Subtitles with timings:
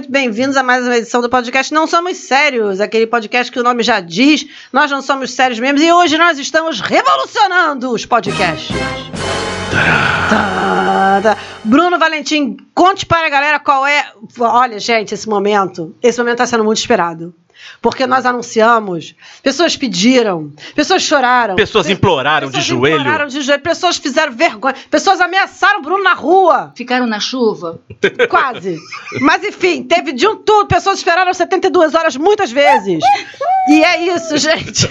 [0.00, 3.62] muito bem-vindos a mais uma edição do podcast Não Somos Sérios, aquele podcast que o
[3.62, 8.74] nome já diz, nós não somos sérios mesmo, e hoje nós estamos revolucionando os podcasts.
[10.30, 11.36] Tá.
[11.62, 14.10] Bruno Valentim, conte para a galera qual é.
[14.38, 17.34] Olha, gente, esse momento, esse momento está sendo muito esperado.
[17.80, 21.56] Porque nós anunciamos, pessoas pediram, pessoas choraram.
[21.56, 23.00] Pessoas imploraram pessoas de joelho.
[23.00, 26.72] imploraram de joelho, pessoas fizeram vergonha, pessoas ameaçaram o Bruno na rua.
[26.74, 27.80] Ficaram na chuva?
[28.28, 28.78] Quase.
[29.20, 33.02] Mas enfim, teve de um tudo, pessoas esperaram 72 horas muitas vezes.
[33.68, 34.88] E é isso, gente.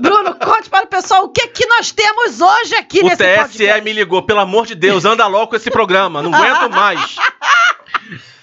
[0.00, 3.36] Bruno, conte para o pessoal o que, que nós temos hoje aqui O nesse TSE
[3.36, 3.80] podcast.
[3.82, 7.16] me ligou, pelo amor de Deus, anda logo com esse programa, não aguento mais.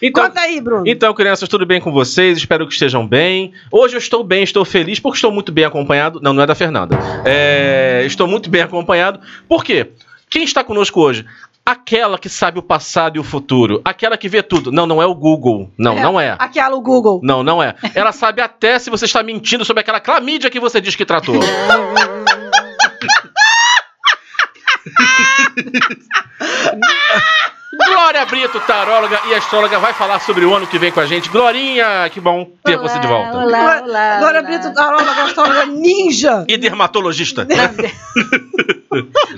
[0.01, 0.83] Então, Conta aí, Bruno.
[0.87, 2.37] então, crianças, tudo bem com vocês?
[2.37, 3.53] Espero que estejam bem.
[3.71, 6.19] Hoje eu estou bem, estou feliz, porque estou muito bem acompanhado.
[6.21, 6.97] Não, não é da Fernanda.
[7.23, 9.19] É, estou muito bem acompanhado.
[9.47, 9.91] Por quê?
[10.29, 11.25] Quem está conosco hoje?
[11.63, 13.81] Aquela que sabe o passado e o futuro.
[13.85, 14.71] Aquela que vê tudo.
[14.71, 15.69] Não, não é o Google.
[15.77, 16.35] Não, não é.
[16.39, 17.21] Aquela, o Google.
[17.23, 17.75] Não, não é.
[17.93, 21.39] Ela sabe até se você está mentindo sobre aquela clamídia que você diz que tratou.
[27.87, 31.29] Glória Brito, taróloga e astróloga, vai falar sobre o ano que vem com a gente.
[31.29, 33.37] Glorinha, que bom ter você de volta.
[33.37, 34.17] Olá, olá.
[34.19, 34.49] Glória olá.
[34.49, 36.45] Brito, Tarola, Gastrola, Ninja.
[36.47, 37.47] E dermatologista.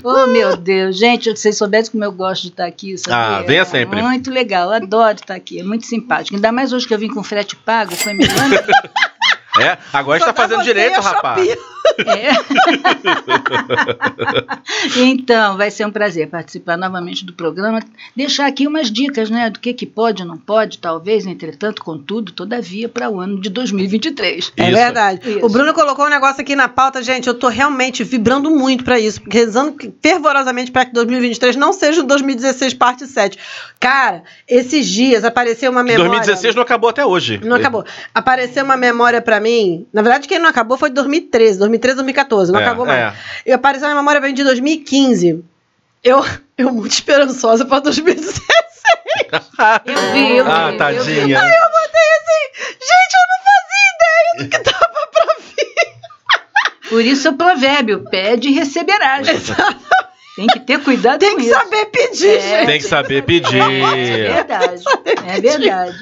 [0.02, 0.98] Oh, meu Deus.
[0.98, 3.38] Gente, se vocês soubessem como eu gosto de estar aqui, sabia?
[3.38, 4.02] Ah, venha sempre.
[4.02, 6.34] Muito legal, eu adoro estar aqui, é muito simpático.
[6.34, 8.34] Ainda mais hoje que eu vim com frete pago, foi melhor.
[9.60, 11.48] É, agora está fazendo direito, a rapaz.
[11.48, 12.30] É.
[14.98, 17.80] então, vai ser um prazer participar novamente do programa.
[18.16, 19.48] Deixar aqui umas dicas, né?
[19.50, 24.52] Do que, que pode, não pode, talvez, entretanto, contudo, todavia, para o ano de 2023.
[24.56, 24.72] É Isso.
[24.76, 25.30] verdade.
[25.30, 25.46] Isso.
[25.46, 27.28] O Bruno colocou um negócio aqui na pauta, gente.
[27.28, 32.04] Eu tô realmente vibrando muito pra isso, rezando fervorosamente para que 2023 não seja o
[32.04, 33.38] 2016 parte 7.
[33.78, 36.08] Cara, esses dias apareceu uma memória.
[36.10, 37.40] 2016 não acabou até hoje.
[37.44, 37.84] Não acabou.
[38.14, 39.86] Apareceu uma memória pra mim.
[39.92, 42.50] Na verdade, quem não acabou foi 2013, 2013, 2014.
[42.52, 42.98] Não É, acabou mais.
[43.00, 43.14] é.
[43.46, 45.44] E apareceu uma memória mim de 2015.
[46.02, 46.24] Eu,
[46.58, 48.40] eu muito esperançosa pra 2016.
[49.86, 50.50] Eu vi, eu vi.
[50.50, 50.78] Ah, eu vi.
[50.78, 51.38] tadinha.
[51.38, 56.88] Eu botei assim, gente, eu não fazia ideia do que tava pra vir.
[56.90, 59.26] Por isso o provérbio, pede e receberás.
[60.36, 61.54] Tem que ter cuidado Tem com que isso.
[61.54, 62.40] saber pedir, É.
[62.40, 62.66] gente.
[62.66, 63.60] Tem que saber pedir.
[63.60, 64.84] É verdade.
[65.26, 65.96] É verdade.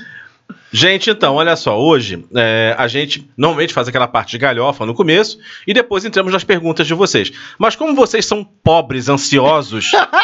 [0.72, 4.94] Gente, então, olha só, hoje é, a gente normalmente faz aquela parte de galhofa no
[4.94, 7.30] começo e depois entramos nas perguntas de vocês.
[7.58, 9.90] Mas como vocês são pobres, ansiosos,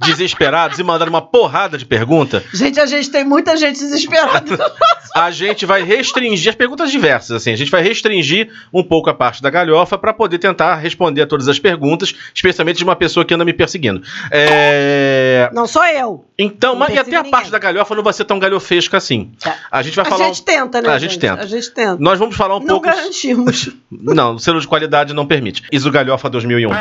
[0.00, 4.72] desesperados e mandaram uma porrada de pergunta, Gente, a gente tem muita gente desesperada.
[5.14, 9.14] a gente vai restringir as perguntas diversas, assim, a gente vai restringir um pouco a
[9.14, 13.24] parte da galhofa para poder tentar responder a todas as perguntas, especialmente de uma pessoa
[13.24, 14.02] que anda me perseguindo.
[14.30, 16.24] É, Não sou eu.
[16.38, 17.50] Então, Não mas e até persigo a parte ninguém.
[17.52, 19.32] da galhofa não vai ser tão galhofesca assim.
[19.40, 19.56] Tá.
[19.70, 20.24] A gente vai A falar.
[20.26, 20.88] gente tenta, né?
[20.90, 21.42] A gente tenta.
[21.42, 21.94] A gente tenta.
[21.94, 22.86] um- Nós vamos falar um Não pouco.
[22.86, 23.70] garantimos.
[23.90, 25.62] Não, o selo de qualidade não permite.
[25.72, 26.70] Iso Galhofa 2001.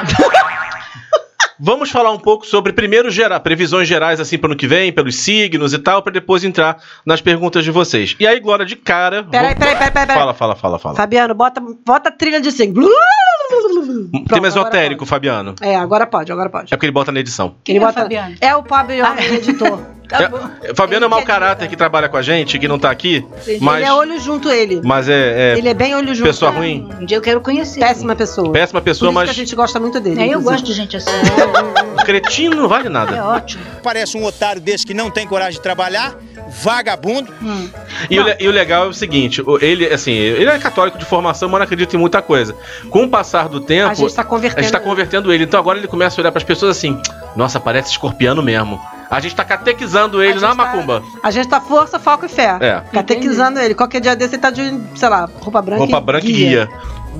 [1.59, 4.91] Vamos falar um pouco sobre, primeiro, gera, previsões gerais assim para o ano que vem,
[4.91, 8.15] pelos signos e tal, para depois entrar nas perguntas de vocês.
[8.19, 9.23] E aí, Glória, de cara.
[9.23, 10.17] Peraí, vamos- peraí, peraí, peraí.
[10.17, 10.95] Fala, fala, fala, fala.
[10.95, 12.73] Fabiano, bota, bota a trilha de assim.
[12.73, 15.55] Tema Pronto, esotérico, agora Fabiano.
[15.61, 16.73] É, agora pode, agora pode.
[16.73, 17.55] É porque ele bota na edição.
[17.67, 18.35] Ele é bota- Fabiano?
[18.41, 19.79] É o pobre homem editor.
[20.07, 20.31] Tá
[20.63, 20.73] É.
[20.73, 22.89] Fabiano é Ele mau quer caráter dizer- que trabalha com a gente, que não tá
[22.89, 23.25] aqui,
[23.59, 24.81] mas, Ele é olho junto, ele.
[24.83, 26.27] mas é, é Ele é bem olho junto.
[26.27, 27.79] pessoa ruim, Um dia eu quero conhecer.
[27.79, 28.51] Péssima pessoa.
[28.51, 30.21] péssima Por pessoa, que a mas gente gosta muito dele.
[30.21, 31.11] É, eu gosto de gente assim.
[32.05, 33.25] cretino não vale É nada.
[33.25, 33.63] ótimo.
[33.83, 36.15] Parece um otário desse que não tem coragem de trabalhar,
[36.63, 37.33] vagabundo.
[37.41, 37.69] Hum.
[38.09, 41.05] E o, e o legal é o seguinte, o- ele, assim, ele é católico de
[41.05, 42.55] formação, mas não acredita em muita coisa.
[42.89, 44.63] Com o passar do tempo, A gente tá a convertendo.
[44.63, 45.43] gente tá convertendo ele.
[45.43, 46.99] Então agora ele começa a olhar pras pessoas assim,
[47.35, 48.79] nossa, parece escorpiano mesmo.
[49.09, 51.03] A gente tá catequizando ele A na gente tá- macumba.
[51.23, 52.57] A gente tá força, foco e fé.
[52.61, 52.81] É.
[52.93, 53.73] Catequizando ele.
[53.75, 54.61] Qualquer dia desse ele tá de,
[54.95, 55.79] sei lá, roupa branca.
[55.81, 56.69] Roupa branca e guia.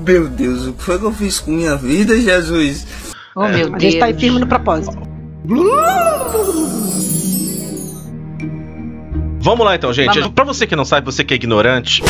[0.06, 2.86] Meu Deus, o que foi que eu fiz com minha vida, Jesus?
[3.34, 3.82] Oh, meu A Deus.
[3.82, 4.96] gente tá aí firme no propósito.
[9.40, 10.28] Vamos lá então, gente.
[10.30, 12.02] Pra você que não sabe, você que é ignorante,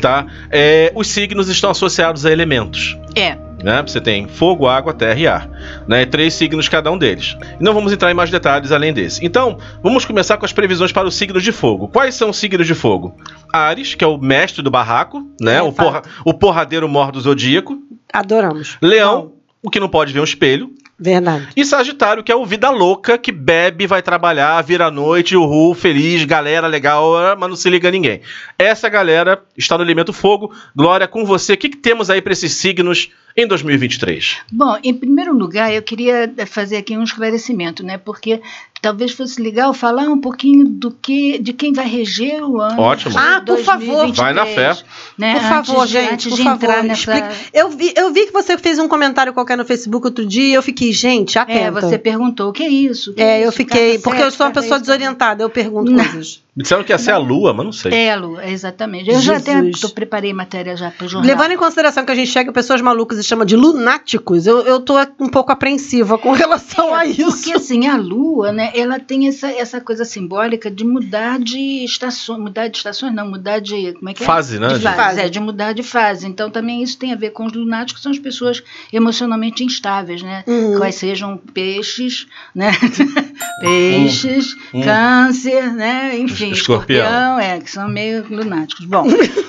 [0.00, 0.26] tá?
[0.50, 2.96] É, os signos estão associados a elementos.
[3.16, 3.36] É.
[3.64, 3.80] Né?
[3.80, 5.48] Você tem fogo, água, terra e ar.
[5.88, 6.04] Né?
[6.04, 7.34] Três signos cada um deles.
[7.58, 9.24] Não vamos entrar em mais detalhes além desse.
[9.24, 11.88] Então, vamos começar com as previsões para os signos de fogo.
[11.88, 13.16] Quais são os signos de fogo?
[13.50, 15.56] Ares, que é o mestre do barraco, né?
[15.56, 17.78] É, o, porra- o porradeiro mor do zodíaco.
[18.12, 18.76] Adoramos.
[18.82, 19.32] Leão,
[19.62, 20.70] o que não pode ver um espelho.
[21.00, 21.48] Verdade.
[21.56, 25.74] E Sagitário, que é o vida louca, que bebe, vai trabalhar, vira a noite, uhul,
[25.74, 28.20] feliz, galera legal, mas não se liga a ninguém.
[28.58, 30.52] Essa galera está no elemento fogo.
[30.76, 34.38] Glória, com você, o que, que temos aí para esses signos em 2023?
[34.52, 37.98] Bom, em primeiro lugar, eu queria fazer aqui um esclarecimento, né?
[37.98, 38.40] Porque
[38.80, 42.80] talvez fosse legal falar um pouquinho do que, de quem vai reger o ano.
[42.80, 43.18] Ótimo.
[43.18, 44.06] Ah, por favor.
[44.06, 44.82] 2023, Vai na fé.
[45.16, 45.32] Né?
[45.34, 47.00] Por favor, antes de, gente, antes por de favor, entrar nessa.
[47.00, 47.32] explica.
[47.52, 50.52] Eu vi, eu vi que você fez um comentário qualquer no Facebook outro dia e
[50.52, 51.58] eu fiquei, gente, atenta.
[51.58, 53.14] É, você perguntou o que é isso?
[53.14, 53.56] que É, eu isso?
[53.56, 54.86] fiquei, Carta porque eu sou uma carta pessoa isso.
[54.86, 56.04] desorientada, eu pergunto Não.
[56.04, 56.42] coisas.
[56.54, 57.92] Me disseram que ia ser a lua, mas não sei.
[57.92, 59.10] É, Lu, é exatamente.
[59.10, 59.80] Eu já até Jesus.
[59.80, 61.28] tô, preparei matéria já para o jornal.
[61.28, 64.80] Levando em consideração que a gente chega pessoas malucas e chama de lunáticos, eu, eu
[64.80, 67.30] tô um pouco apreensiva com relação a isso.
[67.30, 72.38] Porque assim, a Lua, né, ela tem essa, essa coisa simbólica de mudar de estações,
[72.40, 74.26] mudar de estações, não, mudar de, como é que é?
[74.26, 74.68] Fase, né?
[74.68, 75.20] De fase, fase.
[75.20, 76.26] é, de mudar de fase.
[76.26, 78.62] Então também isso tem a ver com os lunáticos, são as pessoas
[78.92, 80.44] emocionalmente instáveis, né?
[80.46, 80.78] Uhum.
[80.78, 82.72] Quais sejam peixes, né?
[83.60, 84.82] peixes, Hum.
[84.82, 86.18] câncer, né?
[86.18, 87.04] Enfim, Escorpião.
[87.04, 88.84] escorpião, é, que são meio lunáticos.
[88.86, 89.06] Bom,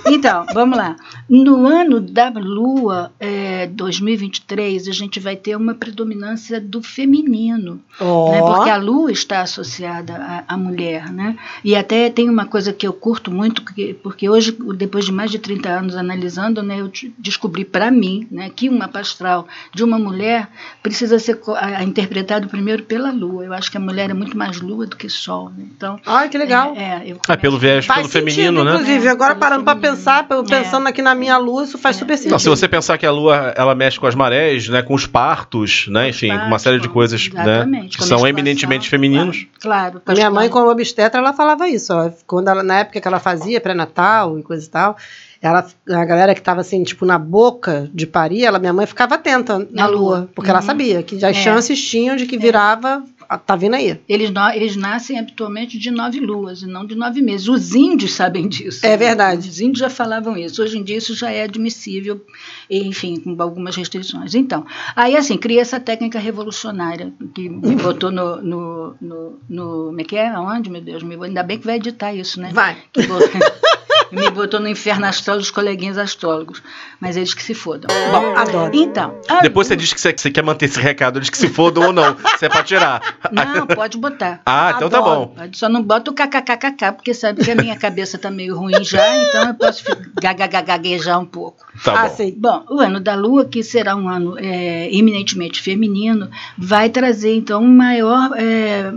[0.07, 0.95] então, vamos lá.
[1.29, 8.31] No ano da Lua é, 2023, a gente vai ter uma predominância do feminino Ó.
[8.31, 8.39] né?
[8.41, 11.35] Porque a lua está associada à, à mulher, né?
[11.63, 15.31] E até tem uma coisa que eu curto muito, que- porque hoje, depois de mais
[15.31, 19.99] de 30 anos analisando, né, eu descobri para mim, né, que uma astral de uma
[19.99, 20.47] mulher
[20.81, 21.39] precisa ser
[21.83, 23.43] interpretado primeiro pela lua.
[23.45, 25.65] Eu acho que a mulher é muito mais lua do que sol, né?
[25.75, 26.73] Então, Ai, que legal.
[26.75, 28.73] É, é, eu Ah, pelo viés, Faz pelo sentido, feminino, né?
[28.73, 29.07] inclusive.
[29.07, 29.81] É, Agora parando feminino.
[29.95, 30.43] pensar, É.
[30.43, 31.99] pensando aqui na minha lua, isso faz É.
[31.99, 32.31] super sentido.
[32.31, 35.07] Não, se você pensar que a lua ela mexe com as marés, né, com os
[35.07, 39.47] partos, né, enfim, com uma série de coisas, né, Exatamente, que com são eminentemente femininos.
[39.59, 40.01] Claro.
[40.05, 42.09] A minha mãe, com como obstetra, ela falava isso, ó.
[42.27, 44.97] Quando ela, na época que ela fazia pré-natal e coisa e tal,
[45.41, 49.15] ela, a galera que tava assim, tipo, na boca de parir, ela, minha mãe ficava
[49.15, 50.29] atenta na Na lua, lua.
[50.33, 50.65] porque ela Uhum.
[50.65, 51.33] sabia que as É.
[51.33, 53.14] chances tinham de que virava, ah,
[53.45, 53.99] tá vindo aí.
[54.07, 57.47] Eles, eles nascem habitualmente de nove luas e não de nove meses.
[57.47, 58.85] Os índios sabem disso.
[58.85, 59.47] É verdade.
[59.49, 60.61] Os índios já falavam isso.
[60.61, 62.23] Hoje em dia isso já é admissível,
[62.69, 64.35] enfim, com algumas restrições.
[64.35, 68.41] Então, aí assim, cria essa técnica revolucionária que me botou no.
[68.41, 70.27] no, no, no como é que é?
[70.27, 71.03] Aonde, meu Deus?
[71.03, 72.49] Me, ainda bem que vai editar isso, né?
[72.53, 72.77] Vai.
[72.91, 73.15] Que bo-
[74.11, 76.61] me botou no inferno astral dos coleguinhas astrólogos.
[76.99, 77.87] Mas eles que se fodam.
[78.11, 78.71] Bom, Adoro.
[78.73, 79.19] então.
[79.27, 81.47] a Depois você diz que você, que você quer manter esse recado, diz que se
[81.49, 83.01] fodam ou não, se é pra tirar.
[83.31, 84.41] Não, pode botar.
[84.45, 85.33] Ah, então tá Adoro.
[85.35, 85.49] bom.
[85.53, 89.17] Só não bota o kkkk, porque sabe que a minha cabeça tá meio ruim já,
[89.17, 89.83] então eu posso
[90.21, 91.65] gagagaguejar um pouco.
[91.83, 92.15] Tá ah, bom.
[92.15, 92.31] sei.
[92.31, 97.61] Bom, o ano da Lua, que será um ano é, eminentemente feminino, vai trazer então
[97.61, 98.91] um maior é,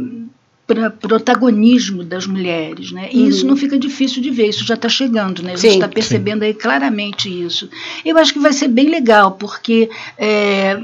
[0.69, 3.09] pra- protagonismo das mulheres, né?
[3.11, 5.55] E isso não fica difícil de ver, isso já está chegando, né?
[5.55, 7.69] A gente Sim, está percebendo aí claramente isso.
[8.05, 9.89] Eu acho que vai ser bem legal, porque
[10.19, 10.79] é,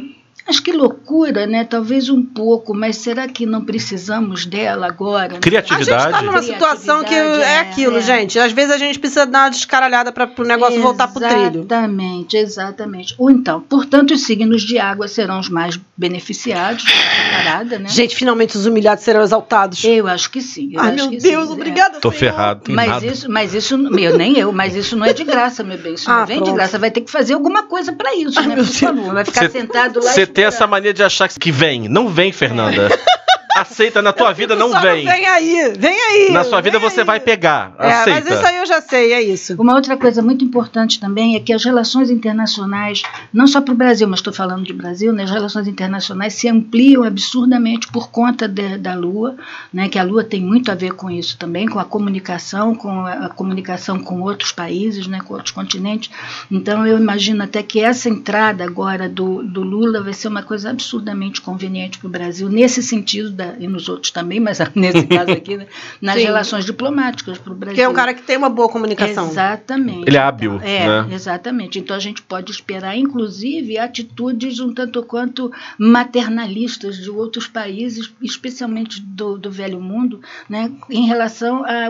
[0.49, 1.65] acho que loucura, né?
[1.65, 5.23] Talvez um pouco, mas será que não precisamos dela agora?
[5.23, 5.29] né?
[5.29, 6.11] A gente Criatividade.
[6.13, 8.01] tá numa situação que Criatividade, é é, aquilo, é.
[8.03, 8.39] gente.
[8.39, 11.61] Às vezes a gente precisa dar uma descaralhada para o negócio voltar pro trilho.
[11.61, 13.15] Exatamente, exatamente.
[13.19, 17.89] Ou então, portanto, os signos de água serão os mais beneficiados dessa parada, né?
[17.89, 19.83] Gente, finalmente os humilhados serão exaltados.
[19.85, 20.71] Eu acho que sim.
[20.73, 21.55] eu Ai, acho meu que Deus, sim, é.
[21.55, 22.19] obrigada, Tô Senhor.
[22.33, 23.07] ferrado, tem Mas nada.
[23.07, 25.95] isso, mas isso, meu, nem eu, mas isso não é de graça, meu bem.
[25.95, 26.57] Isso Ah, não vem de pronto.
[26.57, 26.79] graça.
[26.79, 28.55] Vai ter que fazer alguma coisa para isso, Ai, né?
[28.57, 29.15] meu Por favor.
[29.15, 30.11] Vai ficar Cê- sentado lá.
[30.13, 31.89] Você tem essa mania de achar que vem.
[31.89, 32.89] Não vem, Fernanda.
[33.55, 35.05] Aceita, na tua vida não vem.
[35.05, 36.33] Vem aí, vem aí.
[36.33, 37.07] Na sua vida você aí.
[37.07, 37.75] vai pegar.
[37.79, 38.35] É, mas Aceita.
[38.35, 39.55] isso aí eu já sei, é isso.
[39.61, 43.03] Uma outra coisa muito importante também é que as relações internacionais,
[43.33, 46.49] não só para o Brasil, mas estou falando de Brasil, né, as relações internacionais se
[46.49, 49.37] ampliam absurdamente por conta de- da Lua,
[49.73, 52.91] né, que a Lua tem muito a ver com isso também, com a comunicação, com
[53.07, 56.11] a, a comunicação com outros países, né, com outros continentes.
[56.51, 60.71] Então eu imagino até que essa entrada agora do, do Lula vai ser uma coisa
[60.71, 65.33] absurdamente conveniente para o Brasil, nesse sentido, da, e nos outros também, mas nesse caso
[65.33, 65.67] aqui, né,
[66.01, 66.25] nas Sim.
[66.25, 67.75] relações diplomáticas para o Brasil.
[67.75, 69.27] Porque é um cara que tem uma boa comunicação.
[69.29, 70.05] Exatamente.
[70.07, 71.09] Ele é hábil, É, né?
[71.13, 71.79] exatamente.
[71.79, 79.01] Então a gente pode esperar, inclusive, atitudes um tanto quanto maternalistas de outros países, especialmente
[79.01, 81.89] do, do velho mundo, né, em relação à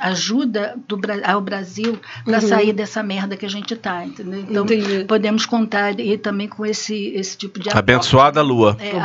[0.00, 2.48] ajuda do, ao Brasil para Uhum.
[2.48, 4.04] sair dessa merda que a gente está?
[4.04, 5.04] Então Entendi.
[5.04, 8.76] podemos contar e também com esse, esse tipo de Abençoada Lua.
[8.78, 9.02] É, Obrigada.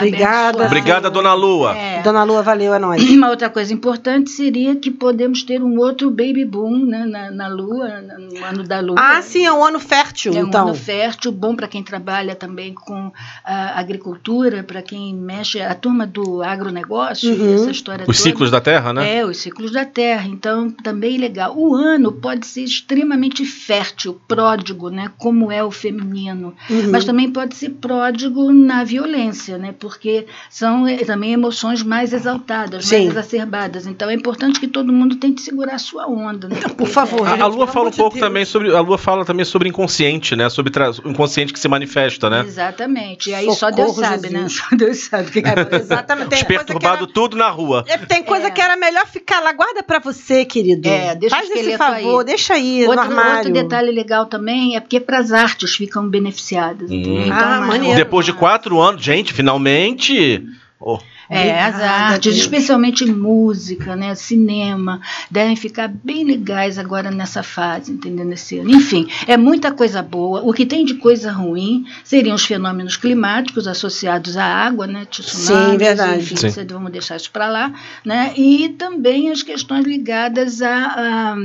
[0.49, 0.63] abençoado.
[0.65, 1.75] Obrigada, dona Lua.
[1.75, 2.01] É.
[2.01, 3.09] Dona Lua, valeu, é nóis.
[3.09, 7.47] Uma outra coisa importante seria que podemos ter um outro baby boom né, na, na
[7.47, 8.95] Lua, no ano da Lua.
[8.99, 10.65] Ah, sim, é um ano fértil, É um então.
[10.67, 13.11] ano fértil, bom para quem trabalha também com
[13.43, 17.55] a agricultura, para quem mexe, a turma do agronegócio, Uhum.
[17.55, 18.29] essa história Os toda.
[18.29, 19.17] ciclos da Terra, né?
[19.17, 20.27] É, os ciclos da Terra.
[20.27, 21.53] Então, também legal.
[21.57, 25.11] O ano pode ser extremamente fértil, pródigo, né?
[25.17, 26.53] Como é o feminino.
[26.69, 26.91] Uhum.
[26.91, 29.73] Mas também pode ser pródigo na violência, né?
[29.77, 31.46] Porque são eh, também emoções
[31.83, 32.95] mais exaltadas, Sim.
[33.05, 33.87] mais exacerbadas.
[33.87, 36.47] Então é importante que todo mundo tente segurar a sua onda.
[36.47, 36.57] Né?
[36.77, 37.27] Por favor.
[37.27, 38.25] A, a gente, Lua fala um pouco Deus.
[38.27, 38.75] também sobre.
[38.75, 40.49] A Lua fala também sobre inconsciente, né?
[40.49, 40.71] Sobre
[41.03, 42.43] o inconsciente que se manifesta, né?
[42.45, 43.29] Exatamente.
[43.29, 44.39] E aí só Deus Socorro, sabe, né?
[44.43, 44.57] Jesus.
[44.69, 46.29] Só Deus sabe que, É, exatamente.
[46.29, 47.83] Tem que era- Perturbado tudo na rua.
[47.87, 48.51] É, Tem coisa É.
[48.51, 49.53] que era melhor ficar lá.
[49.53, 50.87] Guarda pra você, querido.
[50.87, 52.25] É, deixa Faz esse favor, aí.
[52.25, 53.37] deixa aí no Outro, armário.
[53.37, 56.89] outro detalhe legal também é porque para as artes ficam beneficiadas.
[56.91, 56.95] Hum.
[57.25, 57.95] Então, Ah.
[57.95, 60.43] Depois de quatro anos, gente, finalmente.
[60.79, 67.91] Oh, É, as artes, especialmente música, né, cinema, devem ficar bem legais agora nessa fase,
[67.91, 68.25] entendeu?
[68.25, 68.69] Nesse ano.
[68.71, 70.41] Enfim, é muita coisa boa.
[70.41, 75.71] O que tem de coisa ruim seriam os fenômenos climáticos associados à água, né, tsunamis,
[75.71, 76.21] Sim, verdade.
[76.21, 76.65] Enfim, Sim.
[76.69, 77.73] vamos deixar isso para lá,
[78.05, 78.33] né?
[78.37, 81.35] E também as questões ligadas a a-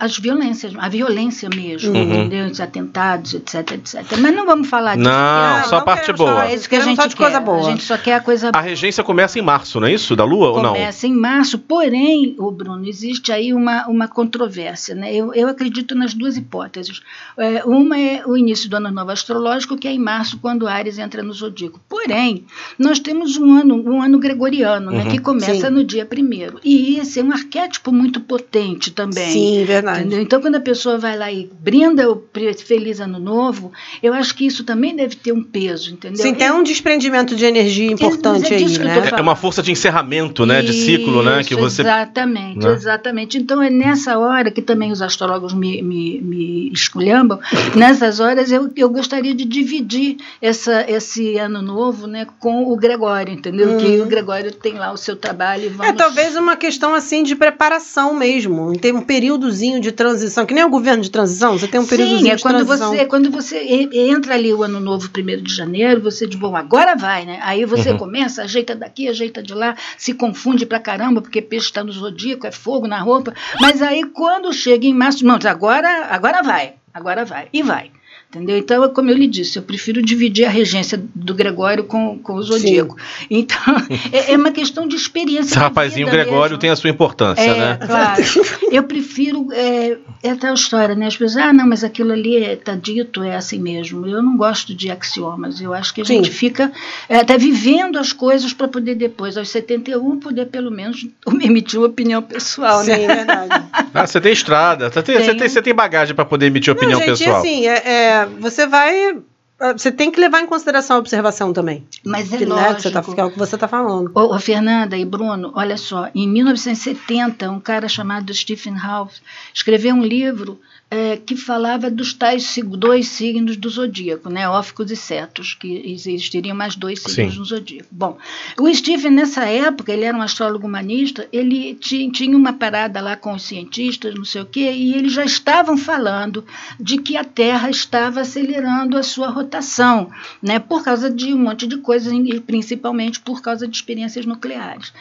[0.00, 2.02] as violências, a violência mesmo, Uhum.
[2.02, 2.46] entendeu?
[2.46, 4.04] Os atentados, etc, etc.
[4.18, 5.08] Mas não vamos falar disso.
[5.08, 6.46] Não, porque só a parte boa.
[6.46, 7.22] é isso que a gente só de quer.
[7.24, 7.58] coisa boa.
[7.58, 10.14] A gente só quer a coisa A regência começa em março, não é isso?
[10.16, 10.72] Da Lua ou não?
[10.72, 14.94] Começa em março, porém, o Bruno, existe aí uma, uma controvérsia.
[14.94, 15.14] Né?
[15.14, 17.00] Eu, eu acredito nas duas hipóteses.
[17.36, 20.98] É, uma é o início do ano novo astrológico, que é em março, quando Ares
[20.98, 21.80] entra no zodíaco.
[21.88, 22.44] Porém,
[22.78, 25.08] nós temos um ano, um ano gregoriano, né, Uhum.
[25.10, 25.70] que começa Sim.
[25.74, 26.58] no dia primeiro.
[26.64, 29.30] E esse é um arquétipo muito potente também.
[29.30, 30.00] Sim, verdade.
[30.00, 30.20] Entendeu?
[30.20, 32.22] Então, quando a pessoa vai lá e brinda o
[32.64, 36.22] Feliz Ano Novo, eu acho que isso também deve ter um peso, entendeu?
[36.22, 39.10] Sim, tem um desprendimento de energia importante Mas é aí, né?
[39.12, 40.62] É- É uma força de encerramento, né?
[40.62, 41.42] De ciclo, né?
[41.42, 41.82] Que você.
[41.82, 42.72] Exatamente, né?
[42.72, 43.38] exatamente.
[43.38, 47.38] Então é nessa hora que também os astrólogos me, me, me esculhambam,
[47.74, 53.32] nessas horas eu, eu gostaria de dividir essa, esse ano novo né, com o Gregório,
[53.32, 53.76] entendeu?
[53.76, 55.96] Que o Gregório tem lá o seu trabalho e É vamos...
[55.96, 58.76] talvez uma questão assim de preparação mesmo.
[58.78, 59.00] Tem um
[59.46, 62.36] períodozinho de transição, que nem o governo de transição, você tem um períodozinho Sim, é
[62.36, 62.90] de quando transição.
[62.92, 63.58] você, quando você
[63.92, 67.38] entra ali o ano novo, primeiro de janeiro, você diz, bom, agora vai, né?
[67.42, 67.98] Aí você Uhum.
[67.98, 72.46] começa, ajeita daqui, ajeita de lá, se confunde pra caramba, porque peixe está no zodíaco,
[72.46, 73.32] é fogo na roupa.
[73.60, 77.90] Mas aí quando chega em março, não, agora, agora vai, agora vai, e vai.
[78.28, 78.58] Entendeu?
[78.58, 82.34] Então, é como eu lhe disse, eu prefiro dividir a regência do Gregório com, com
[82.34, 82.96] o Zodíaco.
[83.30, 83.76] Então,
[84.12, 85.50] é, é uma questão de experiência.
[85.50, 86.58] Esse rapazinho Gregório mesmo.
[86.58, 87.78] tem a sua importância, É, né?
[87.86, 88.22] claro.
[88.70, 89.48] Eu prefiro.
[89.52, 91.06] É, é tal história, né?
[91.06, 94.06] As pessoas, ah, não, mas aquilo ali está dito, é assim mesmo.
[94.06, 95.60] Eu não gosto de axiomas.
[95.60, 96.16] Eu acho que a Sim.
[96.16, 96.72] gente fica
[97.08, 101.06] é, até vivendo as coisas para poder depois, aos 71, poder pelo menos
[101.40, 103.06] emitir uma opinião pessoal, Sim, né?
[103.06, 103.64] verdade.
[103.94, 106.98] Ah, você tem estrada, você tem, você tem, você tem bagagem para poder emitir opinião
[106.98, 107.38] não, gente, pessoal.
[107.40, 109.18] assim, é, é, você vai.
[109.60, 111.86] é, Você tem que levar em consideração a observação também.
[112.04, 112.76] Mas é que, né, lógico.
[112.76, 114.10] que, você tá, que é o que você está falando.
[114.14, 119.20] Ô, ô, Fernanda e Bruno, olha só, em 1970, um cara chamado Stephen Hawking
[119.52, 120.58] escreveu um livro
[120.88, 126.56] é, que falava dos tais dois signos do zodíaco, né, óficos e cetos, que existiriam
[126.56, 127.38] mais dois signos Sim.
[127.40, 127.88] no zodíaco.
[127.90, 128.16] Bom,
[128.58, 133.16] o Stephen, nessa época, ele era um astrólogo humanista, ele ti- tinha uma parada lá
[133.16, 136.44] com os cientistas, não sei o quê, e eles já estavam falando
[136.78, 140.08] de que a Terra estava acelerando a sua rotação,
[140.40, 144.92] né, por causa de um monte de coisas, e principalmente por causa de experiências nucleares.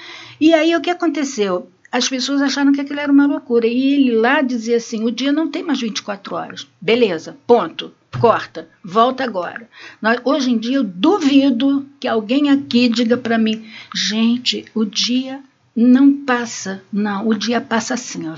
[0.42, 1.70] E aí o que aconteceu?
[1.96, 3.66] As pessoas acharam que aquilo era uma loucura.
[3.68, 6.68] E ele lá dizia assim: o dia não tem mais 24 horas.
[6.82, 7.94] Beleza, ponto.
[8.20, 9.68] Corta, volta agora.
[10.02, 15.40] Nós- hoje em dia eu duvido que alguém aqui diga para mim, gente, o dia
[15.75, 16.82] não passa.
[16.94, 18.36] Não, o dia passa assim, ó.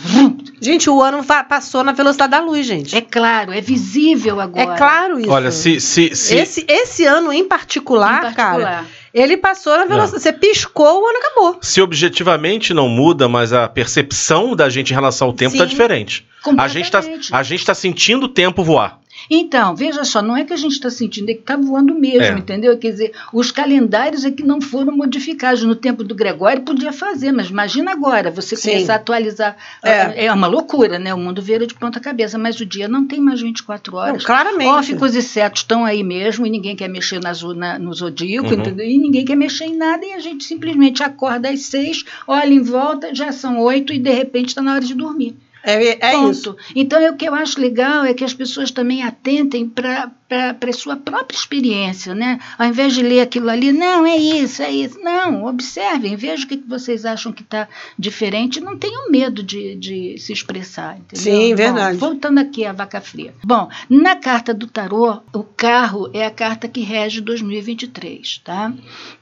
[0.59, 2.95] Gente, o ano passou na velocidade da luz, gente.
[2.95, 4.75] É claro, é visível É agora.
[4.77, 5.29] claro isso.
[5.29, 8.85] Olha, se, se, se Esse, esse ano em particular, Em cara, particular.
[9.19, 10.23] Ele passou na velocidade.
[10.23, 11.57] Você piscou, o ano acabou.
[11.61, 16.25] se objetivamente não muda, mas a percepção da gente em relação ao tempo está diferente.
[16.57, 17.01] A gente, tá,
[17.43, 18.99] gente tá sentindo o tempo voar.
[19.29, 22.21] Então, veja só, não é que a gente está sentindo, é que está voando mesmo,
[22.37, 22.39] É.
[22.39, 22.77] entendeu?
[22.77, 25.63] Quer dizer, os calendários é que não foram modificados.
[25.63, 28.71] No tempo do Gregório podia fazer, mas imagina agora, você Sim.
[28.71, 29.57] começar a atualizar.
[29.83, 30.25] É.
[30.25, 30.33] É.
[30.33, 31.13] uma loucura, né?
[31.13, 34.23] O mundo vira de ponta cabeça, mas o dia não tem mais 24 Não, horas.
[34.25, 34.67] claramente.
[34.69, 38.53] Óficos e cetos estão aí mesmo e ninguém quer mexer na, na- no zodíaco, Uhum.
[38.59, 38.85] entendeu?
[38.85, 42.61] E ninguém quer mexer em nada e a gente simplesmente acorda às seis, olha em
[42.61, 45.35] volta, já são oito e de repente está na hora de dormir.
[45.67, 46.31] É, é Ponto.
[46.31, 46.55] isso.
[46.73, 50.73] Então, é o que eu acho legal é que as pessoas também atentem para a
[50.73, 52.39] sua própria experiência, né?
[52.57, 54.99] Ao invés de ler aquilo ali, não, é isso, é isso.
[54.99, 57.67] Não, observem, vejam o que, que vocês acham que está
[57.97, 58.59] diferente.
[58.59, 61.23] Não tenham medo de, de se expressar, entendeu?
[61.23, 61.97] Sim, Bom, verdade.
[61.97, 63.33] voltando aqui à vaca fria.
[63.43, 68.73] Bom, na carta do tarô, o carro é a carta que rege 2023, tá?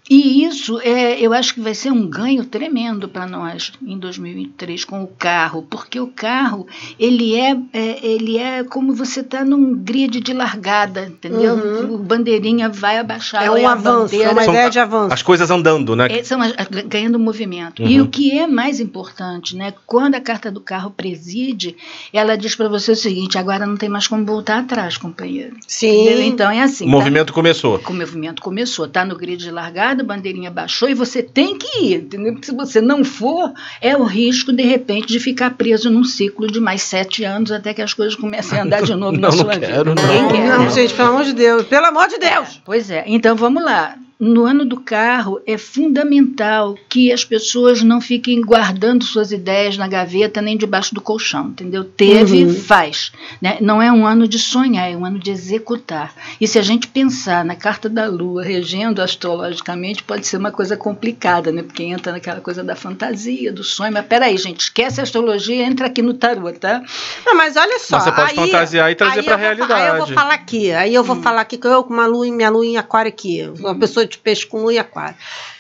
[0.10, 4.86] E isso é, eu acho que vai ser um ganho tremendo para nós em 2023
[4.86, 6.68] com o carro, porque o carro
[7.00, 11.54] ele é, é- ele é como você está num grid de largada, entendeu?
[11.56, 11.96] Uhum.
[11.96, 13.44] O bandeirinha vai abaixar.
[13.44, 15.14] É um avanço, é bandeira- uma São ideia de avanço.
[15.14, 16.08] As coisas andando, né?
[16.10, 16.54] é, são as-
[16.88, 17.82] ganhando movimento.
[17.82, 17.88] Uhum.
[17.90, 19.74] E o que é mais importante, né?
[19.86, 21.76] Quando a carta do carro preside,
[22.14, 25.56] ela diz para você o seguinte: agora não tem mais como voltar atrás, companheiro.
[25.56, 26.18] Entendeu?
[26.18, 26.26] Sim.
[26.28, 26.86] Então é assim.
[26.86, 27.80] o movimento começou.
[27.80, 31.58] Tá, o movimento começou, tá no grid de largada, a bandeirinha baixou e você tem
[31.58, 32.34] que ir, entendeu?
[32.34, 36.48] Porque se você não for, é o risco, de repente, de ficar preso num ciclo
[36.48, 39.30] de mais sete anos até que as coisas comecem a andar de novo na Não,
[39.30, 39.96] não sua quero, vida.
[39.96, 40.24] não.
[40.24, 40.48] Ninguém quer.
[40.50, 40.70] Não, né?
[40.88, 41.66] Gente, pelo amor de Deus.
[41.66, 42.62] Pelo amor de Deus.
[42.64, 43.04] Pois é.
[43.08, 43.96] Então vamos lá.
[44.18, 49.88] No ano do carro, é fundamental que as pessoas não fiquem guardando suas ideias na
[49.88, 51.84] gaveta nem debaixo do colchão, entendeu?
[51.84, 52.54] Teve, Uhum.
[52.56, 53.12] faz.
[53.42, 53.58] Né?
[53.60, 56.14] Não é um ano de sonhar, é um ano de executar.
[56.40, 60.78] E se a gente pensar na carta da Lua regendo astrologicamente, pode ser uma coisa
[60.78, 61.62] complicada, né?
[61.64, 63.92] Porque entra naquela coisa da fantasia, do sonho.
[63.92, 66.82] Mas peraí, gente, esquece a astrologia, entra aqui no tarô, tá?
[67.26, 67.98] Não, mas olha só.
[67.98, 70.14] Mas você pode aí- fantasiar e trazer eu vou fa- Aí eu vou realidade.
[70.14, 70.72] falar aqui.
[70.72, 71.06] Aí eu Hum.
[71.06, 73.52] vou falar aqui que eu com uma lua, em- minha lua em aquário aqui.
[73.60, 75.16] Uma pessoa de peixe com lua em aquário.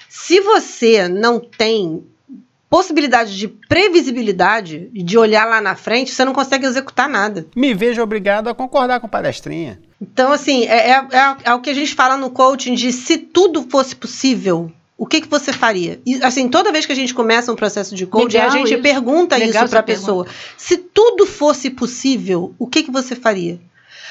[0.09, 2.03] Se você não tem
[2.69, 7.45] possibilidade de previsibilidade e de olhar lá na frente, você não consegue executar nada.
[7.55, 9.79] Me vejo obrigado a concordar com palestrinha.
[10.01, 13.17] Então, assim, é, é- é- é o que a gente fala no coaching de se
[13.17, 16.01] tudo fosse possível, o que, que você faria?
[16.05, 18.73] E, assim, toda vez que a gente começa um processo de coaching, Legal a gente
[18.73, 18.81] isso.
[18.81, 20.27] pergunta Legal isso para a pessoa.
[20.57, 23.59] Se tudo fosse possível, o que, que você faria?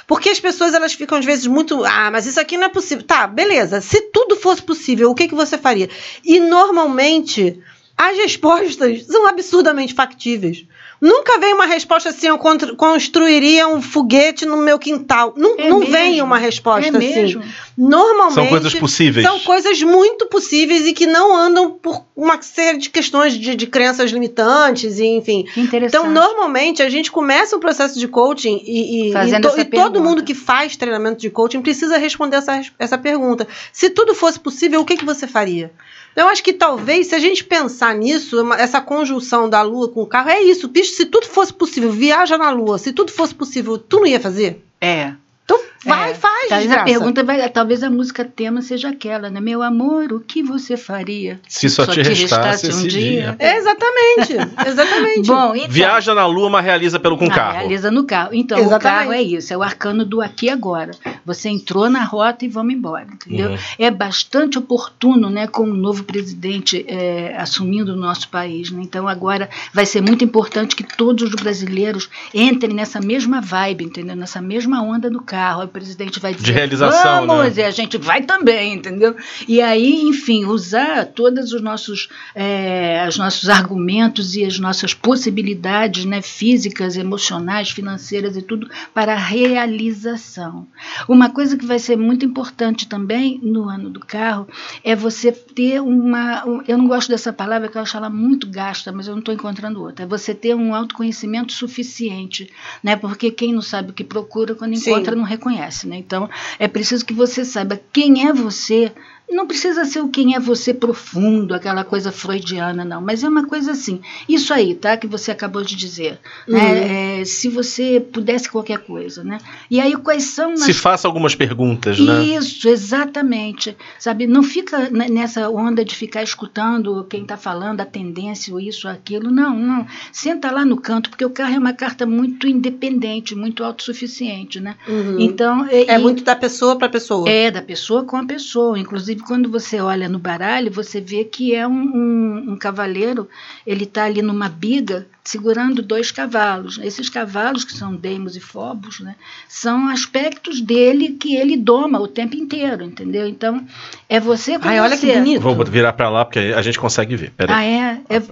[0.06, 3.04] Porque as pessoas elas ficam às vezes muito, ah, mas isso aqui não é possível.
[3.04, 3.80] Tá, beleza.
[3.80, 5.88] Se tudo fosse possível, o que, que você faria?
[6.25, 7.61] E normalmente
[7.96, 10.66] as respostas são absurdamente factíveis.
[11.06, 12.38] Nunca vem uma resposta assim, eu
[12.78, 15.34] construiria um foguete no meu quintal.
[15.37, 15.92] Não, É não mesmo?
[15.92, 16.99] vem uma resposta é assim.
[16.99, 17.42] mesmo.
[17.76, 19.26] Normalmente São coisas possíveis.
[19.26, 23.66] são coisas muito possíveis e que não andam por uma série de questões de, de
[23.66, 25.44] crenças limitantes, e, enfim.
[25.88, 30.00] Então, normalmente, a gente começa o processo de coaching e, e- e to- e todo
[30.08, 33.46] mundo que faz treinamento de coaching precisa responder essa, essa pergunta.
[33.73, 35.70] Se tudo fosse possível, o que, que você faria?
[36.16, 40.06] Eu acho que talvez, se a gente pensar nisso, essa conjunção da Lua com o
[40.06, 40.68] carro, é isso.
[40.94, 42.78] Se tudo fosse possível, viaja na Lua.
[42.78, 44.64] Se tudo fosse possível, tu não ia fazer?
[44.80, 45.14] É.
[45.45, 46.14] Então, vai, É.
[46.14, 46.84] faz, Talvez a desgraça.
[46.84, 49.40] pergunta vai, talvez a música tema seja aquela, né?
[49.40, 51.40] Meu amor, o que você faria?
[51.49, 53.36] Se só, te restasse, esse dia.
[53.38, 54.34] É, exatamente.
[54.66, 55.26] Exatamente.
[55.28, 57.58] Bom, então, Viaja na lua, mas realiza pelo com Ah, carro.
[57.58, 58.30] Realiza no carro.
[58.32, 58.80] Então, Exatamente.
[58.80, 60.92] o carro é isso, é o arcano do aqui e agora.
[61.25, 63.50] Você entrou na rota e vamos embora, entendeu?
[63.50, 63.58] Uhum.
[63.78, 68.70] É bastante oportuno, né, com o novo presidente é, assumindo o nosso país.
[68.70, 68.80] Né?
[68.82, 74.16] Então, agora vai ser muito importante que todos os brasileiros entrem nessa mesma vibe, entendeu?
[74.16, 75.62] Nessa mesma onda do carro.
[75.75, 77.63] Presidente vai dizer, realização, vamos, né?
[77.63, 79.17] e a gente vai também, entendeu?
[79.49, 86.04] E aí, enfim, usar todos os nossos, é, os nossos argumentos e as nossas possibilidades
[86.04, 90.67] né, físicas, emocionais, financeiras e tudo para a realização.
[91.08, 94.47] Uma coisa que vai ser muito importante também no ano do carro
[94.84, 96.47] é você ter uma.
[96.47, 99.19] um- Eu não gosto dessa palavra, que eu acho ela muito gasta, mas eu não
[99.19, 100.04] estou encontrando outra.
[100.04, 102.49] É você ter um autoconhecimento suficiente,
[102.82, 102.95] né?
[102.95, 104.91] Porque quem não sabe o que procura, quando Sim.
[104.93, 105.96] encontra, não reconhece, né?
[105.96, 108.92] Então, é preciso que você saiba quem é você.
[109.30, 113.00] Não precisa ser o quem é você profundo, aquela coisa freudiana, não.
[113.00, 114.00] Mas é uma coisa assim.
[114.28, 114.97] Isso aí, tá?
[114.97, 116.19] Que você acabou de dizer.
[116.47, 116.54] Uhum.
[116.54, 117.21] né?
[117.21, 119.39] É, se você pudesse qualquer coisa, né?
[119.71, 122.23] E aí, quais são Se faça algumas perguntas, né?
[122.23, 123.76] isso, exatamente.
[123.99, 128.60] Sabe, não fica ne- nessa onda de ficar escutando quem está falando, a tendência, ou
[128.60, 129.30] isso, ou aquilo.
[129.30, 129.87] Não, não.
[130.13, 134.76] Senta lá no canto, porque o carro é uma carta muito independente, muito autossuficiente, né?
[134.89, 135.17] Uhum.
[135.19, 137.28] Então, É e- muito da pessoa para pessoa.
[137.28, 138.78] é, da pessoa com a pessoa.
[138.78, 143.28] Inclusive, quando você olha no baralho, você vê que é um, um, um cavaleiro,
[143.66, 146.78] ele está ali numa biga segurando dois cavalos.
[146.78, 149.16] Esses cavalos, que são Deimos e Phobos, né,
[149.48, 153.26] são aspectos dele que ele doma o tempo inteiro, entendeu?
[153.26, 153.66] Então,
[154.08, 155.06] é você com Ai, olha você.
[155.06, 155.42] que bonito.
[155.42, 157.30] Vou virar pra lá porque a gente consegue ver.
[157.30, 157.54] Peraí.
[157.54, 158.16] Ah, é?
[158.16, 158.22] é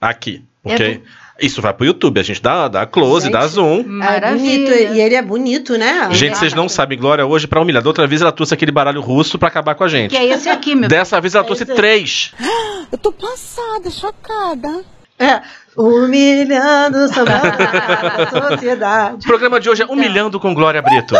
[0.00, 0.44] Aqui.
[0.62, 1.00] Porque É
[1.40, 2.18] isso vai pro YouTube.
[2.20, 3.80] A gente dá, dá close, Gente, dá zoom.
[3.80, 3.88] É bonito.
[3.88, 4.74] maravilha.
[4.92, 6.08] E ele é bonito, né?
[6.12, 7.82] Gente, vocês não sabem, Glória, hoje pra humilhar.
[7.82, 10.10] Da outra vez ela trouxe aquele baralho russo pra acabar com a gente.
[10.10, 12.32] Que é esse aqui, meu Dessa vez ela trouxe Esse- três.
[12.90, 14.84] Eu tô passada, chocada.
[15.18, 15.40] É.
[15.78, 19.24] Humilhando sobre a sociedade.
[19.24, 21.14] O programa de hoje é Humilhando com Glória Brito.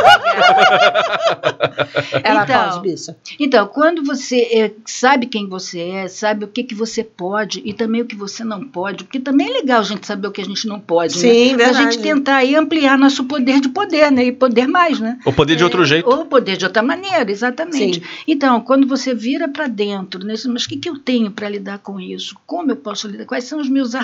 [2.22, 3.16] Ela Então, pode, bicha.
[3.38, 7.72] Então, quando você é, sabe quem você é, sabe o que, que você pode e
[7.72, 10.40] também o que você não pode, porque também é legal a gente saber o que
[10.40, 11.20] a gente não pode, né?
[11.20, 11.84] Sim, Pra verdade.
[11.94, 14.24] gente tentar aí ampliar nosso poder de poder, né?
[14.26, 15.18] E poder mais, né?
[15.24, 16.08] Ou poder de outro jeito.
[16.08, 18.00] Ou poder de outra maneira, exatamente.
[18.00, 18.06] Sim.
[18.26, 21.78] Então, quando você vira para dentro, né, mas o que, que eu tenho para lidar
[21.78, 22.36] com isso?
[22.46, 23.24] Como eu posso lidar?
[23.24, 23.94] Quais são os meus meus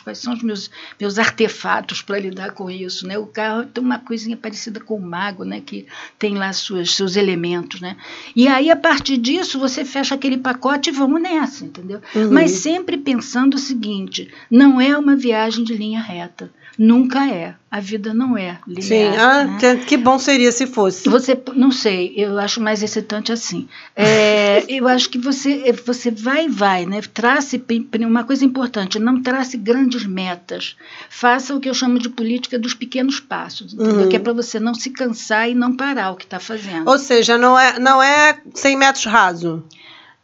[0.00, 3.18] quais são os meus, meus artefatos para lidar com isso, né?
[3.18, 5.60] O carro tem uma coisinha parecida com o mago, né?
[5.60, 5.86] Que
[6.18, 7.96] tem lá suas, seus elementos, né?
[8.34, 12.00] E aí, a partir disso, você fecha aquele pacote e vamos nessa, entendeu?
[12.14, 12.32] Uhum.
[12.32, 16.50] Mas sempre pensando o seguinte, não é uma viagem de linha reta.
[16.78, 17.54] Nunca é.
[17.70, 18.82] A vida não é linear.
[18.82, 19.76] Sim, ah, né?
[19.86, 21.08] que, bom seria se fosse.
[21.08, 23.66] Você, não sei, eu acho mais excitante assim.
[23.96, 27.00] É, eu acho que você, você vai e vai, né?
[27.00, 27.64] Trace,
[28.00, 30.76] uma coisa importante, não trace grandes metas.
[31.08, 33.72] Faça o que eu chamo de política dos pequenos passos?
[33.72, 34.08] Uhum.
[34.08, 36.88] Que é para você não se cansar e não parar o que está fazendo.
[36.88, 39.64] Ou seja, não é, não é 100 metros raso.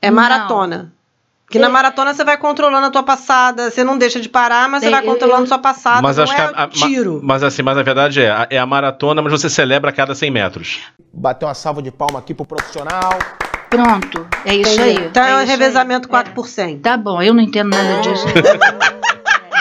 [0.02, 0.10] É
[0.80, 0.97] Não.
[1.48, 1.50] Maratona.
[1.50, 4.82] Que na maratona você vai controlando a tua passada, você não deixa de parar, mas
[4.82, 7.20] você É, vai controlando eu- sua passada, Mas não acho é que a- a- tiro.
[7.22, 10.14] Mas assim, mas a verdade é, a- é a maratona, mas você celebra a cada
[10.14, 10.80] 100 metros.
[11.12, 13.18] Bater uma salva de palma aqui pro profissional.
[13.70, 14.98] Pronto, é isso Entendi.
[14.98, 15.06] aí.
[15.06, 16.10] Então é, é um revezamento aí.
[16.10, 16.76] 4 por 100.
[16.76, 16.78] É.
[16.78, 18.26] Tá bom, eu não entendo nada disso.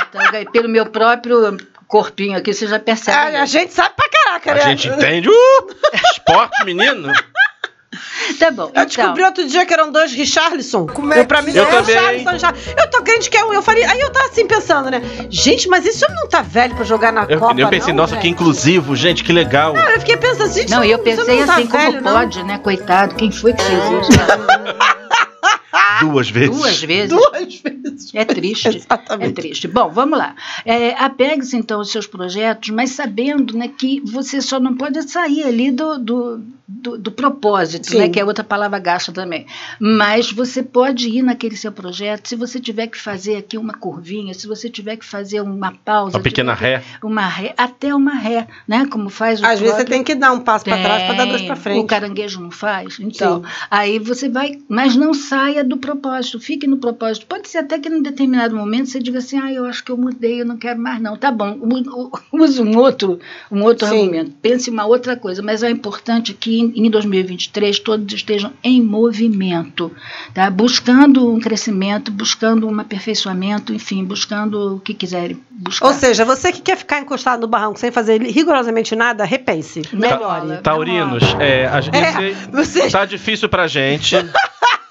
[0.10, 3.36] então, pelo meu próprio corpinho aqui, você já percebe.
[3.36, 4.62] É, a gente sabe pra caraca, A né?
[4.62, 5.30] gente entende.
[5.30, 5.34] Uh,
[6.12, 7.12] esporte, menino.
[8.40, 8.86] Tá bom, Eu então.
[8.86, 10.86] descobri outro dia que eram dois Richarlison.
[10.88, 11.96] Como é pra mim Eu não é também.
[11.96, 12.72] Richarlison, Richarlison.
[12.78, 13.54] Eu tô crente que é um.
[13.54, 15.02] Eu falei, aí eu tava assim pensando, né?
[15.30, 18.04] Gente, mas esse homem não tá velho pra jogar na Eu, Copa, eu pensei, não,
[18.04, 18.32] nossa, que velho?
[18.34, 19.74] inclusivo, gente, que legal.
[19.74, 22.14] Cara, eu fiquei pensando assim, Não, e eu pensei não tá assim, como velho, não.
[22.14, 22.58] pode, né?
[22.60, 24.12] Coitado, quem foi que fez isso?
[26.02, 26.56] Duas vezes.
[26.58, 27.10] Duas vezes.
[27.10, 28.12] Duas vezes.
[28.14, 28.68] É triste.
[28.68, 29.34] É Exatamente.
[29.34, 29.68] triste.
[29.68, 30.36] Bom, vamos lá.
[30.66, 35.44] É, Apegue-se então aos seus projetos, mas sabendo né, que você só não pode sair
[35.44, 37.98] ali do, do, do, do propósito, Sim.
[38.00, 39.46] né, que é outra palavra gasta também.
[39.80, 44.34] Mas você pode ir naquele seu projeto, se você tiver que fazer aqui uma curvinha,
[44.34, 46.18] se você tiver que fazer uma pausa.
[46.18, 46.84] Uma pequena ré.
[47.04, 48.86] Uma ré, até uma ré, né?
[48.90, 51.14] Como faz o Às vezes você próprio- tem que dar um passo pra trás pra
[51.14, 51.80] dar dois pra frente.
[51.80, 53.00] O caranguejo não faz?
[53.00, 53.50] Então, Sim.
[53.72, 57.26] aí você vai, mas não saia do propósito, fique no propósito.
[57.28, 59.98] Pode ser até que num determinado momento você diga assim, ah, eu acho que eu
[59.98, 61.16] mudei, eu não quero mais não.
[61.18, 61.58] Tá bom,
[62.34, 63.20] use um outro,
[63.52, 64.00] um outro Sim.
[64.02, 68.52] argumento, pense em uma outra coisa, mas é importante que em, em 2023 todos estejam
[68.64, 69.92] em movimento,
[70.34, 70.50] tá?
[70.50, 75.88] buscando um crescimento, buscando um aperfeiçoamento, enfim, buscando o que quiserem buscar.
[75.88, 79.82] Ou seja, você que quer ficar encostado no barranco sem fazer rigorosamente nada, repense.
[79.94, 80.24] Melhore.
[80.24, 80.58] rola.
[80.58, 84.16] Taurinos, é, a, gente- É, você- tá difícil pra gente.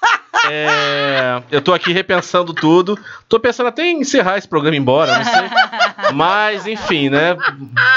[0.48, 2.98] É, eu tô aqui repensando tudo.
[3.28, 6.12] Tô pensando até em encerrar esse programa e embora, não sei.
[6.14, 7.36] Mas, enfim, né?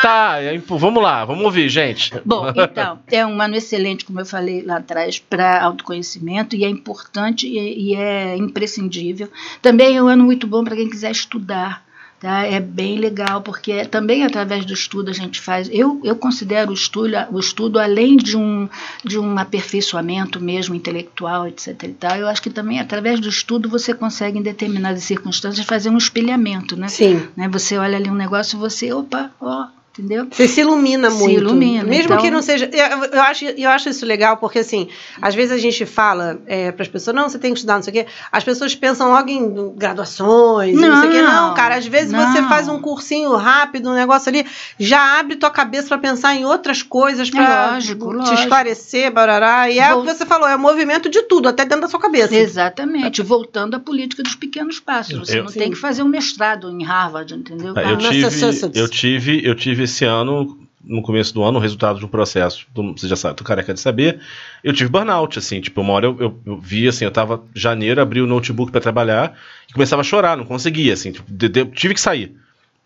[0.01, 2.13] Tá, é, vamos lá, vamos ouvir, gente.
[2.25, 6.69] Bom, então, é um ano excelente, como eu falei lá atrás, para autoconhecimento e é
[6.69, 9.29] importante e, e é imprescindível.
[9.61, 11.83] Também é um ano muito bom para quem quiser estudar.
[12.19, 12.45] Tá?
[12.45, 15.69] É bem legal, porque é- também através do estudo a gente faz.
[15.71, 18.67] Eu, eu considero o estudo, o estudo, além de um,
[19.05, 21.81] de um aperfeiçoamento mesmo intelectual, etc.
[21.83, 25.89] E tal, eu acho que também através do estudo você consegue, em determinadas circunstâncias, fazer
[25.89, 26.75] um espelhamento.
[26.75, 26.89] Né?
[26.89, 27.25] Sim.
[27.37, 27.47] Né?
[27.47, 29.67] Você olha ali um negócio e você, opa, ó,
[29.99, 30.27] entendeu?
[30.31, 31.39] Você se ilumina Se muito.
[31.41, 32.69] ilumina, Mesmo então- que não seja.
[32.71, 34.87] Eu, eu acho, eu acho isso legal, porque assim,
[35.21, 36.39] às vezes a gente fala
[36.75, 38.05] para as pessoas, não, você tem que estudar, não sei o quê.
[38.31, 41.21] As pessoas pensam logo em graduações, e não, sei o quê.
[41.21, 42.31] Não, Não, cara, às vezes não.
[42.31, 44.45] você faz um cursinho rápido, um negócio ali,
[44.79, 48.39] já abre tua cabeça para pensar em outras coisas, É para lógico, te lógico.
[48.39, 49.69] esclarecer, barará.
[49.69, 51.87] E é Vol- o que você falou, é o movimento de tudo, até dentro da
[51.87, 52.33] sua cabeça.
[52.35, 55.17] Exatamente, voltando à política dos pequenos passos.
[55.19, 55.59] Você Eu- não Sim.
[55.59, 57.73] tem que fazer um mestrado em Harvard, entendeu?
[57.77, 61.61] É, Eu Ah, tive, eu tive, eu tive esse ano, no começo do ano, o
[61.61, 64.19] resultado de um processo, tu- você já sabe, tô careca de saber,
[64.63, 68.01] eu tive burnout, assim, tipo, uma hora eu, eu, eu vi, assim, eu tava janeiro,
[68.01, 69.37] abri o notebook pra trabalhar
[69.69, 72.33] e começava a chorar, não conseguia, assim, tipo, de- de- tive que sair.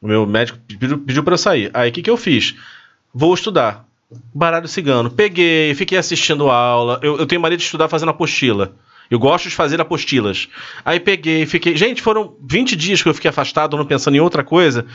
[0.02, 1.70] O meu médico pediu, pediu pra eu sair.
[1.74, 2.56] Aí o que, que eu fiz?
[3.13, 3.86] Vou estudar.
[4.34, 5.10] Baralho cigano.
[5.10, 7.00] Peguei, fiquei assistindo aula.
[7.02, 8.74] Eu, eu tenho mania de estudar fazendo apostila.
[9.10, 10.50] Eu gosto de fazer apostilas.
[10.84, 11.78] Aí peguei, fiquei.
[11.78, 14.86] Gente, foram 20 dias que eu fiquei afastado, não pensando em outra coisa.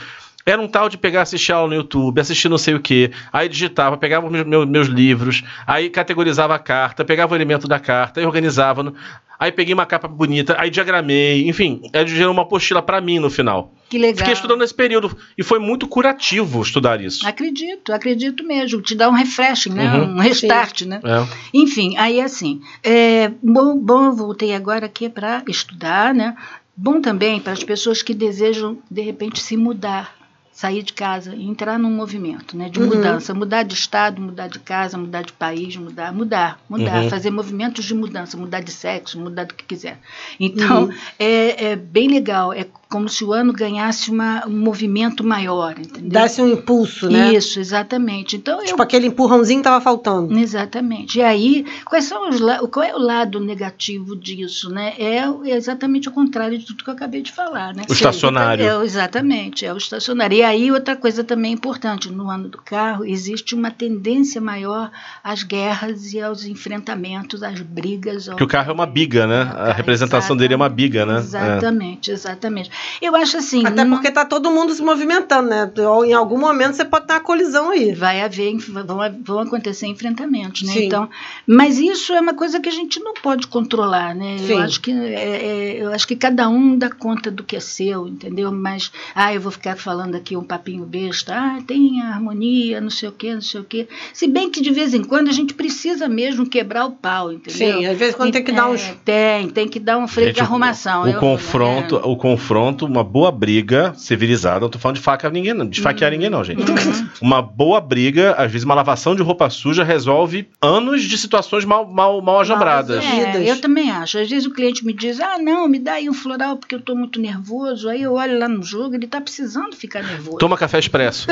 [0.50, 3.11] Era um tal de pegar, assistir aula no YouTube, assistir não sei o quê.
[3.32, 7.66] Aí digitava, pegava os meus, meus- meus livros, aí categorizava a carta, pegava o elemento
[7.68, 8.82] da carta, aí organizava.
[8.82, 8.94] no-
[9.40, 13.30] Aí peguei uma capa bonita, aí diagramei, enfim, aí gerou uma apostila pra mim no
[13.30, 13.72] final.
[13.88, 14.16] Que legal.
[14.18, 17.24] Fiquei estudando nesse período e foi muito curativo estudar isso.
[17.24, 18.82] Acredito, acredito mesmo.
[18.82, 19.94] Te dá um refreshing, né?
[19.94, 20.16] Uhum.
[20.16, 21.00] Um restart, né?
[21.04, 21.24] É.
[21.54, 26.34] Enfim, aí assim, é, bom, bom, eu voltei agora aqui para estudar, né?
[26.76, 30.14] Bom também para as pessoas que desejam, de repente, se mudar,
[30.59, 32.87] sair de casa e entrar num movimento né, de Uhum.
[32.87, 37.09] mudança, mudar de estado, mudar de casa, mudar de país, mudar, mudar, mudar, Uhum.
[37.09, 40.01] fazer movimentos de mudança, mudar de sexo, mudar do que quiser.
[40.40, 40.94] Então, Uhum.
[41.16, 46.11] é, é bem legal, é como se o ano ganhasse uma, um movimento maior, entendeu?
[46.11, 47.35] Dá-se um impulso, né?
[47.35, 48.37] Isso, exatamente.
[48.37, 50.33] Então, eu Tipo, aquele empurrãozinho tava faltando.
[50.38, 51.18] Exatamente.
[51.18, 54.70] E aí, quais são os, la- qual é o lado negativo disso?
[54.70, 54.94] Né?
[54.98, 57.74] É, é exatamente o contrário de tudo que eu acabei de falar.
[57.74, 57.83] Né?
[57.88, 58.64] O estacionário.
[58.64, 60.37] É, exatamente, é o estacionário.
[60.38, 64.90] E aí, outra coisa também importante: no ano do carro, existe uma tendência maior
[65.22, 68.27] às guerras e aos enfrentamentos, às brigas.
[68.29, 69.42] Porque o carro é uma biga, né?
[69.55, 71.16] A representação dele é uma biga, né?
[71.16, 71.18] É.
[71.18, 72.70] Exatamente, exatamente.
[73.00, 73.64] Eu acho assim.
[73.66, 75.70] Até não- porque tá todo mundo se movimentando, né?
[76.06, 77.92] Em algum momento você pode ter uma colisão aí.
[77.94, 80.72] vai haver vão, vão acontecer enfrentamentos, né?
[80.72, 80.86] Sim.
[80.86, 81.08] Então,
[81.46, 84.36] mas isso é uma coisa que a gente não pode controlar, né?
[84.38, 84.52] Sim.
[84.52, 87.60] Eu acho que é- é- eu acho que cada um dá conta do que é
[87.60, 88.50] seu, entendeu?
[88.52, 92.90] Mas ah, eu vou ficar falando aqui um papinho besta, ah, tem a harmonia, não
[92.90, 93.88] sei o quê, não sei o quê.
[94.12, 97.78] Se bem que de vez em quando a gente precisa mesmo quebrar o pau, entendeu?
[97.78, 98.82] Sim, às vezes quando tem que dar É, uns.
[99.04, 101.02] tem, tem que dar um freio de Gente, o- arrumação.
[101.04, 102.00] O, Eu- confronto, é.
[102.06, 104.61] o confronto, uma boa briga civilizada.
[104.61, 106.61] Não tô falando de faca ninguém, não, de esfaquear ninguém, não, gente.
[106.61, 107.09] Uhum.
[107.20, 111.87] Uma boa briga, às vezes uma lavação de roupa suja resolve anos de situações mal,
[111.87, 113.04] mal, mal ajambradas.
[113.04, 114.18] É, eu também acho.
[114.18, 116.78] Às vezes o cliente me diz, ah, não, me dá aí um floral porque eu
[116.78, 117.88] estou muito nervoso.
[117.88, 120.38] Aí eu olho lá no jogo, ele está precisando ficar nervoso.
[120.38, 121.26] Toma café expresso.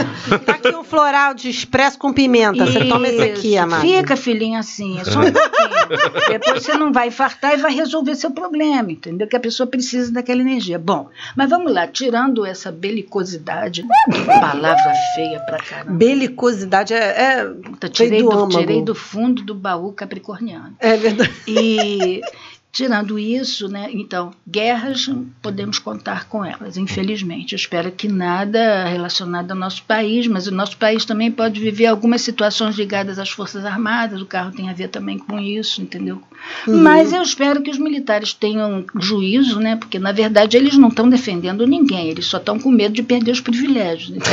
[0.44, 2.64] Tá aqui um floral de expresso com pimenta.
[2.66, 3.59] Você toma esse aqui, Isso.
[3.59, 3.83] amado.
[3.83, 6.29] Fica, filhinho, assim, é só um pouquinho.
[6.29, 9.27] Depois você não vai infartar e vai resolver seu problema, entendeu?
[9.27, 10.79] Que a pessoa precisa daquela energia.
[10.79, 13.85] Bom, mas vamos lá, tirando essa belicosidade,
[14.27, 15.93] palavra feia pra caramba.
[15.93, 16.99] Belicosidade é.
[16.99, 17.45] é...
[17.45, 20.77] Puta, tirei, do do, tirei do fundo do baú capricorniano.
[20.79, 21.33] É verdade.
[21.47, 22.21] E
[22.77, 25.09] tirando isso, né, então, guerras
[25.41, 27.55] podemos contar com elas, infelizmente.
[27.55, 31.87] Eu espero que nada relacionado ao nosso país, mas o nosso país também pode viver
[31.87, 36.21] algumas situações ligadas às Forças Armadas, o carro tem a ver também com isso, entendeu?
[36.69, 41.09] Mas eu espero que os militares tenham juízo, né, porque na verdade eles não estão
[41.09, 44.15] defendendo ninguém, eles só estão com medo de perder os privilégios.
[44.15, 44.33] Então,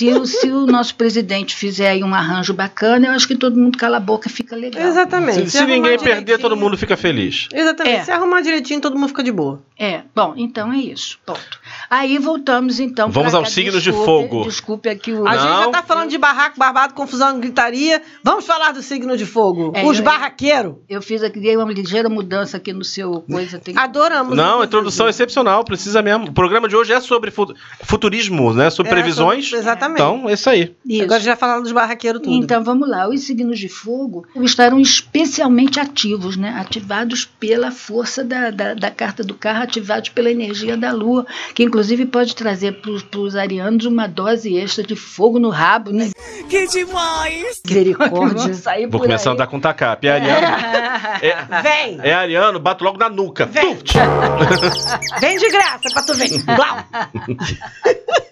[0.00, 3.58] se o, se o nosso presidente fizer aí um arranjo bacana, eu acho que todo
[3.58, 4.82] mundo cala a boca e fica legal.
[4.82, 5.44] Exatamente.
[5.44, 7.48] Se, se arrumar ninguém perder, todo mundo fica feliz.
[7.52, 7.96] Exatamente.
[7.96, 8.04] É.
[8.04, 9.62] Se arrumar direitinho, todo mundo fica de boa.
[9.78, 11.18] É, bom, então é isso.
[11.26, 11.59] Ponto.
[11.90, 13.10] Aí voltamos então.
[13.10, 14.44] Vamos aos signos de Desculpe- fogo.
[14.44, 15.26] Desculpe aqui o.
[15.26, 18.00] A gente já tá falando de barraco, barbado, confusão, gritaria.
[18.22, 19.72] Vamos falar do signo de fogo.
[19.74, 20.74] É, Os barraqueiros.
[20.88, 23.58] Eu fiz aqui uma ligeira mudança aqui no seu coisa.
[23.58, 23.76] Tem...
[23.76, 24.36] Adoramos.
[24.36, 26.28] Não, introdução é excepcional, precisa mesmo.
[26.28, 28.70] O programa de hoje é sobre fu- futurismo, né?
[28.70, 29.46] Sobre É, previsões.
[29.46, 30.00] sobre- exatamente.
[30.00, 30.72] Então, é isso aí.
[30.86, 31.02] Isso.
[31.02, 32.32] Agora já falaram dos barraqueiros tudo.
[32.36, 36.54] Então vamos lá, os signos de fogo estarão especialmente ativos, né?
[36.56, 41.64] ativados pela força da, da, da carta do carro, ativados pela energia da lua, que
[41.64, 46.10] inclusive pode trazer para os arianos uma dose extra de fogo no rabo, né?
[46.48, 47.60] Que demais!
[47.64, 48.54] Misericórdia.
[48.54, 49.36] sair Vou por começar a aí.
[49.36, 50.06] andar com tacap.
[50.06, 50.40] É ariano.
[51.22, 52.00] É, Vem!
[52.02, 53.46] é ariano, bato logo na nuca.
[53.46, 53.78] Vem.
[55.20, 56.30] Vem de graça pra tu ver.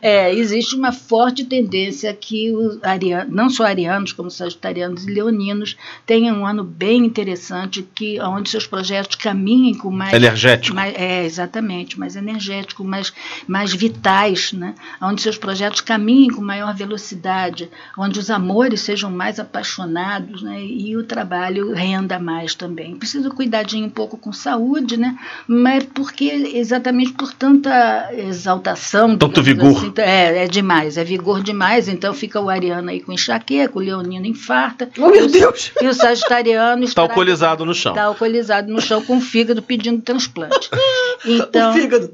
[0.00, 5.76] É, existe uma forte tendência que os arianos, não só arianos, como sagitarianos e leoninos,
[6.06, 10.74] tenham um ano bem interessante, que onde seus projetos caminhem com mais Energético.
[10.74, 13.12] mais- é, exatamente, mais energético, mais,
[13.46, 14.74] mais vitais, né?
[15.00, 20.62] onde seus projetos caminhem com maior velocidade, onde os amores sejam mais apaixonados né?
[20.62, 22.96] e o trabalho renda mais também.
[22.96, 25.16] Precisa cuidadinho um pouco com saúde, né?
[25.46, 29.16] mas porque exatamente por tanta exaltação.
[29.16, 29.76] Tanto digamos vigor.
[29.78, 33.80] assim, é, é demais, é vigor demais, então fica o ariano aí com enxaqueca, o
[33.80, 34.88] leonino infarta.
[34.98, 35.72] Oh, meu Deus.
[35.80, 37.92] E o sagitariano Está está alcoolizado no chão.
[37.92, 40.70] Está alcoolizado no chão com o fígado pedindo transplante.
[41.26, 42.12] Então, O fígado.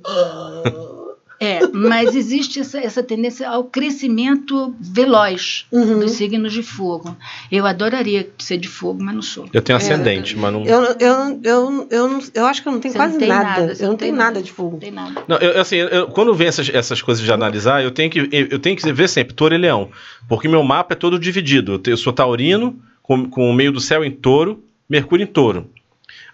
[1.40, 6.00] É, mas existe essa, essa tendência ao crescimento veloz Uhum.
[6.00, 7.16] dos signos de fogo.
[7.50, 9.48] Eu adoraria ser de fogo, mas não sou.
[9.52, 10.64] Eu tenho ascendente, mas não.
[10.66, 13.74] Eu, eu, eu, eu, não- eu acho que eu não tenho Você quase não nada.
[13.74, 14.72] você Eu não tenho nada de fogo.
[14.72, 15.22] Não tem nada.
[15.26, 18.58] Não, eu, assim, eu- quando vem essas, essas coisas de analisar, eu tenho, que, eu,
[18.58, 19.88] tenho que ver sempre touro e leão.
[20.28, 21.72] Porque meu mapa é todo dividido.
[21.72, 25.26] Eu, te- eu sou taurino, com, com o meio do céu em touro, Mercúrio em
[25.26, 25.70] touro.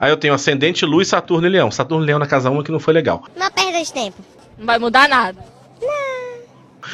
[0.00, 1.70] Aí eu tenho ascendente, luz, Saturno e leão.
[1.70, 3.24] Saturno e leão na casa 1 que não foi legal.
[3.36, 4.16] Não perda de tempo.
[4.56, 5.55] Não vai mudar nada.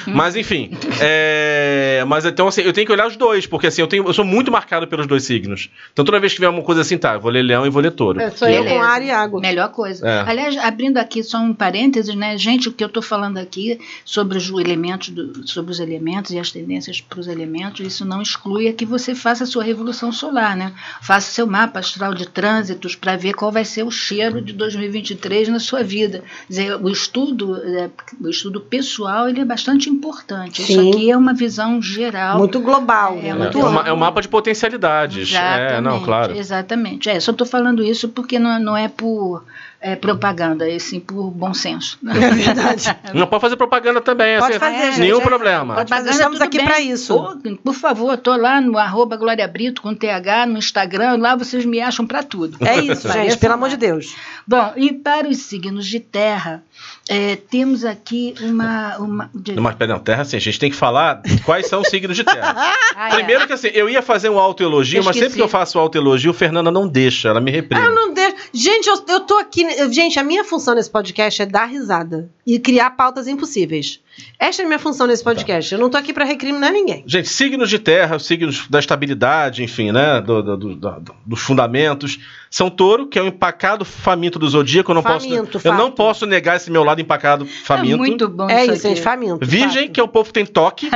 [0.07, 3.87] Mas enfim, é, mas então assim, eu tenho que olhar os dois, porque assim, eu,
[3.87, 5.71] tenho, eu sou muito marcado pelos dois signos.
[5.93, 7.91] Então toda vez que tiver uma coisa assim, tá, vou ler leão e vou ler
[7.93, 8.21] touro.
[8.21, 8.75] É, sou eu Beleza.
[8.77, 9.41] com ar e água.
[9.41, 10.07] Melhor coisa.
[10.09, 10.21] É.
[10.29, 14.39] Aliás, abrindo aqui só um parênteses, né, gente, o que eu estou falando aqui sobre
[14.39, 18.73] os elementos, do- sobre os elementos e as tendências para os elementos, isso não exclui
[18.73, 20.73] que você faça a sua revolução solar, né?
[21.03, 25.49] Faça seu mapa astral de trânsitos para ver qual vai ser o cheiro de 2023
[25.49, 26.23] na sua vida.
[26.47, 30.63] Quer dizer, o estudo, é, o estudo pessoal, ele é bastante bastante importante.
[30.63, 30.91] Isso Sim.
[30.91, 32.39] aqui é uma visão geral.
[32.39, 33.19] Muito global.
[33.23, 35.33] É, É, muito é, uma- é um mapa de potencialidades.
[35.35, 36.37] É, não, Exatamente, claro.
[36.37, 37.11] Exatamente.
[37.11, 39.45] É, só estou falando isso porque não, não é por
[39.85, 41.99] é, propaganda, é sim por bom senso.
[42.07, 42.97] É verdade.
[43.15, 44.39] Não pode fazer propaganda também.
[44.39, 45.01] Pode assim, fazer, gente.
[45.01, 45.75] Nenhum É, problema.
[45.75, 46.11] pode fazer.
[46.11, 47.15] Estamos aqui pra isso.
[47.17, 51.65] Pô, por favor, tô lá no arroba Glória Brito com TH no Instagram, lá vocês
[51.65, 52.57] me acham para tudo.
[52.65, 53.77] É isso, gente, pelo amor de.
[53.77, 54.15] Deus.
[54.47, 56.63] Bom, e para os signos de terra,
[57.09, 58.97] é, temos aqui uma.
[58.99, 61.89] uma de- Mas, pera, não, terra assim, a gente tem que falar quais são os
[61.89, 62.55] signos de terra.
[62.95, 63.15] Ah, é.
[63.15, 66.71] Primeiro que assim, eu ia fazer um autoelogio, mas sempre que eu faço autoelogio, Fernanda
[66.71, 67.83] não deixa, ela me reprime.
[67.83, 68.37] Ah, não deixa.
[68.53, 69.65] Gente, eu, eu tô aqui.
[69.91, 73.99] Gente, a minha função nesse podcast é dar risada e criar pautas impossíveis.
[74.39, 75.73] Esta é a minha função nesse podcast.
[75.73, 77.03] Eu não tô aqui pra recriminar ninguém.
[77.07, 80.21] Gente, signos de terra, os signos da estabilidade, enfim, né?
[80.21, 82.19] do- do- do- dos fundamentos.
[82.51, 84.91] São touro, que é o empacado faminto do zodíaco.
[84.91, 87.95] Eu não, Faminto, posso, eu não posso negar esse meu lado empacado faminto.
[87.95, 88.97] É muito bom É isso isso, aqui.
[88.97, 89.39] gente, faminto.
[89.47, 89.93] Virgem, fato.
[89.93, 90.91] que é o povo que tem toque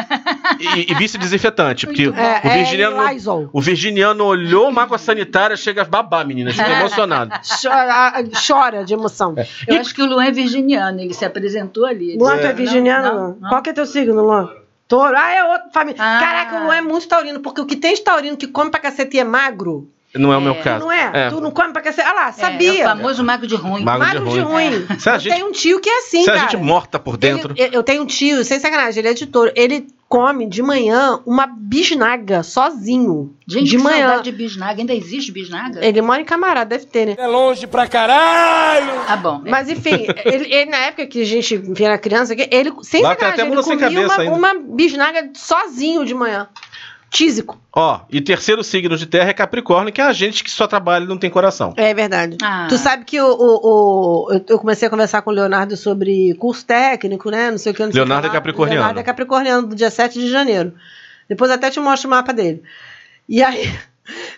[0.60, 1.86] e, e vice-desinfetante.
[1.86, 6.50] Porque É, o, virginiano, é o virginiano olhou uma água sanitária, chega a babar, menina,
[6.52, 7.32] fica emocionado.
[7.62, 9.34] Chora, chora de emoção.
[9.66, 12.18] Eu acho que o Luan é virginiano, ele se apresentou ali.
[12.18, 13.05] Luan, é Não, virginiano?
[13.14, 13.48] Não, não.
[13.48, 14.50] Qual que é teu signo, Luan?
[14.88, 15.16] Touro.
[15.16, 16.00] Ah, é outro família.
[16.00, 16.18] Ah.
[16.20, 18.78] Caraca, o Luan é muito taurino, porque o que tem de taurino que come pra
[18.80, 20.84] cacete e é magro, Não é o meu É, caso.
[20.84, 21.28] não é?
[21.28, 22.08] Tu não come pra cacete.
[22.08, 22.82] Ah lá, É, sabia.
[22.82, 23.84] É, o famoso mago de ruim.
[23.84, 24.70] Mago de magro de ruim.
[24.86, 24.98] ruim.
[24.98, 26.48] Se a Eu gente- tenho um tio que é assim, Se a cara.
[26.48, 27.52] gente morta por dentro.
[27.56, 29.52] Ele- eu tenho um tio, sem sacanagem, ele é de touro.
[29.54, 33.34] Ele come de manhã uma bisnaga sozinho.
[33.46, 34.08] Gente, de que manhã.
[34.08, 34.80] saudade de bisnaga.
[34.80, 35.84] Ainda existe bisnaga?
[35.84, 37.14] Ele mora em camarada, deve ter, né?
[37.18, 38.92] É longe pra caralho!
[39.08, 39.42] Ah, bom.
[39.44, 43.46] Mas enfim, ele, ele, na época que a gente era criança, ele, sem Lá sacanagem,
[43.46, 46.48] ele comia uma, uma bisnaga sozinho de manhã.
[47.16, 47.58] Tísico.
[47.74, 51.04] Ó, e terceiro signo de terra é Capricórnio, que é a gente que só trabalha
[51.04, 51.72] e não tem coração.
[51.76, 52.36] É verdade.
[52.42, 52.66] Ah.
[52.68, 53.60] Tu sabe que o, o-
[54.34, 57.50] o- eu, comecei a conversar com o Leonardo sobre curso técnico, né?
[57.50, 57.82] Não sei o que.
[57.82, 58.80] Não sei Leonardo que é capricorniano.
[58.80, 60.74] Leonardo é capricorniano, do dia 7 de janeiro.
[61.28, 62.62] Depois até te mostro o mapa dele.
[63.28, 63.72] E aí,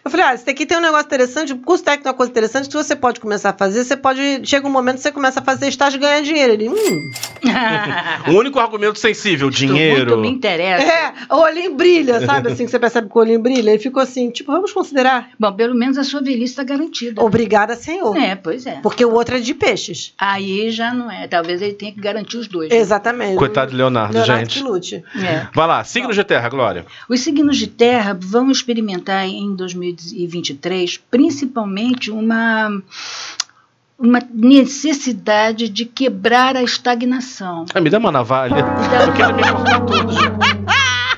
[0.04, 2.30] eu falei, ah, esse aqui tem um negócio interessante, o curso técnico é uma coisa
[2.30, 5.40] interessante que você pode começar a fazer, você pode, chega um momento que você começa
[5.40, 6.52] a fazer estágio e ganhar dinheiro.
[6.52, 7.10] Ele, hum,
[8.28, 10.16] O único argumento sensível, dinheiro.
[10.16, 10.82] Muito me interessa.
[10.82, 13.70] é, o olhinho brilha, sabe assim, que você percebe que o olhinho brilha?
[13.70, 15.30] Ele ficou assim, tipo, vamos considerar.
[15.38, 17.22] Bom, pelo menos a sua velhice está garantida.
[17.22, 18.16] Obrigada, senhor.
[18.16, 18.80] É, pois é.
[18.82, 20.12] Porque o outro é de peixes.
[20.18, 21.26] Aí já não é.
[21.28, 22.70] Talvez ele tenha que garantir os dois.
[22.72, 23.36] Exatamente.
[23.36, 24.58] Coitado de Leonardo, Leonardo gente.
[24.58, 25.04] que lute.
[25.16, 25.46] É.
[25.54, 26.86] Vai lá, signo de terra, Glória.
[27.08, 32.82] Os signos de terra vão experimentar em 2023 principalmente uma,
[33.98, 37.66] uma necessidade de quebrar a estagnação.
[37.74, 38.56] Ah, me dá uma navalha.
[39.06, 40.14] Eu quero me cortar tudo.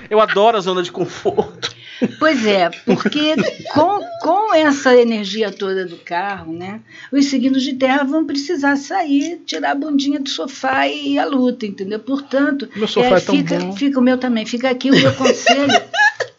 [0.09, 1.71] Eu adoro a zona de conforto.
[2.19, 3.35] Pois é, porque
[3.75, 6.81] com, com essa energia toda do carro, né,
[7.13, 11.27] os signos de terra vão precisar sair, tirar a bundinha do sofá e ir à
[11.27, 11.99] luta, entendeu?
[11.99, 13.73] Portanto, Meu sofá é tão fica, bom.
[13.77, 15.79] fica o meu também, fica aqui o meu conselho.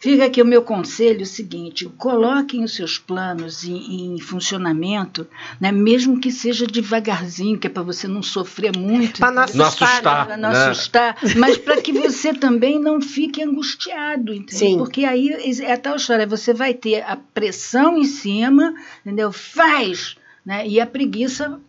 [0.02, 5.24] Fica aqui o meu conselho o seguinte: coloquem os seus planos em, em funcionamento,
[5.60, 9.20] né, mesmo que seja devagarzinho, que é para você não sofrer muito.
[9.20, 9.46] Pra não?
[9.54, 10.70] Não assustar, Para não né?
[10.70, 14.58] assustar, mas para que você também não fique angustiado, entendeu?
[14.70, 14.76] Sim.
[14.76, 15.28] Porque aí
[15.60, 18.74] é a tal história, você vai ter a pressão em cima,
[19.06, 19.30] entendeu?
[19.30, 20.66] Faz, né?
[20.66, 21.60] E a preguiça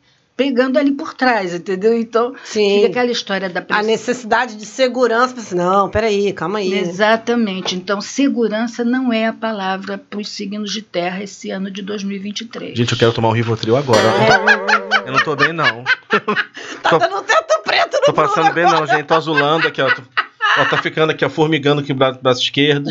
[0.43, 1.97] pegando ali por trás, entendeu?
[1.97, 2.75] Então, Sim.
[2.75, 3.85] fica aquela história da A pressão.
[3.85, 5.35] necessidade de segurança.
[5.39, 6.73] assim, Não, peraí, calma aí.
[6.73, 7.75] Exatamente.
[7.75, 12.77] Então, segurança não é a palavra para os signos de terra esse ano de 2023.
[12.77, 13.99] Gente, eu quero tomar um Rivotril agora.
[15.05, 15.83] Eu não tô bem, não.
[16.83, 19.05] Tá Tô- dando teto preto no Tô passando bem, não, gente.
[19.05, 19.89] Tô azulando aqui, ó.
[19.89, 20.01] Tô-
[20.59, 22.89] ó, tá ficando aqui, ó, formigando aqui o braço, braço esquerdo.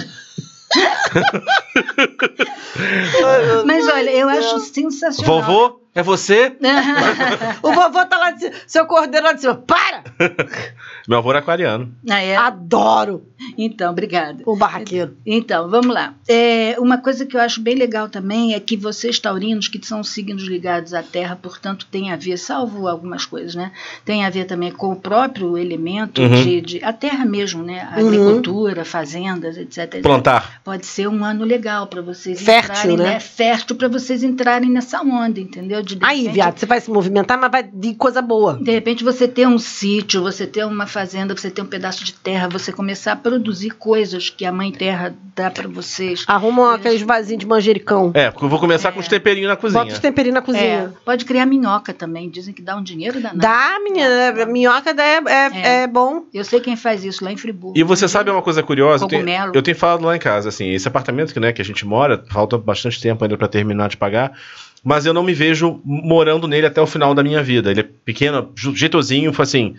[3.66, 5.42] Mas olha, eu acho sensacional.
[5.42, 6.56] Vovô, é você?
[7.62, 9.54] O vovô tá lá de cima, seu cordeiro lá de cima.
[9.54, 10.02] Para!
[11.08, 11.92] Meu avô era aquariano.
[12.08, 12.36] Ah, é?
[12.36, 13.26] Adoro
[13.58, 14.42] Então, obrigada.
[14.46, 15.16] o barraqueiro.
[15.26, 16.14] Então, vamos lá.
[16.28, 20.02] É, uma coisa que eu acho bem legal também é que vocês, taurinos, que são
[20.04, 23.72] signos ligados à terra, portanto, tem a ver, salvo algumas coisas, né?
[24.04, 26.42] Tem a ver também com o próprio elemento Uhum.
[26.42, 27.88] de, de- a terra mesmo, né?
[27.92, 28.06] A Uhum.
[28.06, 29.78] agricultura, fazendas, etc.
[29.94, 30.02] etc.
[30.02, 30.60] Plantar.
[30.64, 33.20] Pode ser um ano legal para vocês Fértil, entrarem, né?
[33.20, 35.81] Fértil para vocês entrarem nessa onda, entendeu?
[35.82, 38.58] De, de Aí, repente, viado, você vai se movimentar, mas vai de coisa boa.
[38.60, 42.12] de repente você ter um sítio, você ter uma fazenda, você ter um pedaço de
[42.12, 46.24] terra, você começar a produzir coisas que a mãe terra dá para vocês.
[46.26, 48.10] Arruma aqueles vasinhos de manjericão.
[48.14, 49.82] É, porque eu vou começar com os temperinhos na cozinha.
[49.82, 50.92] Bota os temperinhos na É, cozinha.
[51.04, 52.28] pode criar minhoca também.
[52.30, 53.38] Dizem que dá um dinheiro danado.
[53.38, 54.46] Dá, menina.
[54.46, 55.82] Minhoca dá, é, é, É.
[55.82, 56.24] é bom.
[56.32, 57.78] Eu sei quem faz isso lá em Friburgo.
[57.78, 59.04] E você sabe uma coisa curiosa?
[59.04, 61.64] Eu tenho, eu tenho falado lá em casa, assim, esse apartamento que, né, que a
[61.64, 64.32] gente mora, falta bastante tempo ainda pra terminar de pagar,
[64.82, 67.70] mas eu não me vejo morando nele até o final da minha vida.
[67.70, 69.76] Ele é pequeno, jeitosinho, foi assim,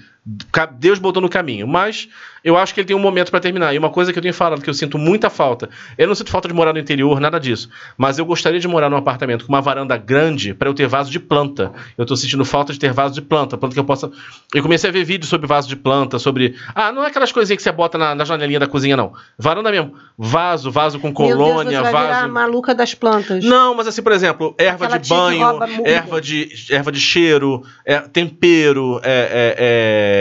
[0.79, 1.67] Deus botou no caminho.
[1.67, 2.07] Mas
[2.43, 3.73] eu acho que ele tem um momento pra terminar.
[3.73, 5.69] E uma coisa que eu tenho falado que eu sinto muita falta.
[5.97, 7.69] Eu não sinto falta de morar no interior, nada disso.
[7.97, 11.09] Mas eu gostaria de morar num apartamento com uma varanda grande pra eu ter vaso
[11.09, 11.71] de planta.
[11.97, 13.57] Eu tô sentindo falta de ter vaso de planta.
[13.57, 14.11] Planta que eu possa.
[14.53, 16.55] Eu comecei a ver vídeos sobre vaso de planta, sobre.
[16.75, 19.13] Ah, não é aquelas coisinhas que você bota na, na janelinha da cozinha, não.
[19.37, 19.93] Varanda mesmo.
[20.17, 22.33] Vaso, vaso com Meu Deus, colônia, você vai virar a vaso.
[22.33, 23.43] maluca das plantas.
[23.43, 25.41] Não, mas assim, por exemplo, erva Aquela de banho,
[25.85, 30.12] erva de, erva de cheiro, é, tempero, é, é, é,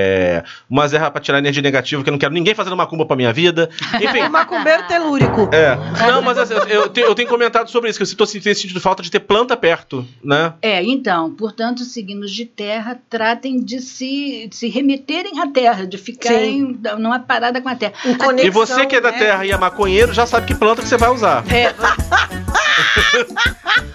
[0.68, 3.32] umas ervas pra tirar energia negativa, que eu não quero ninguém fazendo macumba pra minha
[3.32, 3.68] vida.
[4.00, 4.22] Enfim.
[4.22, 5.48] O macumbeiro telúrico.
[5.52, 5.76] É.
[6.06, 8.80] Não, mas assim, eu, tenho, eu tenho comentado sobre isso, que eu tô sentindo sentindo
[8.80, 10.54] falta de ter planta perto, né?
[10.62, 15.86] É, então, portanto, os signos de terra tratem de se, de se remeterem à terra,
[15.86, 17.92] de ficarem numa parada com a terra.
[18.04, 19.18] Em E conexão, você que é da né?
[19.18, 21.44] terra e é maconheiro, já sabe que planta que você vai usar.
[21.52, 21.72] É,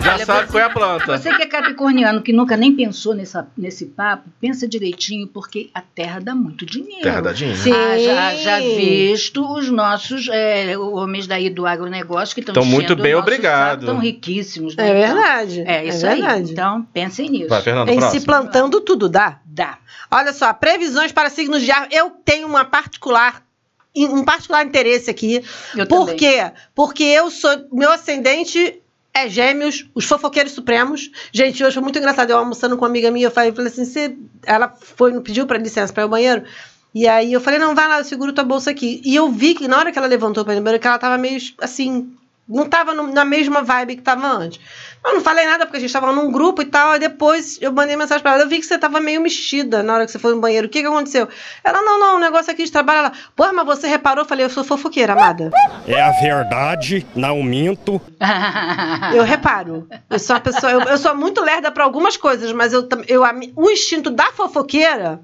[0.02, 1.18] Já Olha, sabe você- qual é a planta.
[1.18, 5.82] você que é capricorniano, que nunca nem pensou nessa, nesse papo, pensa direitinho, porque a
[5.96, 7.02] terra dá muito dinheiro.
[7.02, 7.60] Terra da dinheiro.
[7.60, 7.72] Sim.
[7.72, 12.96] Ah, já, já visto os nossos é, homens daí do agronegócio que estão Tão muito
[12.96, 13.82] bem, obrigado.
[13.82, 14.76] Estão riquíssimos.
[14.76, 14.90] né?
[14.90, 15.62] É verdade.
[15.66, 16.22] É isso aí.
[16.22, 16.52] verdade.
[16.52, 17.50] Então, pensem nisso.
[17.50, 18.26] Vai, Fernando, Em se próximo.
[18.26, 19.40] plantando tudo dá.
[19.46, 19.78] Dá.
[20.12, 21.88] Olha só, previsões para signos de ar.
[21.92, 23.44] Eu tenho uma particular
[23.96, 25.44] um particular interesse aqui.
[25.76, 26.18] Eu Por também.
[26.18, 26.52] quê?
[26.76, 28.80] Porque eu sou meu ascendente
[29.18, 31.12] é Gêmeos, os fofoqueiros supremos.
[31.32, 32.30] Gente, hoje foi muito engraçado.
[32.30, 34.16] Eu almoçando com uma amiga minha, eu falei, falei assim, você...
[34.46, 36.44] ela foi, pediu para licença para ir ao banheiro.
[36.94, 39.02] E aí eu falei, não, vai lá, eu seguro tua bolsa aqui.
[39.04, 40.98] E eu vi que na hora que ela levantou para ir ao banheiro, que ela
[40.98, 42.12] tava meio assim,
[42.48, 44.60] não tava no- na mesma vibe que tava antes.
[45.06, 46.92] Eu não falei nada porque a gente tava num grupo e tal.
[46.92, 48.44] Aí depois eu mandei mensagem pra ela.
[48.44, 50.68] Eu vi que você tava meio mexida na hora que você foi no banheiro.
[50.68, 51.30] O que que aconteceu?
[51.64, 53.00] Ela, não, não, o negócio aqui de trabalho.
[53.00, 54.24] Ela, porra, mas você reparou?
[54.24, 55.52] Eu falei, eu sou fofoqueira, amada.
[55.88, 58.02] É a verdade, não minto.
[59.16, 59.88] Eu reparo.
[60.10, 60.72] Eu sou uma pessoa.
[60.72, 63.22] Eu, eu sou muito lerda pra algumas coisas, mas eu, eu,
[63.56, 65.22] o instinto da fofoqueira,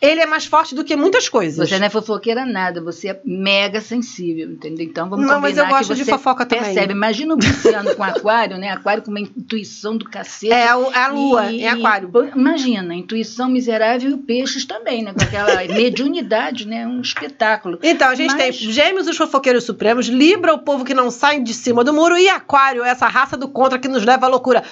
[0.00, 1.68] ele é mais forte do que muitas coisas.
[1.68, 4.86] Você não é fofoqueira nada, você é mega sensível, entendeu?
[4.86, 6.64] Então vamos Não, combinar mas eu gosto de fofoca também.
[6.64, 6.92] percebe.
[6.92, 8.70] Imagina o Luciano com aquário, né?
[8.70, 10.52] Aquário com uma intuição do cacete.
[10.52, 12.08] É o- a lua E- em aquário.
[12.08, 15.12] pô, Imagina, intuição miserável e peixes também, né?
[15.12, 16.86] Com aquela mediunidade, né?
[16.86, 17.78] Um espetáculo.
[17.82, 21.40] Então, a gente Mas- tem Gêmeos, os fofoqueiros supremos, Libra, o povo que não sai
[21.40, 24.62] de cima do muro, e Aquário, essa raça do contra que nos leva à loucura.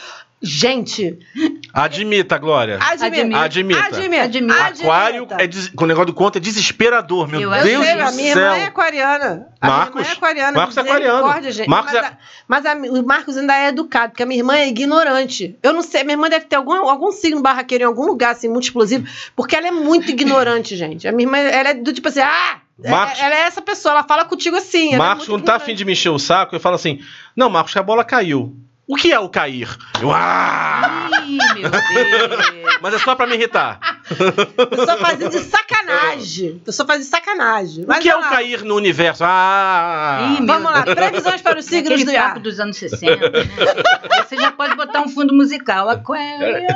[0.41, 1.19] Gente,
[1.73, 2.79] Admita, Glória.
[2.81, 3.39] admita.
[3.41, 3.81] Admita.
[3.85, 4.23] Admita.
[4.25, 4.83] Admita.
[4.83, 5.69] Aquário, é des...
[5.69, 8.33] com o negócio do conto, é desesperador, meu Eu Eu Deus sei, do a minha
[8.35, 8.43] céu.
[8.45, 9.49] irmã é aquariana.
[9.61, 9.95] A Marcos?
[9.95, 10.53] minha irmã é aquariana.
[10.59, 11.53] Marcos é aquariano.
[11.53, 11.69] gente.
[11.69, 14.57] Marcos mas é- a- mas a- o Marcos ainda é educado, porque a minha irmã
[14.57, 15.57] é ignorante.
[15.63, 18.49] Eu não sei, minha irmã deve ter algum, algum signo barraqueiro em algum lugar, assim,
[18.49, 19.07] muito explosivo,
[19.37, 21.07] porque ela é muito ignorante, gente.
[21.07, 22.59] A minha irmã, ela é do tipo assim, ah...
[22.89, 24.95] Marcos- Ela é essa pessoa, ela fala contigo assim.
[24.95, 27.01] é Marcos, muito quando tá afim de me encher o saco, eu falo assim:
[27.35, 28.55] Não, Marcos, que a bola caiu.
[28.89, 29.69] O que é o cair?
[30.01, 31.11] Eu, ah!
[31.27, 32.53] Ih, meu Deus.
[32.81, 33.79] Mas é só pra me irritar.
[34.09, 36.63] Eu só fazia de sacanagem.
[36.67, 37.85] Eu só fazia de sacanagem.
[37.85, 38.29] O Mas que é o lá.
[38.31, 39.25] cair no universo?
[39.27, 40.37] Ah!
[40.41, 42.39] Ih, Vamos lá, previsões para os signos Aquele do papo ar.
[42.39, 43.31] dos anos 60, né?
[44.27, 45.91] Você já pode botar um fundo musical.
[45.91, 46.67] Aquário,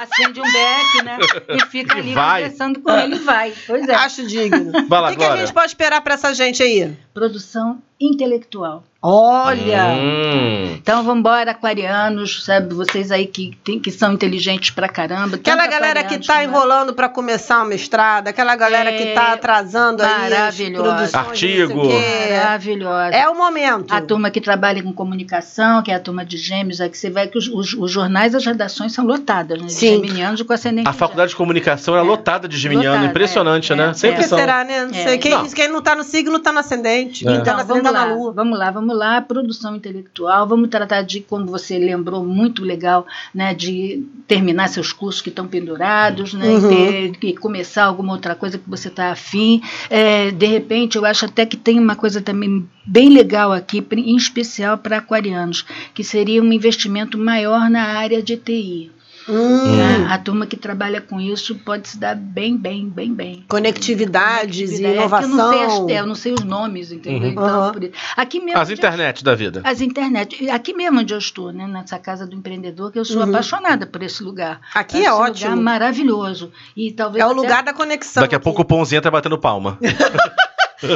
[0.00, 1.18] acende um beck, né?
[1.50, 2.42] E fica E ali vai.
[2.44, 3.52] conversando com ele e vai.
[3.66, 3.94] Pois é.
[3.94, 4.72] Acho digno.
[4.88, 6.96] Vai lá, o que, que a gente pode esperar para essa gente aí?
[7.12, 8.84] Produção intelectual.
[9.00, 9.86] Olha!
[9.94, 10.72] Hum.
[10.74, 12.74] Então vamos embora, aquarianos, sabe?
[12.74, 15.36] Vocês aí que, tem, que são inteligentes pra caramba.
[15.36, 19.32] Aquela galera que tá como- enrolando para começar uma estrada, aquela galera que tá É,
[19.34, 21.82] atrasando aí as produções, Artigo.
[22.30, 23.14] Maravilhosa.
[23.16, 23.92] É o momento.
[23.92, 27.08] A turma que trabalha com comunicação, que é a turma de gêmeos, é que você
[27.08, 29.66] vai que os, os- os jornais, as redações são lotadas, né?
[29.66, 29.90] De Sim.
[30.02, 32.06] geminianos com ascendente A faculdade de comunicação era É.
[32.08, 32.96] lotada de geminiano.
[32.96, 33.84] Lotada, Impressionante, é, né?
[33.84, 34.38] é, Por Sempre que são.
[34.38, 34.84] será, né?
[34.86, 35.02] Não É.
[35.04, 35.18] sei.
[35.18, 35.48] Quem, Não.
[35.48, 37.26] quem não tá no signo tá no ascendente.
[37.26, 37.30] É.
[37.32, 38.32] Quem tá no Então, ascendente vamos lá, na lua.
[38.32, 39.20] vamos lá, vamos lá.
[39.20, 45.22] Produção intelectual, vamos tratar de, como você lembrou, muito legal, né, de terminar seus cursos
[45.22, 46.70] que estão pendurados, né, Uhum.
[46.72, 49.60] e, ter- e começar alguma outra coisa que você está afim.
[49.90, 54.16] É, de repente, eu acho até que tem uma coisa também bem legal aqui, em
[54.16, 55.64] especial para aquarianos,
[55.94, 58.90] que seria um investimento maior na área de TI.
[59.28, 60.06] Hum, né?
[60.10, 63.44] A turma que trabalha com isso pode se dar bem, bem, bem, bem.
[63.48, 65.84] Conectividades e É, porque Eu não, sei inovação.
[65.86, 67.28] as- é, eu não sei os nomes, entendeu?
[67.28, 67.32] Uhum.
[67.32, 67.92] Então, isso.
[68.16, 68.60] Aqui mesmo.
[68.60, 69.60] As internet da vida.
[69.64, 70.48] As internet.
[70.50, 73.28] Aqui mesmo onde eu estou, né, nessa casa do empreendedor, que eu sou Uhum.
[73.28, 74.60] apaixonada por esse lugar.
[74.74, 75.56] Aqui Esse é lugar ótimo.
[75.56, 76.50] maravilhoso.
[76.76, 78.22] E talvez É o até- lugar da conexão.
[78.22, 78.44] Daqui a aqui.
[78.44, 79.78] pouco o Pãozinho tá batendo palma.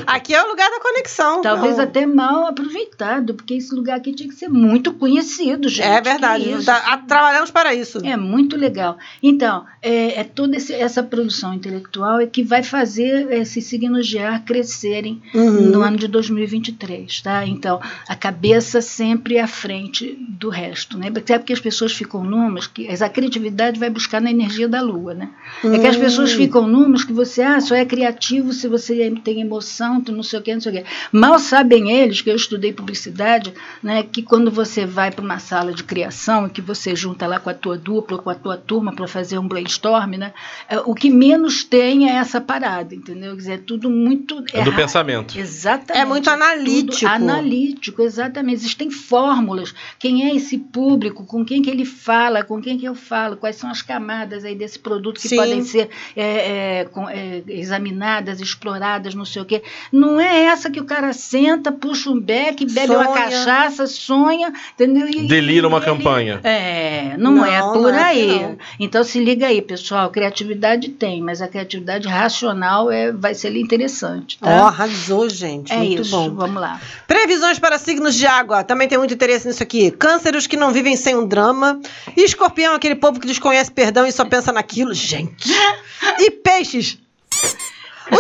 [0.07, 1.43] Aqui é o lugar da conexão.
[1.43, 5.87] Talvez Então, até mal aproveitado, porque esse lugar aqui tinha que ser muito conhecido, gente.
[5.87, 6.51] É verdade.
[6.51, 6.66] isso?
[6.66, 7.99] Tá- trabalhamos para isso.
[8.05, 8.97] É muito legal.
[9.22, 14.18] Então, é, é toda esse- essa produção intelectual é que vai fazer esses signos de
[14.18, 15.70] ar crescerem Uhum.
[15.70, 17.45] no ano de 2023, tá?
[17.47, 21.09] Então, a cabeça sempre à frente do resto, né?
[21.14, 25.14] Até porque as pessoas ficam numas, que a criatividade vai buscar na energia da lua,
[25.14, 25.30] né?
[25.64, 26.37] É que as pessoas Hum.
[26.37, 29.71] ficam numas que você, ah, só é criativo se você tem emoção,
[30.04, 30.90] tu não sei o que, não sei o que.
[31.12, 33.52] Mal sabem eles, que eu estudei publicidade,
[33.82, 37.38] né, que quando você vai para uma sala de criação e que você junta lá
[37.40, 40.32] com a tua dupla, com a tua turma para fazer um brainstorm, né,
[40.68, 43.32] é, o que menos tem é essa parada, entendeu?
[43.32, 44.76] Quer dizer, é tudo muito É do errado.
[44.76, 45.38] pensamento.
[45.38, 46.02] Exatamente.
[46.02, 47.00] É muito analítico.
[47.00, 48.54] Tudo analítico, exatamente.
[48.54, 49.74] Existem fórmulas.
[49.98, 51.24] Quem é esse público?
[51.24, 52.42] Com quem que ele fala?
[52.44, 53.36] Com quem que eu falo?
[53.36, 55.36] Quais são as camadas aí desse produto que Sim.
[55.36, 59.61] podem ser é, é, com- é, examinadas, exploradas, não sei o quê.
[59.92, 63.14] Não é essa que o cara senta, puxa um beck, bebe uma Sonha.
[63.24, 65.08] cachaça, sonha, entendeu?
[65.08, 66.40] E- Delira uma e- campanha.
[66.42, 68.42] É, não, Não, é não por é assim, aí.
[68.42, 68.58] não.
[68.80, 70.10] Então se liga aí, pessoal.
[70.10, 74.38] Criatividade tem, mas a criatividade racional é, vai ser interessante.
[74.40, 74.66] Ó, Tá?
[74.66, 75.72] arrasou, gente.
[75.72, 76.10] é muito isso.
[76.10, 76.34] bom.
[76.34, 76.80] Vamos lá.
[77.06, 78.64] Previsões para signos de água.
[78.64, 79.90] Também tem muito interesse nisso aqui.
[79.90, 81.80] Câncer, os que não vivem sem um drama.
[82.16, 84.94] E escorpião, aquele povo que desconhece perdão e só pensa naquilo.
[84.94, 85.48] Gente.
[86.18, 86.98] E peixes.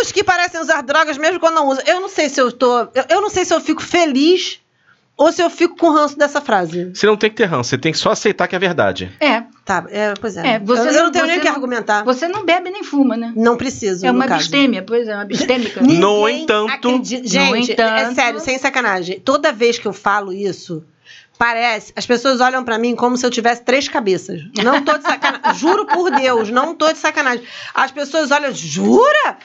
[0.00, 1.84] Os que parecem usar drogas mesmo quando não usam.
[1.86, 2.80] Eu não sei se eu tô.
[2.80, 4.60] Eu, eu não sei se eu fico feliz
[5.16, 6.90] ou se eu fico com ranço dessa frase.
[6.94, 9.12] Você não tem que ter ranço, você tem que só aceitar que é verdade.
[9.20, 10.54] É, Tá, é, pois é.
[10.54, 12.02] É, você eu, eu não- não tenho nem o que não- argumentar.
[12.02, 13.32] você não bebe nem fuma, né?
[13.36, 14.04] Não preciso.
[14.04, 15.80] É no uma abstêmia, pois é, uma abstêmica.
[15.80, 19.20] No entanto- acredita- No Gente, é entanto- sério, sem sacanagem.
[19.20, 20.82] Toda vez que eu falo isso,
[21.38, 21.92] parece.
[21.94, 24.40] As pessoas olham pra mim como se eu tivesse três cabeças.
[24.64, 25.54] Não tô de sacanagem.
[25.60, 27.44] Juro por Deus, não tô de sacanagem.
[27.72, 29.36] As pessoas olham, jura?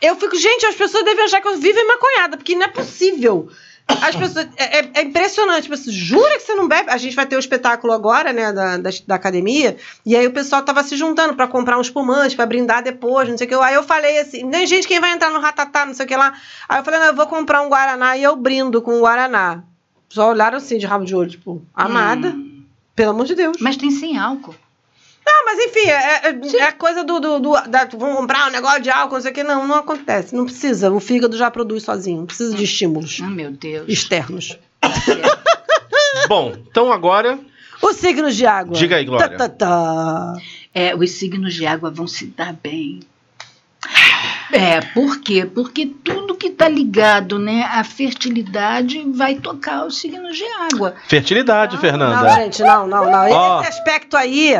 [0.00, 3.48] Eu fico, gente, as pessoas devem achar que eu vivo maconhada, porque não é possível.
[3.88, 4.48] As pessoas.
[4.56, 5.60] É, é- é impressionante.
[5.60, 6.90] As pessoas, jura que você não bebe?
[6.90, 10.32] A gente vai ter o espetáculo agora, né, da, da, da academia, e aí o
[10.32, 13.54] pessoal tava se juntando pra comprar um espumante, pra brindar depois, não sei o que.
[13.54, 16.16] Aí eu falei assim: tem gente que vai entrar no ratatá, não sei o que
[16.16, 16.34] lá.
[16.68, 19.62] Aí eu falei: não, eu vou comprar um Guaraná e eu brindo com o Guaraná.
[20.08, 22.64] Só olharam assim, de rabo de olho, tipo, amada, Hum.
[22.94, 23.56] pelo amor de Deus.
[23.60, 24.54] Mas tem sem álcool.
[25.26, 27.18] Não, mas enfim, é, é, é a coisa do.
[27.18, 29.42] do, do da, vamos comprar um negócio de álcool, não sei o que.
[29.42, 30.34] Não, não acontece.
[30.34, 30.90] Não precisa.
[30.92, 32.18] O fígado já produz sozinho.
[32.18, 33.86] Não precisa de estímulos Ah, meu Deus.
[33.88, 34.58] externos.
[36.28, 37.38] Bom, então agora.
[37.82, 38.74] Os signos de água.
[38.76, 39.36] Diga aí, Glória.
[39.36, 40.32] Tá, tá, tá.
[40.72, 43.00] É, os signos de água vão se dar bem.
[44.52, 45.44] É, por quê?
[45.44, 50.94] Porque tudo que está ligado né, à fertilidade vai tocar os signos de água.
[51.08, 52.22] Fertilidade, Fernanda.
[52.22, 53.30] Não, gente, não, não, não.
[53.30, 53.60] Ó.
[53.60, 54.54] Esse aspecto aí,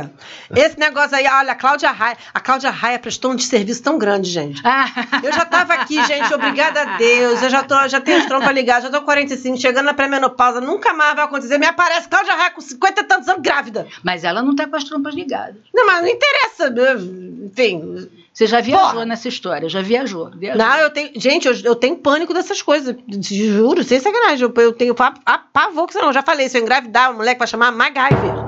[0.55, 2.17] esse negócio aí, olha, a Cláudia Raia.
[2.33, 4.61] A Cláudia Raia prestou um desserviço tão grande, gente.
[4.65, 4.87] Ah,
[5.23, 7.43] Eu já tava aqui, gente, obrigada a Deus.
[7.43, 10.61] Eu já, tô, já tenho as trompas ligadas, já tô com 45, chegando na pré-menopausa,
[10.61, 11.59] nunca mais vai acontecer.
[11.59, 13.87] Me aparece Cláudia Raia com 50 e tantos anos grávida.
[14.03, 15.57] mas ela não está com as trompas ligadas.
[15.75, 16.75] Não, mas não interessa.
[17.45, 18.09] Enfim.
[18.37, 19.07] Você já viajou Porra.
[19.07, 20.31] nessa história, já viajou.
[20.37, 20.59] viajou.
[20.63, 21.11] Não, eu tenho.
[21.17, 22.95] Gente, eu, eu tenho pânico dessas coisas.
[23.19, 24.47] Juro, sem sacanagem.
[24.47, 26.13] Eu, eu tenho a- pavor que você não.
[26.13, 28.46] Já falei, se eu engravidar, o moleque vai chamar MacGyver.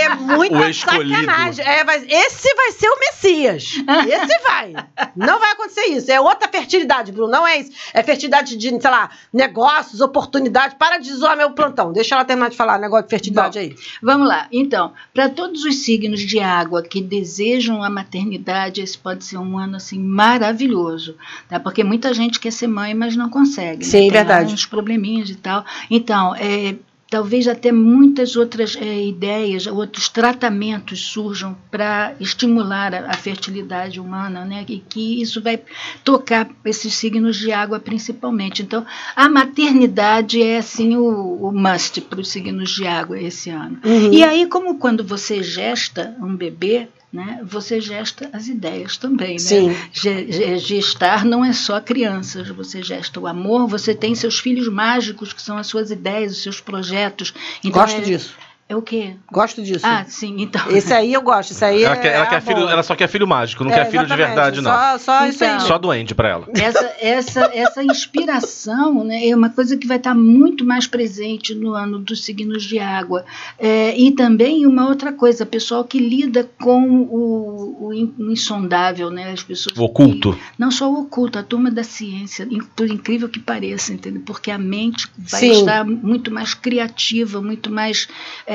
[0.00, 1.64] É muita sacanagem.
[1.64, 3.74] É, vai- esse vai ser o Messias.
[4.08, 4.72] Esse vai.
[5.16, 6.10] Não vai acontecer isso.
[6.10, 7.30] É outra fertilidade, Bruno.
[7.30, 7.72] Não é isso.
[7.94, 10.76] É fertilidade de, sei lá, negócios, oportunidade.
[10.76, 11.92] Para de zoar meu plantão.
[11.92, 13.74] Deixa ela terminar de falar negócio de fertilidade aí.
[14.02, 14.46] Vamos lá.
[14.52, 19.58] Então, para todos os signos de água que desejam a maternidade, esse pode ser um
[19.58, 21.16] ano assim maravilhoso,
[21.48, 21.60] tá?
[21.60, 23.78] Porque muita gente quer ser mãe, mas não consegue.
[23.78, 23.84] né?
[23.84, 24.54] Sim, Tem lá verdade.
[24.54, 25.64] uns probleminhas e tal.
[25.90, 26.74] Então, é,
[27.10, 34.44] talvez até muitas outras é, ideias, outros tratamentos surjam para estimular a, a fertilidade humana,
[34.44, 34.64] né?
[34.68, 35.60] E que isso vai
[36.04, 38.62] tocar esses signos de água principalmente.
[38.62, 38.86] Então,
[39.16, 43.80] a maternidade é assim o, o must para os signos de água esse ano.
[43.84, 44.12] Uhum.
[44.12, 49.36] E aí, como quando você gesta um bebê, né, você gesta as ideias também.
[49.36, 50.58] Né?
[50.58, 55.42] Gestar não é só crianças, você gesta o amor, você tem seus filhos mágicos, que
[55.42, 57.34] são as suas ideias, os seus projetos.
[57.64, 58.34] Então, Gosto é, disso.
[58.70, 59.14] É o quê?
[59.32, 59.84] Gosto disso.
[59.84, 60.70] Ah, sim, então.
[60.70, 61.50] Esse aí eu gosto.
[61.50, 63.72] Isso aí Ela, é, quer, ela, é quer filho, ela só quer filho mágico, não
[63.72, 64.70] É, quer filho de verdade, não.
[64.70, 65.54] Só, só isso aí.
[65.56, 65.66] Então.
[65.66, 66.46] Só doente pra ela.
[66.54, 71.72] Essa, essa, essa inspiração né, é uma coisa que vai estar muito mais presente no
[71.74, 73.24] ano dos signos de água.
[73.58, 79.10] É, e também uma outra coisa, pessoal que lida com o, o in- o insondável,
[79.10, 79.32] né?
[79.32, 80.32] As pessoas O oculto.
[80.34, 82.46] que- não só o oculto, a turma da ciência,
[82.76, 84.22] por incrível que pareça, entendeu?
[84.24, 85.50] Porque a mente vai Sim.
[85.50, 88.06] estar muito mais criativa, muito mais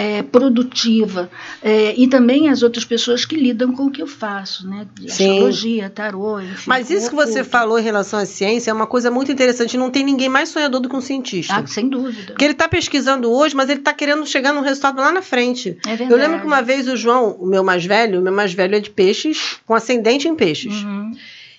[0.05, 1.29] é, produtiva.
[1.63, 4.85] É, e também as outras pessoas que lidam com o que eu faço, né?
[4.93, 5.31] De Sim.
[5.31, 6.63] Astrologia, tarô, enfim.
[6.67, 9.77] Mas isso que você falou em relação à ciência é uma coisa muito interessante.
[9.77, 11.55] Não tem ninguém mais sonhador do que um cientista.
[11.55, 12.27] Ah, sem dúvida.
[12.27, 15.77] Porque ele está pesquisando hoje, mas ele está querendo chegar num resultado lá na frente.
[15.85, 16.11] É verdade.
[16.11, 18.75] Eu lembro que uma vez o João, o meu mais velho, o meu mais velho
[18.75, 20.83] é de peixes, com ascendente em peixes.
[20.83, 21.11] Uhum.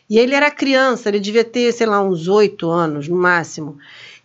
[0.08, 3.76] E ele era criança, ele devia ter, sei lá, uns oito anos no máximo.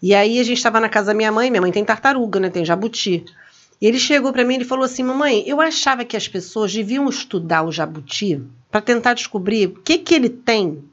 [0.01, 2.49] E aí a gente estava na casa da minha mãe, minha mãe tem tartaruga, né?
[2.49, 3.23] Tem jabuti.
[3.81, 7.09] E ele chegou para mim e falou assim: Mamãe, eu achava que as pessoas deviam
[7.09, 10.83] estudar o jabuti para tentar descobrir o que, que ele tem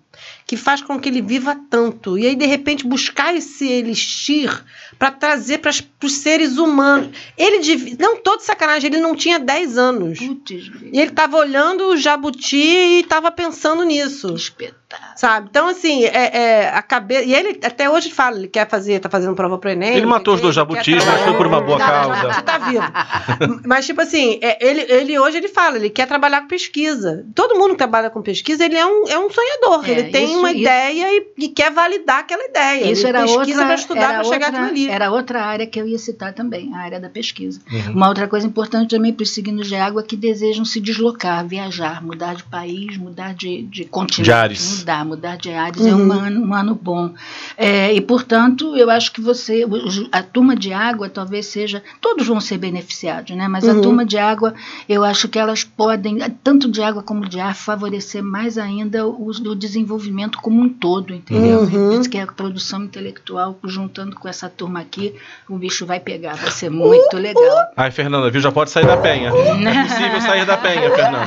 [0.46, 2.18] que faz com que ele viva tanto.
[2.18, 4.64] E aí, de repente, buscar esse elixir
[4.98, 5.70] para trazer para
[6.04, 7.08] os seres humanos.
[7.36, 7.96] Ele devia.
[7.98, 10.18] Não, todo sacanagem, ele não tinha 10 anos.
[10.18, 10.70] Putz.
[10.92, 14.28] E ele estava olhando o jabuti e estava pensando nisso.
[14.28, 14.78] Que espetáculo.
[15.16, 15.48] Sabe?
[15.50, 17.22] Então, assim, é, é, a cabeça.
[17.24, 19.90] E ele até hoje fala, ele quer fazer, tá fazendo prova pro Enem.
[19.90, 22.20] Ele não matou os dois jabutis, mas foi por uma boa trabalhar- causa.
[22.22, 23.62] Jabuti tá vivo.
[23.66, 27.26] mas, tipo assim, é, ele, ele hoje ele fala, ele quer trabalhar com pesquisa.
[27.34, 29.86] Todo mundo que trabalha com pesquisa, ele é um, é um sonhador.
[29.86, 32.90] É, ele tem isso- uma isso- ideia e, e quer validar aquela ideia.
[32.90, 34.90] Isso ele era pesquisa para estudar para chegar outra, aquilo ali.
[34.90, 37.60] Era outra área que eu ia citar também, a área da pesquisa.
[37.70, 37.92] Uhum.
[37.92, 42.02] Uma outra coisa importante também para os signos de água que desejam se deslocar, viajar,
[42.04, 44.24] mudar de país, mudar de, de continente.
[44.24, 44.78] De ares.
[44.80, 46.06] Mudar, mudar de ares é Uhum.
[46.08, 47.14] um ano, um ano bom.
[47.56, 49.64] É, e, portanto, eu acho que você,
[50.12, 53.48] a turma de água talvez seja, todos vão ser beneficiados, né?
[53.48, 53.80] mas a Uhum.
[53.80, 54.54] turma de água,
[54.88, 59.28] eu acho que elas podem, tanto de água como de ar, favorecer mais ainda o,
[59.30, 61.60] o desenvolvimento como um todo, entendeu?
[61.60, 61.68] Uhum.
[61.90, 65.14] Por isso que a produção intelectual, juntando com essa turma aqui,
[65.48, 67.68] o bicho vai pegar, vai ser muito legal.
[67.76, 68.40] Ai, Fernanda, viu?
[68.40, 69.32] Já pode sair da penha.
[69.68, 71.26] É possível sair da penha, Fernanda.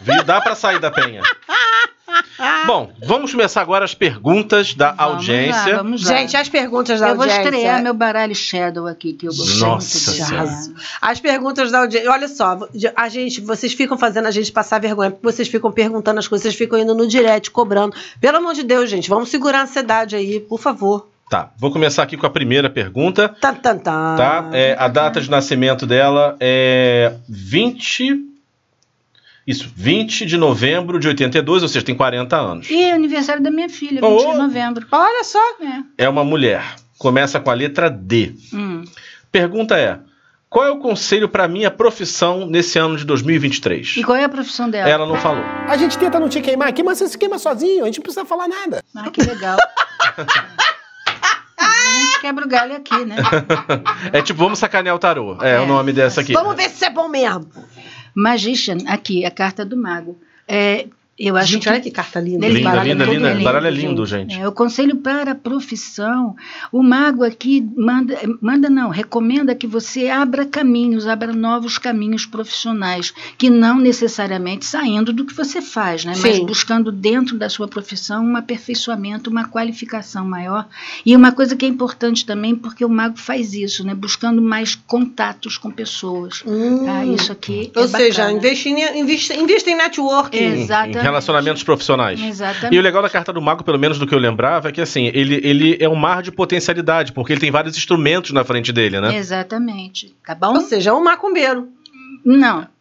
[0.00, 0.24] Viu?
[0.24, 1.22] Dá pra sair da penha.
[2.66, 5.76] Bom, vamos começar agora as perguntas da Vamos audiência.
[5.76, 6.16] lá, vamos lá.
[6.16, 7.44] Gente, as perguntas da eu vou audiência.
[7.44, 10.74] estrear meu baralho Shadow aqui, que eu gostei Nossa muito.
[11.00, 12.10] As perguntas da audiência.
[12.10, 12.58] Olha só,
[12.96, 16.42] a gente, vocês ficam fazendo a gente passar vergonha, porque vocês ficam perguntando as coisas,
[16.44, 17.94] vocês ficam indo no direct, cobrando.
[18.20, 21.08] Pelo amor de Deus, gente, vamos segurar a ansiedade aí, por favor.
[21.30, 23.28] Tá, vou começar aqui com a primeira pergunta.
[23.28, 24.16] Tan, tan, tan.
[24.16, 24.48] Tá?
[24.52, 28.24] É, a data de nascimento dela é 20.
[29.46, 32.70] Isso, 20 de novembro de 82, ou seja, tem 40 anos.
[32.70, 34.32] E é aniversário da minha filha, 20 Oh!
[34.32, 34.86] de novembro.
[34.90, 35.38] Olha só.
[35.98, 36.04] É.
[36.04, 36.62] É uma mulher.
[36.98, 38.34] Começa com a letra D.
[38.52, 38.84] Hum.
[39.30, 39.98] Pergunta é:
[40.50, 43.96] qual é o conselho para minha profissão nesse ano de 2023?
[43.98, 44.88] E qual é a profissão dela?
[44.88, 45.44] Ela não falou.
[45.66, 48.02] A gente tenta não te queimar aqui, mas você se queima sozinho, a gente não
[48.02, 48.82] precisa falar nada.
[48.94, 49.56] Ah, que legal.
[51.66, 53.16] a gente quebra o galho aqui, né?
[54.12, 55.36] É tipo, vamos sacanear o tarô.
[55.42, 55.60] É, É.
[55.60, 56.32] o nome dessa aqui.
[56.32, 57.48] Vamos ver se isso é bom mesmo.
[58.14, 60.18] Magician, aqui, a carta do mago.
[60.46, 60.86] É,
[61.18, 62.46] eu acho gente, que olha que carta linda.
[62.46, 63.32] Linda, baralho linda, é linda.
[63.32, 63.44] lindo.
[63.44, 64.38] Baralho é lindo, gente.
[64.38, 66.36] É, o conselho para a profissão,
[66.70, 73.12] o mago aqui manda, manda não, recomenda que você abra caminhos, abra novos caminhos profissionais,
[73.36, 76.12] que não necessariamente saindo do que você faz, né?
[76.16, 76.46] mas Sim.
[76.46, 80.68] buscando dentro da sua profissão um aperfeiçoamento, uma qualificação maior.
[81.04, 83.92] E uma coisa que é importante também, porque o mago faz isso, né?
[83.92, 86.44] buscando mais contatos com pessoas.
[86.46, 86.84] Hum.
[86.84, 87.04] Tá?
[87.04, 88.38] Isso aqui Ou é seja, bacana.
[88.38, 90.38] investe em, investe, investe em networking.
[90.38, 91.07] Exatamente.
[91.08, 92.20] Relacionamentos profissionais.
[92.20, 92.74] Exatamente.
[92.74, 94.80] E o legal da carta do mago, pelo menos do que eu lembrava, é que
[94.80, 98.72] assim, ele, ele é um mar de potencialidade, porque ele tem vários instrumentos na frente
[98.72, 99.16] dele, né?
[99.16, 100.14] Exatamente.
[100.26, 100.54] Tá bom?
[100.54, 101.68] Ou seja, é um macumbeiro.
[102.24, 102.66] Não.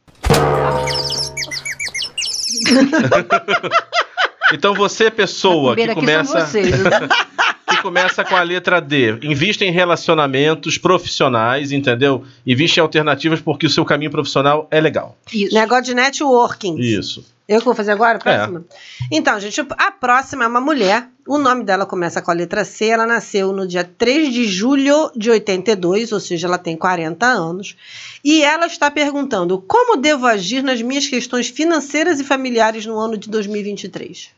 [4.54, 6.76] Então você, pessoa que Macumbeira aqui são começa, vocês.
[7.70, 12.24] que começa com a letra D, invista em relacionamentos profissionais, entendeu?
[12.46, 15.18] Invista em alternativas porque o seu caminho profissional é legal.
[15.34, 15.54] Isso.
[15.54, 16.78] Negócio de networking.
[16.80, 17.26] Isso.
[17.48, 18.20] Eu que vou fazer agora?
[18.24, 18.36] A É.
[18.38, 18.66] próxima?
[19.12, 21.08] Então, gente, a próxima é uma mulher.
[21.26, 22.88] O nome dela começa com a letra C.
[22.88, 27.76] Ela nasceu no dia 3 de julho de 82, ou seja, ela tem 40 anos.
[28.24, 33.18] E ela está perguntando: como devo agir nas minhas questões financeiras e familiares no ano
[33.18, 34.30] de 2023?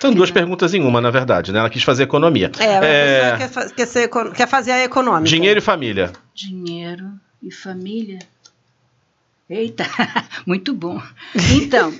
[0.00, 1.58] São duas perguntas em uma, na verdade, né?
[1.60, 2.50] Ela quis fazer economia.
[2.58, 5.24] É, a É, pessoa quer, fa- quer, ser quer fazer a econômica.
[5.28, 6.12] dinheiro e família.
[6.34, 7.12] Dinheiro
[7.42, 8.18] e família.
[9.48, 9.84] Eita,
[10.44, 11.00] muito bom.
[11.54, 11.92] Então,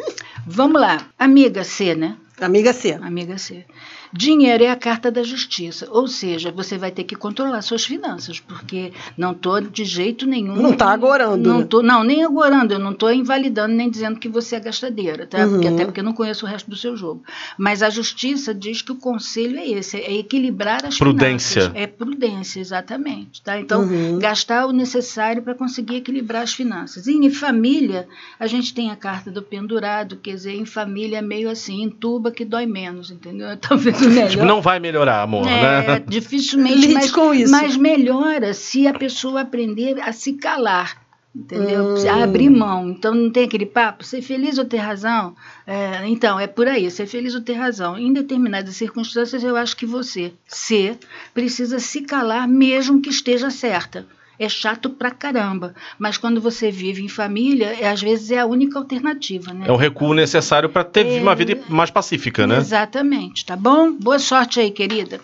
[0.47, 1.09] vamos lá.
[1.17, 2.17] Amiga C, né?
[2.41, 2.93] Amiga C.
[2.95, 3.65] Amiga C.
[4.13, 8.41] Dinheiro é a carta da justiça, ou seja, você vai ter que controlar suas finanças,
[8.41, 10.57] porque não estou de jeito nenhum.
[10.57, 11.67] Não tá agorando, Não, né?
[11.69, 15.39] tô, não nem agorando, eu não estou invalidando nem dizendo que você é gastadeira, tá?
[15.45, 15.53] Uhum.
[15.53, 17.23] Porque, até porque eu não conheço o resto do seu jogo.
[17.59, 21.63] Mas a justiça diz que o conselho é esse, é equilibrar as Prudência.
[21.63, 21.83] finanças.
[21.83, 23.43] É prudência, exatamente.
[23.43, 23.59] Tá?
[23.61, 24.19] Então, Uhum.
[24.19, 27.07] gastar o necessário para conseguir equilibrar as finanças.
[27.07, 31.23] E em família, a gente tem a carta do pendurado, quer dizer, em família é
[31.23, 33.49] meio assim, entuba que dói menos, entendeu?
[33.61, 33.96] Talvez.
[34.31, 36.03] Tipo, não vai melhorar, amor, É, né?
[36.07, 37.51] dificilmente, mas, com isso.
[37.51, 41.05] mas melhora se a pessoa aprender a se calar.
[41.35, 41.97] Entendeu?
[41.97, 42.23] Hum.
[42.23, 42.89] Abrir mão.
[42.89, 45.37] Então não tem aquele papo, ser feliz ou ter razão.
[45.67, 47.99] É, então, é por aí, ser feliz ou ter razão.
[47.99, 50.97] Em determinadas circunstâncias, eu acho que você, ser,
[51.35, 54.07] precisa se calar mesmo que esteja certa.
[54.39, 55.75] É chato pra caramba.
[55.99, 59.65] Mas quando você vive em família, é, às vezes é a única alternativa, né?
[59.69, 61.21] É um recuo necessário para ter É.
[61.21, 62.59] uma vida mais pacífica, né?
[62.59, 63.93] Exatamente, tá bom?
[63.93, 65.21] Boa sorte aí, querida.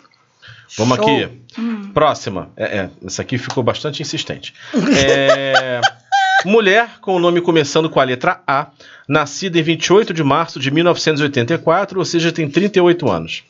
[0.79, 1.05] Vamos Show.
[1.07, 1.43] aqui.
[1.93, 2.51] Próxima.
[2.57, 4.55] É, é, essa aqui ficou bastante insistente.
[4.97, 5.81] É,
[6.47, 8.69] mulher com o nome começando com a letra A,
[9.07, 13.45] nascida em 28 de março de 1984, ou seja, tem 38 anos.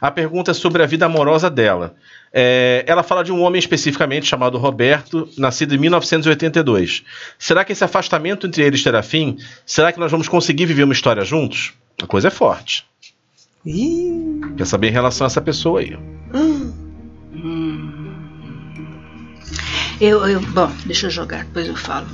[0.00, 1.94] A pergunta é sobre a vida amorosa dela.
[2.32, 7.04] É, ela fala de um homem especificamente chamado Roberto, nascido em 1982.
[7.38, 9.36] Será que esse afastamento entre eles terá fim?
[9.66, 11.74] Será que nós vamos conseguir viver uma história juntos?
[12.02, 12.86] A coisa é forte.
[13.66, 14.40] Ih.
[14.56, 15.96] Quer saber em relação a essa pessoa aí?
[20.00, 22.06] Eu, eu, bom, deixa eu jogar, depois eu falo.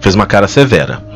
[0.00, 1.07] Fez uma cara severa.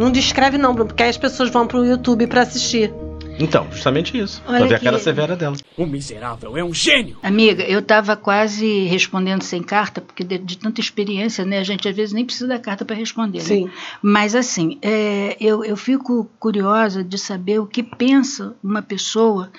[0.00, 2.90] Não descreve não, Bruno, porque aí as pessoas vão pro YouTube pra assistir.
[3.38, 4.42] Então, justamente isso.
[4.46, 5.56] Olha pra ver a cara severa dela.
[5.76, 7.18] O miserável é um gênio.
[7.22, 11.58] Amiga, eu estava quase respondendo sem carta, porque de, de tanta experiência, né?
[11.58, 13.38] A gente às vezes nem precisa da carta para responder.
[13.40, 13.44] né?
[13.44, 13.70] Sim.
[14.00, 19.50] Mas assim, é, eu, eu fico curiosa de saber o que pensa uma pessoa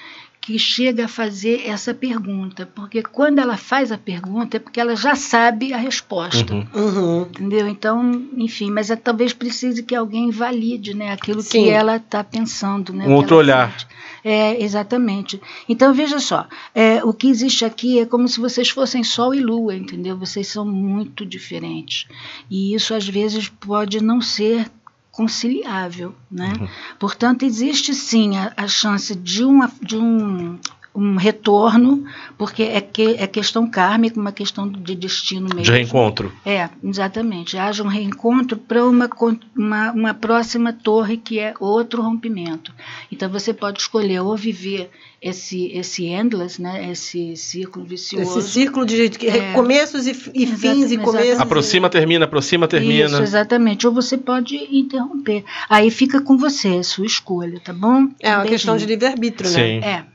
[0.42, 2.66] que chega a fazer essa pergunta.
[2.66, 6.54] Porque quando ela faz a pergunta é porque ela já sabe a resposta.
[6.54, 6.68] Uhum.
[6.74, 7.22] Uhum.
[7.22, 7.68] Entendeu?
[7.68, 11.64] Então, enfim, mas é, talvez precise que alguém valide né, aquilo Sim.
[11.64, 12.92] que ela está pensando.
[12.92, 13.72] Né, Um outro olhar.
[13.72, 13.88] sente.
[14.24, 15.42] É, exatamente.
[15.68, 19.40] Então, veja só, é, o que existe aqui é como se vocês fossem Sol e
[19.40, 20.18] Lua, entendeu?
[20.18, 22.08] Vocês são muito diferentes.
[22.50, 24.70] E isso, às vezes, pode não ser
[25.12, 26.54] conciliável, né?
[27.00, 30.58] Portanto, existe sim a, a chance de, uma, de um,
[30.94, 32.04] um retorno,
[32.38, 35.62] porque é, que, é questão kármica, uma questão de destino mesmo.
[35.62, 36.32] De reencontro.
[36.46, 37.58] É, exatamente.
[37.58, 39.10] Haja um reencontro para uma,
[39.56, 42.74] uma, uma próxima torre que é outro rompimento.
[43.12, 44.90] Então você pode escolher ou viver
[45.22, 48.40] esse, esse endless, né, esse círculo vicioso.
[48.40, 49.54] Esse círculo de É.
[49.54, 51.28] começos e, e fins e começos.
[51.28, 51.42] exatamente.
[51.42, 53.06] Aproxima, termina, aproxima, termina.
[53.06, 53.88] Isso, exatamente.
[53.88, 55.46] Ou você pode interromper.
[55.70, 58.08] Aí fica com você, é sua escolha, tá bom?
[58.20, 59.00] É uma Um questão de beijinho.
[59.12, 59.56] livre-arbítrio, né?
[59.56, 59.86] Sim.
[59.86, 60.06] É,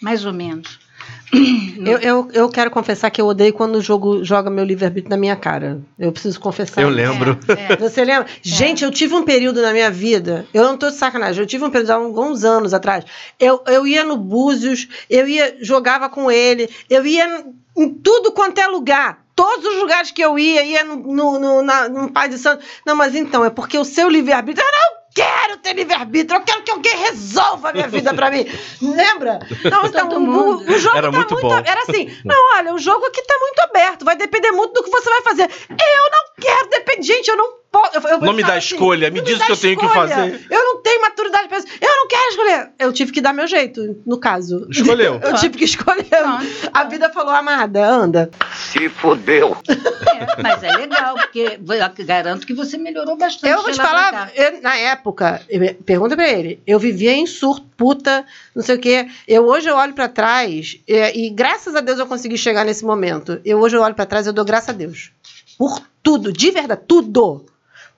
[0.00, 0.78] mais ou menos.
[1.80, 5.16] Eu, eu, eu quero confessar que eu odeio quando o jogo joga meu livre-arbítrio na
[5.16, 5.80] minha cara.
[5.98, 6.82] Eu preciso confessar.
[6.82, 7.38] Eu lembro.
[7.48, 7.76] É, é.
[7.76, 8.26] Você lembra?
[8.42, 11.64] Gente, eu tive um período na minha vida, eu não tô de sacanagem, eu tive
[11.64, 13.04] um período há alguns anos atrás.
[13.38, 17.46] Eu, eu ia no Búzios, eu ia, jogava com ele, eu ia
[17.76, 19.24] em tudo quanto é lugar.
[19.34, 22.62] Todos os lugares que eu ia, ia no, no, no, na, no Pai de Santo.
[22.84, 24.66] Não, mas então, é porque o seu livre-arbítrio.
[24.66, 28.46] Não quero ter livre-arbítrio, eu quero que alguém resolva a minha vida pra mim.
[28.80, 29.38] Lembra?
[29.70, 31.56] Não, então, o, o jogo Era tá muito bom.
[31.56, 34.90] Era assim, não, olha, o jogo aqui tá muito aberto, vai depender muito do que
[34.90, 35.50] você vai fazer.
[35.70, 37.02] Eu não quero depender.
[37.02, 37.96] Gente, eu não posso.
[37.96, 39.86] eu- eu Não me falo dá escolha, me não diz o que eu tenho que
[39.86, 40.08] escolha.
[40.08, 40.46] fazer.
[40.50, 41.66] Eu não tenho maturidade pra isso.
[41.80, 42.70] Eu não quero escolher.
[42.78, 44.66] Eu tive que dar meu jeito, no caso.
[44.70, 45.20] Escolheu.
[45.24, 46.04] Eu tive que escolher.
[46.04, 46.46] Pronto.
[46.72, 48.30] A vida falou, amada, anda.
[48.54, 49.56] Se fodeu.
[49.68, 53.50] É, mas é legal, porque eu garanto que você melhorou bastante.
[53.52, 57.66] Eu vou te falar, eu- na época, eu- pergunta pra ele, eu vivia em surto,
[57.76, 59.08] puta, não sei o quê.
[59.26, 62.84] Eu hoje eu olho pra trás é, e graças a Deus eu consegui chegar nesse
[62.84, 63.40] momento.
[63.44, 65.10] Eu hoje eu olho pra trás e eu dou graças a Deus.
[65.58, 67.46] Por tudo, de verdade, tudo.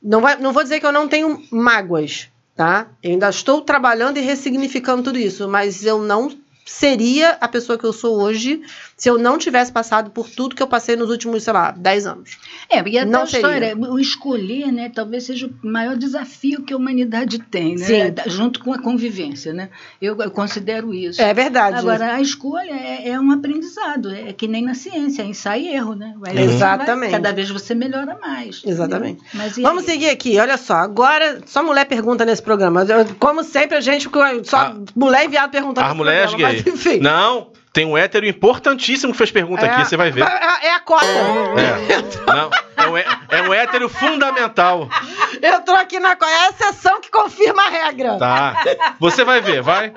[0.03, 2.89] Não, vai, não vou dizer que eu não tenho mágoas, tá?
[3.03, 6.31] Eu ainda estou trabalhando e ressignificando tudo isso, mas eu não
[6.65, 8.63] seria a pessoa que eu sou hoje
[8.97, 12.07] se eu não tivesse passado por tudo que eu passei nos últimos, sei lá, 10
[12.07, 12.39] anos.
[12.71, 13.91] É, e a Não tal história, seria.
[13.91, 17.85] o escolher, né, talvez seja o maior desafio que a humanidade tem, né?
[17.85, 18.31] Sim.
[18.31, 19.71] Junto com a convivência, né?
[20.01, 21.21] Eu, eu considero isso.
[21.21, 21.79] É verdade.
[21.79, 25.69] Agora, a escolha é, é um aprendizado, é que nem na ciência, é ensaio e
[25.75, 26.15] erro, né?
[26.25, 27.11] Aí você vai- Exatamente.
[27.11, 28.63] cada vez você melhora mais.
[28.65, 29.21] Exatamente.
[29.35, 29.91] Mas Vamos aí?
[29.91, 30.75] seguir aqui, olha só.
[30.75, 32.87] Agora, só mulher pergunta nesse programa.
[33.19, 34.09] Como sempre, a gente.
[34.45, 34.77] Só Ah.
[34.95, 35.87] mulher e viado perguntando.
[35.87, 36.52] Nesse mulheres programa.
[36.53, 36.99] Mas, enfim.
[36.99, 40.25] Não, tem um hétero importantíssimo que fez pergunta aqui, você vai ver.
[40.25, 41.07] É, é a cota.
[41.07, 42.27] É.
[42.27, 44.89] Não, é um, é um hétero fundamental.
[45.43, 46.31] Entrou aqui na cota.
[46.31, 48.19] É a exceção que confirma a regra.
[48.19, 48.63] Tá.
[49.01, 49.93] Você vai ver, vai.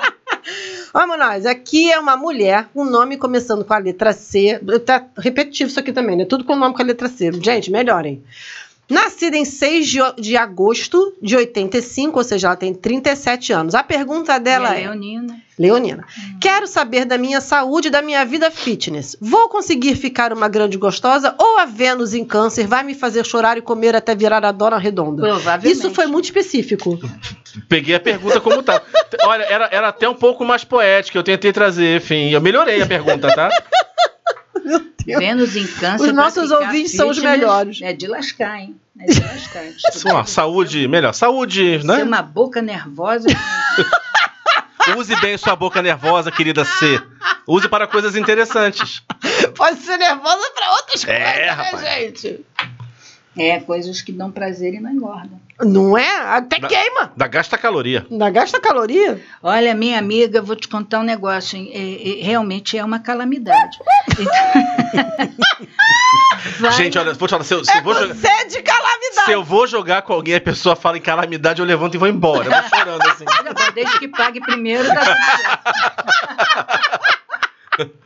[0.93, 1.45] Vamos nós.
[1.45, 4.59] Aqui é uma mulher, um nome começando com a letra C.
[4.85, 6.25] Tá repetitivo isso aqui também, né?
[6.25, 7.31] Tudo com nome com a letra C.
[7.33, 8.23] Gente, melhorem.
[8.89, 13.73] Nascida em 6 de, de agosto de 85, ou seja, ela tem 37 anos.
[13.73, 15.41] A pergunta dela a é: Leonina.
[15.57, 16.05] Leonina,
[16.39, 19.15] quero saber da minha saúde e da minha vida fitness.
[19.21, 23.57] Vou conseguir ficar uma grande gostosa ou a Vênus em câncer vai me fazer chorar
[23.57, 25.21] e comer até virar a dona redonda?
[25.21, 25.71] Provavelmente.
[25.71, 26.99] Isso foi muito específico.
[27.69, 28.81] Peguei a pergunta como tá.
[29.23, 31.17] Olha, era, era até um pouco mais poética.
[31.17, 32.29] Eu tentei trazer, enfim.
[32.29, 33.49] Eu melhorei a pergunta, tá?
[35.05, 36.05] Vênus em câncer.
[36.07, 37.79] Os nossos ficar ouvintes são os melhores.
[37.81, 38.75] É de lascar, hein?
[38.99, 39.63] É de lascar.
[40.03, 41.13] Bom, a saúde, melhor.
[41.13, 42.03] Saúde, Ser né?
[42.03, 43.27] uma boca nervosa.
[44.97, 47.01] Use bem sua boca nervosa, querida C.
[47.47, 49.01] Use para coisas interessantes.
[49.55, 51.81] Pode ser nervosa pra outras É, coisas, rapaz.
[51.81, 52.45] né, gente?
[53.37, 55.39] É, coisas que dão prazer e não engordam.
[55.61, 56.17] Não é?
[56.35, 57.11] Até Da- queima.
[57.15, 58.05] Da gasta caloria.
[58.11, 59.21] Ainda gasta caloria.
[59.41, 61.57] Olha, minha amiga, vou te contar um negócio.
[61.57, 61.71] hein?
[61.73, 63.77] É- é- realmente é uma calamidade.
[66.59, 68.13] Vai- Gente, olha, vou te falar, se eu, se É eu vou jogar.
[68.13, 69.25] você de calamidade.
[69.25, 71.97] Se eu vou jogar com alguém e a pessoa fala em calamidade, eu levanto e
[71.97, 72.47] vou embora.
[72.47, 73.25] Eu vou chorando assim.
[73.73, 75.17] Desde que pague primeiro, dá tudo
[77.77, 77.95] certo.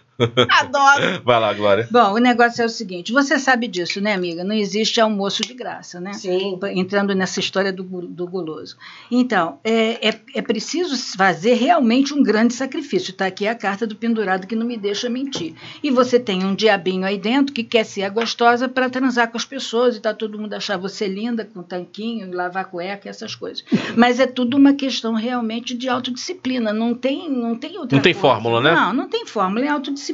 [0.49, 1.21] Adoro.
[1.23, 1.87] Vai lá, Glória.
[1.89, 4.43] Bom, o negócio é o seguinte: você sabe disso, né, amiga?
[4.43, 6.13] Não existe almoço de graça, né?
[6.13, 6.59] Sim.
[6.73, 8.75] Entrando nessa história do, do guloso.
[9.09, 13.11] Então, é, é, é preciso fazer realmente um grande sacrifício.
[13.11, 15.53] Está aqui a carta do pendurado que não me deixa mentir.
[15.81, 19.37] E você tem um diabinho aí dentro que quer ser a gostosa para transar com
[19.37, 23.63] as pessoas e tá todo mundo achar você linda, com tanquinho, lavar cueca, essas coisas.
[23.95, 26.73] Mas é tudo uma questão realmente de autodisciplina.
[26.73, 28.19] Não tem, não tem outra Não tem coisa.
[28.19, 28.73] fórmula, né?
[28.73, 30.08] Não, não tem fórmula, é autodisciplina.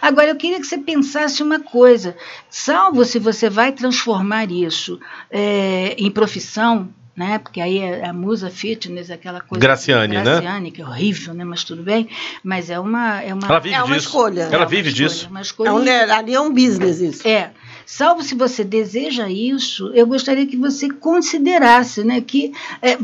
[0.00, 2.16] Agora, eu queria que você pensasse uma coisa:
[2.48, 4.98] salvo se você vai transformar isso
[5.30, 6.88] é, em profissão.
[7.16, 7.36] Né?
[7.40, 9.60] Porque aí é a musa fitness, aquela coisa.
[9.60, 10.22] Graciane, né?
[10.22, 11.42] Graciane, que é horrível, né?
[11.42, 12.08] Mas tudo bem.
[12.44, 13.20] Mas é uma.
[13.20, 14.06] É uma, Ela vive É uma disso.
[14.06, 14.42] escolha.
[14.42, 15.28] Ela é uma vive escolha, disso.
[15.28, 17.26] Uma escolha É um, ali é um business isso.
[17.26, 17.50] é.
[17.90, 22.98] Salvo se você deseja isso, eu gostaria que você considerasse, né, que é,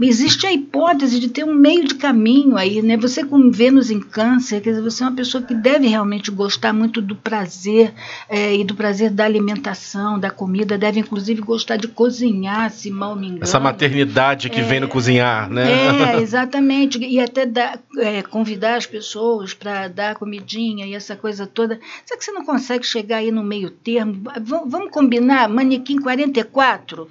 [0.00, 2.96] existe a hipótese de ter um meio de caminho aí, né?
[2.96, 6.72] Você com Vênus em Câncer, quer dizer, você é uma pessoa que deve realmente gostar
[6.72, 7.92] muito do prazer
[8.30, 13.14] é, e do prazer da alimentação, da comida, deve inclusive gostar de cozinhar, se mal
[13.14, 13.42] me engano.
[13.42, 16.16] Essa maternidade que vem no cozinhar, né?
[16.16, 16.98] É, exatamente.
[16.98, 21.78] E até dar, é, convidar as pessoas para dar comidinha e essa coisa toda.
[22.06, 24.29] Será que você não consegue chegar aí no meio termo?
[24.38, 25.48] Vamos combinar?
[25.48, 27.08] Manequim 44?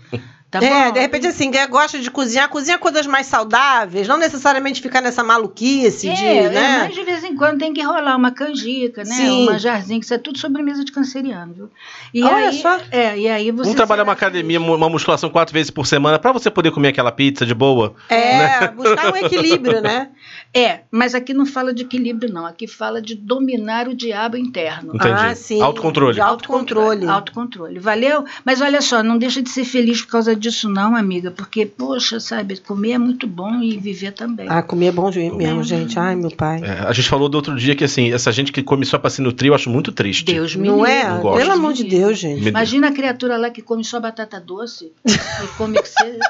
[0.52, 0.94] Tá é, bom?
[0.94, 5.24] de repente assim, quem gosta de cozinhar, cozinha coisas mais saudáveis, não necessariamente ficar nessa
[5.24, 6.78] maluquice É, de, é, né?
[6.80, 9.14] mas de vez em quando tem que rolar uma canjica, né?
[9.14, 9.44] Sim.
[9.44, 11.70] Um manjarzinho, que isso é tudo sobremesa de canceriano, viu?
[12.12, 12.80] E Olha aí, só.
[12.90, 13.62] É, e aí você.
[13.62, 14.76] Vamos trabalhar uma academia, feliz.
[14.76, 17.94] uma musculação quatro vezes por semana pra você poder comer aquela pizza de boa.
[18.10, 20.10] É, buscar um equilíbrio, né?
[20.54, 22.46] É, mas aqui não fala de equilíbrio, não.
[22.46, 24.96] Aqui fala de dominar o diabo interno.
[24.96, 25.14] Entendi.
[25.16, 25.62] Ah, sim.
[25.62, 26.16] Autocontrole.
[26.16, 27.06] De autocontrole.
[27.08, 27.78] Autocontrole.
[27.80, 28.26] Valeu?
[28.44, 31.30] Mas olha só, não deixa de ser feliz por causa disso, não, amiga.
[31.30, 34.48] Porque, poxa, sabe, comer é muito bom e viver também.
[34.50, 36.00] Ah, comer é bom de- mesmo, gente.
[36.00, 36.62] Ai, meu pai.
[36.64, 39.12] É, a gente falou do outro dia que, assim, essa gente que come só pra
[39.12, 40.26] se nutrir, eu acho muito triste.
[40.34, 40.92] Deus me Não livre.
[40.92, 41.10] é?
[41.10, 41.38] Não gosto.
[41.38, 42.42] Pelo amor de Deus, gente.
[42.42, 45.78] Me- Imagina a criatura lá que come só batata doce e come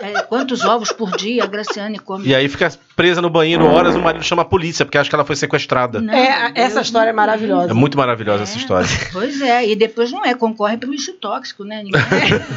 [0.01, 2.27] é, quantos ovos por dia a Graciane come.
[2.27, 5.15] E aí fica presa no banheiro horas, o marido chama a polícia, porque acha que
[5.15, 6.01] ela foi sequestrada.
[6.01, 7.71] Não, É, Deus essa história é maravilhosa.
[7.71, 8.57] É muito maravilhosa essa É.
[8.57, 8.87] história.
[9.11, 11.81] Pois é, e depois não é, concorre para o lixo tóxico, né?
[11.83, 12.01] Ninguém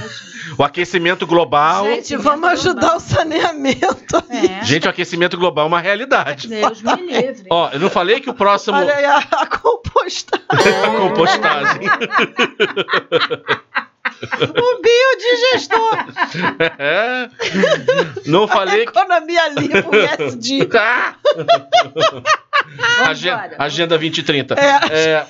[0.06, 0.32] isso.
[0.58, 1.84] O aquecimento global.
[1.86, 4.16] Gente, vamos ajudar o saneamento.
[4.28, 6.48] É, Gente, o aquecimento global é uma realidade.
[6.48, 7.46] Deus me livre.
[7.48, 8.76] Ó, eu não falei que o próximo.
[8.76, 10.40] Olha aí a, a compostagem.
[11.08, 11.88] compostagem.
[14.22, 15.98] O biodigestor.
[16.78, 17.28] É.
[18.26, 18.82] Não falei.
[18.82, 20.68] Economia limpa, o SD.
[20.78, 21.14] Ah!
[23.10, 23.56] Agen- embora.
[23.58, 24.54] Agenda 2030.
[24.54, 24.80] É.
[24.90, 25.26] É,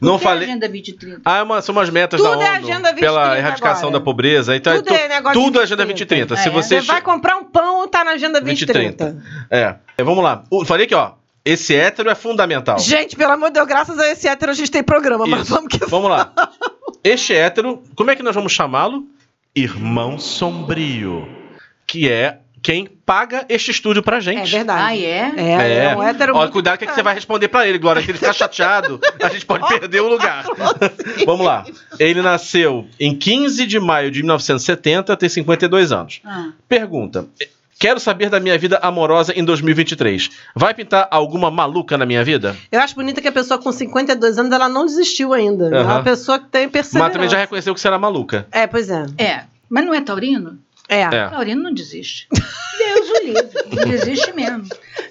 [0.00, 0.48] Não é falei.
[0.48, 1.20] Agenda 2030.
[1.24, 3.98] Ah, é uma- são umas metas Tudo da é ONU Agenda 2030 pela erradicação agora.
[4.00, 4.56] da pobreza.
[4.56, 6.26] Então, Tudo é, é negócio tudo é Agenda 2030.
[6.34, 6.36] 2030.
[6.36, 6.50] Se É.
[6.50, 9.04] você Você vai comprar um pão, tá na agenda 2030.
[9.04, 9.46] 2030.
[9.50, 9.76] É.
[9.98, 10.44] É, Vamos lá.
[10.50, 11.12] O- Falei que, ó,
[11.44, 12.78] esse hétero é fundamental.
[12.78, 15.54] Gente, pelo amor de Deus, graças a esse hétero a gente tem programa, mas Isso.
[15.54, 16.32] vamos que Vamos lá.
[17.04, 19.06] Este hétero, como é que nós vamos chamá-lo?
[19.54, 21.28] Irmão Sombrio.
[21.86, 24.50] Que é quem paga este estúdio pra É gente.
[24.50, 24.82] verdade.
[24.82, 25.32] Ah, é?
[25.36, 28.00] É, é, um hétero muito cuidado que, que você vai responder pra ele, Glória.
[28.02, 30.44] Se ele ficar chateado, a gente pode perder o lugar.
[31.26, 31.66] Vamos lá.
[31.98, 36.20] Ele nasceu em 15 de maio de 1970, tem 52 anos.
[36.24, 37.26] Ah, Pergunta.
[37.78, 40.30] Quero saber da minha vida amorosa em 2023.
[40.54, 42.56] Vai pintar alguma maluca na minha vida?
[42.70, 45.68] Eu acho bonita que a pessoa com 52 anos, ela não desistiu ainda.
[45.74, 45.94] É Aham.
[45.94, 47.04] uma pessoa que tem perseverança.
[47.08, 48.46] Mas também já reconheceu que você era maluca.
[48.52, 49.06] É, pois é.
[49.18, 49.44] é.
[49.68, 50.58] Mas não é taurino?
[50.88, 51.00] É.
[51.00, 51.28] É.
[51.28, 52.28] Taurino não desiste.
[52.30, 53.48] Deus o livre.
[53.74, 54.64] Não desiste mesmo.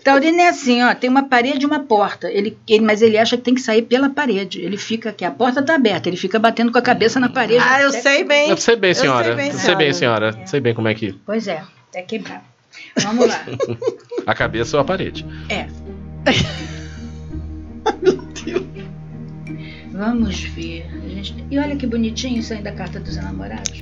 [0.03, 2.29] Taurino é assim, ó, tem uma parede e uma porta.
[2.31, 4.61] Ele, ele, mas ele acha que tem que sair pela parede.
[4.61, 7.63] Ele fica aqui, a porta está aberta, ele fica batendo com a cabeça na parede.
[7.67, 8.49] Ah, eu sei bem.
[8.49, 9.35] Eu sei bem, Eu sei senhora.
[9.35, 10.31] bem, Eu sei bem, senhora.
[10.31, 10.47] senhora.
[10.47, 11.13] Sei bem como é que.
[11.25, 12.52] Pois é, até quebrar.
[13.01, 13.45] Vamos lá.
[14.25, 15.25] A cabeça ou a parede.
[15.49, 15.67] É.
[19.91, 20.87] Vamos ver.
[21.05, 23.79] A gente- E olha que bonitinho saindo da carta dos enamorados.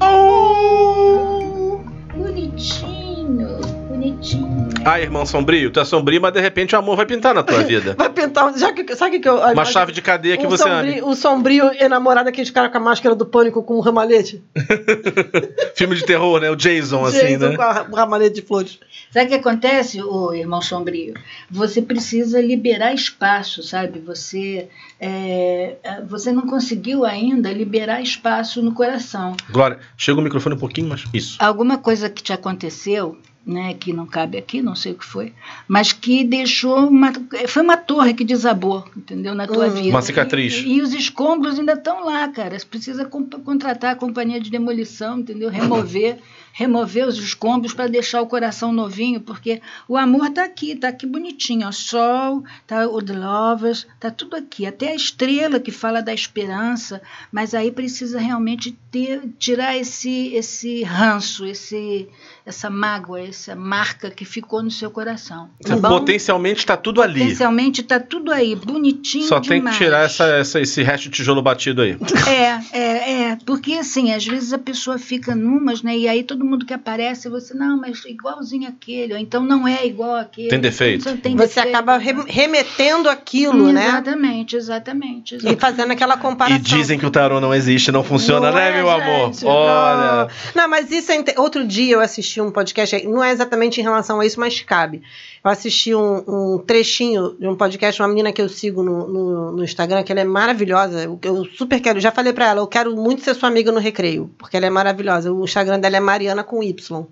[2.13, 3.57] Bonitinho,
[3.87, 4.69] bonitinho.
[4.83, 7.61] Ah, irmão sombrio, tu é sombrio, mas de repente o amor vai pintar na tua
[7.63, 7.95] vida.
[7.97, 8.57] Vai pintar.
[8.57, 9.37] Já que, sabe o que eu.
[9.37, 11.01] Uma chave de cadeia que o você sombrio, ame.
[11.03, 14.43] O sombrio enamorado daqueles caras com a máscara do pânico com o ramalhete.
[15.75, 16.49] Filme de terror, né?
[16.49, 17.55] O Jason, assim, Jason né?
[17.55, 18.79] com a- o ramalhete de flores.
[19.11, 21.13] Sabe o que acontece, ô irmão sombrio?
[21.49, 23.99] Você precisa liberar espaço, sabe?
[23.99, 29.35] Você, é, é, você não conseguiu ainda liberar espaço no coração.
[29.51, 31.03] Glória, chega o microfone um pouquinho mais.
[31.13, 31.35] Isso.
[31.39, 35.33] Alguma coisa que te aconteceu, né, que não cabe aqui, não sei o que foi,
[35.67, 37.11] mas que deixou uma.
[37.47, 39.33] Foi uma torre que desabou, entendeu?
[39.33, 39.71] Na tua Uhum.
[39.73, 39.89] vida.
[39.89, 40.53] Uma cicatriz.
[40.55, 42.57] E, e os escombros ainda estão lá, cara.
[42.59, 45.49] Você precisa con- contratar a companhia de demolição, entendeu?
[45.49, 46.17] Remover.
[46.53, 51.05] Remover os escombros para deixar o coração novinho, porque o amor tá aqui, tá aqui
[51.05, 56.01] bonitinho, ó, sol, tá o The Lovers, tá tudo aqui, até a estrela que fala
[56.01, 62.07] da esperança, mas aí precisa realmente ter, tirar esse esse ranço, esse
[62.45, 65.49] essa mágoa, essa marca que ficou no seu coração.
[65.63, 65.87] Tá bom?
[65.89, 67.19] Potencialmente tá tudo ali.
[67.21, 71.41] Potencialmente tá tudo aí, bonitinho Só tem que tirar essa, essa- esse resto de tijolo
[71.41, 71.97] batido aí.
[72.27, 75.95] É, é, é, porque assim, às vezes a pessoa fica numas, né?
[75.97, 79.85] E aí todo mundo que aparece, você, não, mas igualzinho aquele, ou então não é
[79.85, 80.49] igual aquele.
[80.49, 81.01] Tem defeito.
[81.01, 81.67] Então, tem Você defeito.
[81.75, 83.87] acaba re- remetendo aquilo, né?
[83.87, 85.37] Exatamente, exatamente.
[85.43, 86.57] E fazendo aquela comparação.
[86.57, 89.33] E dizem que o tarô não existe, não funciona, Não né, é, meu amor?
[89.33, 90.27] gente, Olha.
[90.55, 91.23] Não, mas isso é.
[91.37, 95.01] Outro dia eu assisti um podcast, não é exatamente em relação a isso, mas cabe.
[95.43, 99.51] Eu assisti um, um trechinho de um podcast, uma menina que eu sigo no, no,
[99.53, 101.03] no Instagram, que ela é maravilhosa.
[101.03, 103.79] Eu, eu super quero, já falei pra ela, eu quero muito ser sua amiga no
[103.79, 105.31] recreio, porque ela é maravilhosa.
[105.33, 107.05] O Instagram dela é Mariana com Y.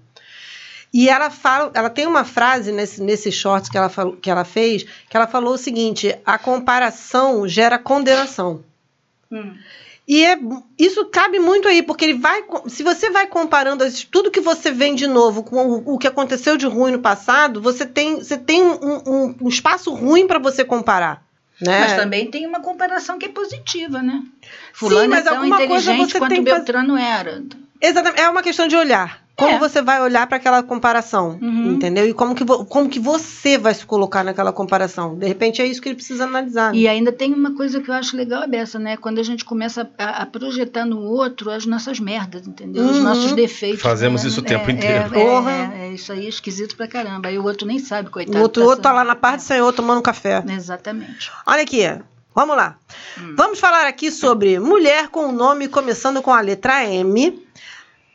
[0.93, 4.43] E ela fala, ela tem uma frase nesse, nesse shorts que ela, falou- que ela
[4.43, 8.63] fez, que ela falou o seguinte: a comparação gera condenação.
[9.32, 9.53] Hum.
[10.12, 10.39] E é,
[10.76, 12.43] isso cabe muito aí, porque ele vai.
[12.68, 16.57] Se você vai comparando tudo que você vem de novo com o, o que aconteceu
[16.57, 20.66] de ruim no passado, você tem, você tem um, um- um espaço ruim para você
[20.66, 21.22] comparar.
[21.62, 21.82] Né?
[21.82, 24.24] Mas também tem uma comparação que é positiva, né?
[24.74, 27.43] Fulano mas é tão alguma coisa você quanto tem Beltrano era.
[27.80, 28.20] Exatamente.
[28.22, 29.24] É uma questão de olhar.
[29.40, 29.60] Como É.
[29.60, 31.72] você vai olhar para aquela comparação, Uhum.
[31.72, 32.08] entendeu?
[32.08, 35.16] E como que, vo- como que você vai se colocar naquela comparação.
[35.18, 36.72] De repente é isso que ele precisa analisar.
[36.74, 36.78] né?
[36.78, 38.98] E ainda tem uma coisa que eu acho legal é dessa, né?
[38.98, 42.84] Quando a gente começa a, a projetar no outro as nossas merdas, entendeu?
[42.86, 43.04] Os Uhum.
[43.04, 43.82] nossos defeitos.
[43.82, 44.30] Fazemos né?
[44.30, 45.06] isso o É, tempo é, inteiro.
[45.06, 45.52] É, Porra.
[45.52, 47.30] é, é isso aí, é esquisito pra caramba.
[47.30, 48.38] Aí o outro nem sabe, coitado.
[48.38, 50.44] o outro, o outro tá lá na parte do Senhor tomando café.
[50.48, 51.32] Exatamente.
[51.48, 51.82] Olha aqui,
[52.36, 52.76] vamos lá.
[53.36, 57.40] Vamos falar aqui sobre mulher com o nome começando com a letra M,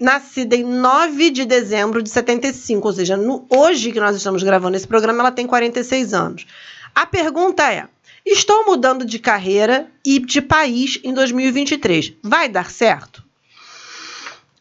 [0.00, 4.76] nascida em 9 de dezembro de 75, ou seja, no- hoje que nós estamos gravando
[4.76, 6.46] esse programa, ela tem 46 anos.
[6.94, 7.86] A pergunta é:
[8.24, 12.14] estou mudando de carreira e de país em 2023.
[12.22, 13.22] Vai dar certo?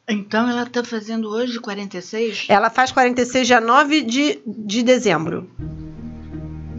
[0.07, 2.45] Então ela tá fazendo hoje 46?
[2.49, 5.49] Ela faz 46 dia 9 de, de dezembro.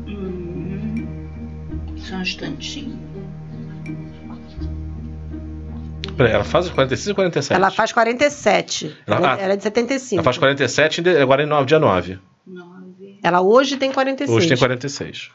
[0.06, 1.06] Hum,
[1.96, 3.03] só um instantinho.
[6.18, 7.56] Ela faz os 46 ou 47?
[7.56, 8.96] Ela faz 47.
[9.06, 9.38] Ela- Ela, ah.
[9.40, 10.14] ela é de 75.
[10.16, 12.18] Ela faz 47 em de- agora em 9, dia 9.
[12.46, 13.18] Nove.
[13.22, 14.36] Ela hoje tem 46.
[14.36, 15.30] Hoje tem 46.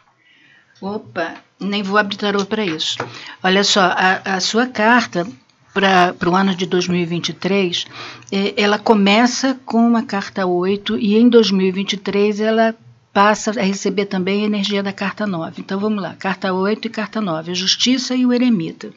[0.82, 2.98] Opa, nem vou abrir tarô para isso.
[3.44, 5.28] Olha só, a, a sua carta
[5.74, 7.86] para o ano de 2023,
[8.32, 12.74] eh, ela começa com uma carta 8 e em 2023 ela
[13.20, 15.60] passa a receber também a energia da carta 9.
[15.60, 18.92] Então vamos lá, carta 8 e carta 9, a justiça e o eremita.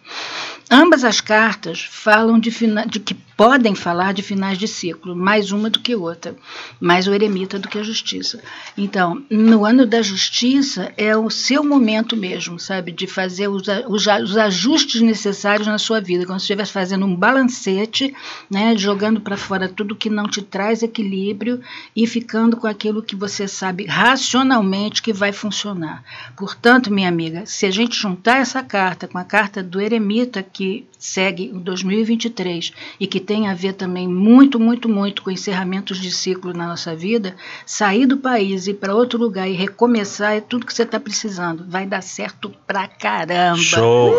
[0.70, 2.51] Ambas as cartas falam de,
[2.89, 6.37] de que podem falar de finais de ciclo, mais uma do que outra,
[6.80, 8.41] mais o eremita do que a justiça.
[8.76, 14.37] Então, no ano da justiça é o seu momento mesmo, sabe, de fazer os, os
[14.37, 18.14] ajustes necessários na sua vida, como se estivesse fazendo um balancete,
[18.51, 21.61] né, jogando para fora tudo que não te traz equilíbrio
[21.95, 26.05] e ficando com aquilo que você sabe racionalmente que vai funcionar.
[26.37, 30.87] Portanto, minha amiga, se a gente juntar essa carta com a carta do eremita que
[31.03, 36.13] segue o 2023 e que tem a ver também muito, muito, muito com encerramentos de
[36.13, 37.35] ciclo na nossa vida,
[37.67, 41.01] sair do país e ir para outro lugar e recomeçar é tudo que você está
[41.01, 41.67] precisando.
[41.69, 43.59] Vai dar certo pra caramba.
[43.59, 44.15] Show!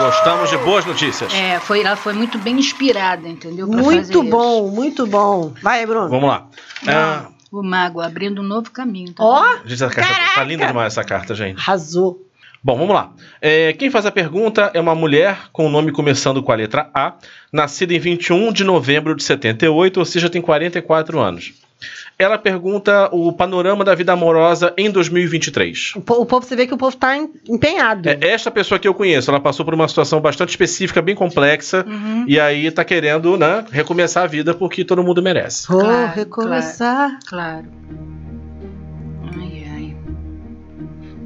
[0.00, 1.32] Gostamos de boas notícias.
[1.32, 3.68] É, foi, ela foi muito bem inspirada, entendeu?
[3.68, 5.54] Muito fazer bom, muito bom.
[5.62, 6.08] Vai, Bruno.
[6.08, 6.48] Vamos lá.
[6.84, 7.38] Ah, isso.
[7.52, 9.12] O mago abrindo um novo caminho.
[9.14, 11.58] Tá Ó, gente, essa carta tá linda demais essa carta, gente.
[11.58, 12.27] arrasou.
[12.68, 13.12] Bom, vamos lá.
[13.40, 16.90] É, quem faz a pergunta é uma mulher com o nome começando com a letra
[16.92, 17.14] A,
[17.50, 21.54] nascida em 21 de novembro de 78, ou seja, tem 44 anos.
[22.18, 25.94] Ela pergunta o panorama da vida amorosa em 2023.
[25.96, 28.06] O po- o povo, você vê que o povo tá em- empenhado.
[28.06, 31.86] É esta pessoa que eu conheço, ela passou por uma situação bastante específica, bem complexa,
[31.88, 32.26] Uhum.
[32.28, 35.66] e aí tá querendo, né, recomeçar a vida porque todo mundo merece.
[35.68, 37.18] Vou Claro, recomeçar.
[37.26, 37.64] Claro.
[39.40, 39.96] Ai, ai.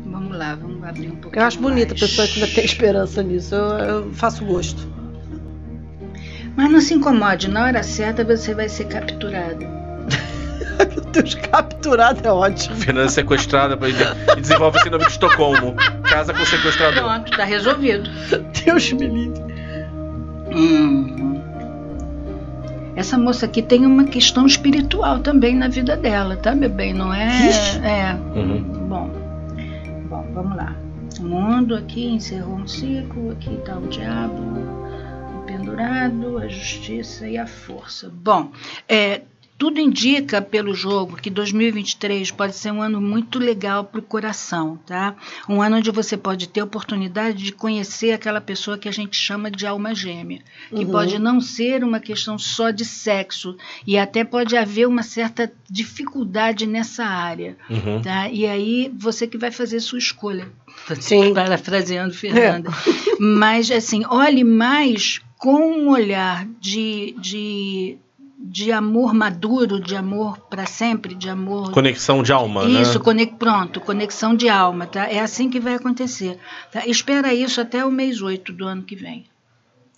[0.07, 3.23] Vamos lá, vamos abrir um pouquinho Eu acho bonita a pessoa que ainda tem esperança
[3.23, 3.55] nisso.
[3.55, 4.87] Eu, eu faço gosto.
[6.57, 9.65] Mas não se incomode, na hora certa você vai ser capturado.
[10.95, 12.77] Meu Deus, capturado é ótimo.
[12.77, 15.75] Fernanda é sequestrada pra- e desenvolve a síndrome de Estocolmo.
[16.03, 17.03] Casa com o sequestrador.
[17.03, 18.09] Pronto, tá resolvido.
[18.65, 19.43] Deus me livre.
[20.55, 21.41] Uhum.
[22.95, 26.93] Essa moça aqui tem uma questão espiritual também na vida dela, tá, meu bem?
[26.93, 27.49] Não é.
[27.49, 27.79] Ixi.
[27.79, 28.15] É.
[28.39, 28.63] Uhum.
[28.89, 29.11] Bom.
[30.11, 30.77] Bom, vamos lá.
[31.23, 34.43] Mundo aqui encerrou um ciclo, aqui tá o diabo
[35.47, 38.11] pendurado, a justiça e a força.
[38.13, 38.53] Bom,
[38.89, 39.23] é,
[39.63, 44.77] tudo indica pelo jogo que 2023 pode ser um ano muito legal para o coração,
[44.85, 45.15] tá?
[45.49, 49.49] Um ano onde você pode ter oportunidade de conhecer aquela pessoa que a gente chama
[49.53, 50.91] de alma gêmea, que Uhum.
[50.91, 53.57] pode não ser uma questão só de sexo
[53.87, 58.03] e até pode haver uma certa dificuldade nessa área, Uhum.
[58.03, 58.29] tá?
[58.31, 60.49] E aí você que vai fazer sua escolha.
[60.99, 61.33] Sim.
[61.35, 62.69] Parafraseando Fernanda.
[63.21, 65.55] Mas, assim, olhe mais com
[65.85, 67.97] um olhar de, de,
[68.45, 71.71] de amor maduro, de amor para sempre, de amor.
[71.71, 73.05] Conexão de alma, Isso, né?
[73.05, 75.07] conex- pronto, conexão de alma, tá?
[75.09, 76.39] É assim que vai acontecer.
[76.73, 76.85] tá?
[76.87, 79.25] Espera isso até o mês 8 do ano que vem.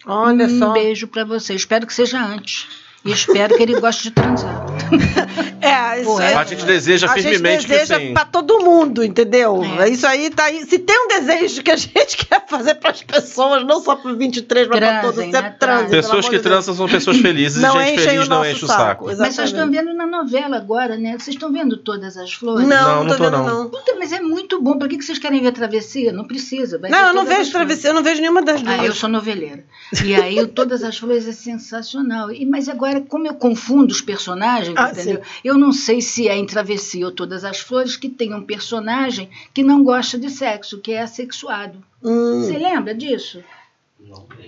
[0.07, 0.72] Olha um só.
[0.72, 1.55] beijo para você.
[1.55, 2.68] Espero que seja antes.
[3.05, 4.64] E espero que ele goste de transar.
[5.64, 8.12] É, isso Pô, é- A gente deseja a gente firmemente deseja que sim.
[8.14, 9.62] pra todo mundo, entendeu?
[9.80, 9.88] É.
[9.88, 10.62] Isso aí tá aí.
[10.66, 14.68] Se tem um desejo que a gente quer fazer pras pessoas, não só pro 23,
[14.68, 15.57] mas pra todos, sempre né?
[15.59, 15.88] transem.
[15.88, 18.36] pelo Pessoas que de transam são pessoas felizes Não e gente enchem feliz o não
[18.38, 19.07] nosso enche o saco.
[19.07, 21.12] Mas vocês estão vendo na novela agora, né?
[21.18, 22.68] Vocês estão vendo todas as flores?
[22.68, 23.46] Não, Não, não, não tô tô, vendo, não.
[23.64, 23.70] não.
[23.70, 24.76] Puta, mas é muito bom.
[24.78, 26.12] Pra que que vocês querem ver travessia?
[26.12, 26.78] Não precisa.
[26.78, 28.80] vai Não, eu não vejo travessia, eu não vejo nenhuma das duas.
[28.80, 29.64] Ah, eu sou noveleira.
[30.05, 32.30] E aí, Todas as Flores é sensacional.
[32.30, 35.20] E, mas agora, como eu confundo os personagens, Ah, entendeu?
[35.42, 39.28] Eu não sei se é em Travessia ou Todas as Flores que tem um personagem
[39.53, 41.78] que não gosta de sexo, que é assexuado.
[42.03, 42.42] Hum.
[42.42, 43.42] Você lembra disso?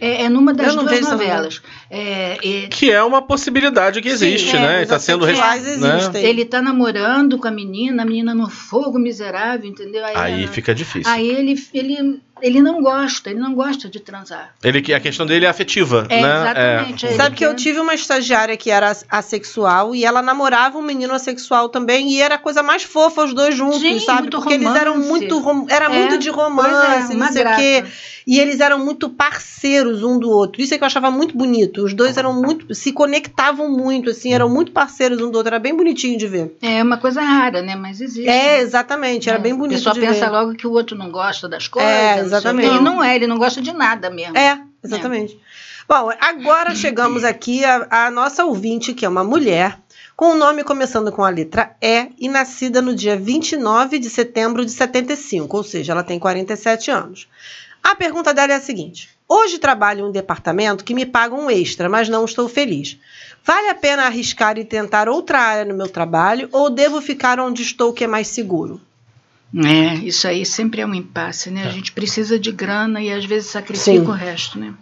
[0.00, 1.62] É, é numa das duas novelas.
[1.90, 4.80] É, é, Que é uma possibilidade que existe, é, né?
[4.80, 5.38] E os tá sendo res-
[5.78, 5.98] né?
[6.22, 10.04] ele tá namorando com a menina, a menina no fogo miserável, entendeu?
[10.04, 11.10] Aí ela- fica difícil.
[11.10, 14.54] Aí ele, ele, ele não gosta, ele não gosta de transar.
[14.62, 16.28] Ele que a questão dele é afetiva, É, né?
[16.42, 17.06] exatamente.
[17.06, 20.82] é, ele Sabe que eu tive uma estagiária que era assexual e ela namorava um
[20.82, 24.22] menino assexual também e era a coisa mais fofa os dois juntos, Sim, sabe?
[24.22, 25.08] muito Porque eles eram romance.
[25.08, 27.84] muito era É, muito de é, romance, não sei o quê.
[28.26, 30.60] E eles eram muito parceiros um do outro.
[30.60, 31.84] Isso é que eu achava muito bonito.
[31.84, 35.60] Os dois eram muito se conectavam muito assim, eram muito parceiros um do outro, era
[35.60, 36.56] bem bonitinho de ver.
[36.60, 37.76] É uma coisa rara, né?
[37.76, 38.28] Mas existe.
[38.28, 40.30] É, exatamente, era É, bem bonito A pessoa de pensa ver.
[40.32, 42.25] logo que o outro não gosta das coisas.
[42.32, 42.76] É, exatamente.
[42.76, 44.36] E não é, ele não gosta de nada mesmo.
[44.36, 45.38] É, exatamente.
[45.88, 49.78] Bom, agora chegamos aqui à, à nossa ouvinte, que é uma mulher,
[50.16, 54.64] com o nome começando com a letra E e nascida no dia 29 de setembro
[54.64, 57.28] de 75, ou seja, ela tem 47 anos.
[57.82, 61.50] A pergunta dela é a seguinte: Hoje trabalho em um departamento que me paga um
[61.50, 62.98] extra, mas não estou feliz.
[63.44, 67.62] Vale a pena arriscar e tentar outra área no meu trabalho ou devo ficar onde
[67.62, 68.80] estou que é mais seguro?
[69.54, 71.64] É, isso aí sempre é um impasse, né?
[71.64, 74.06] A gente precisa de grana e às vezes sacrifica Sim.
[74.06, 74.74] o resto, né?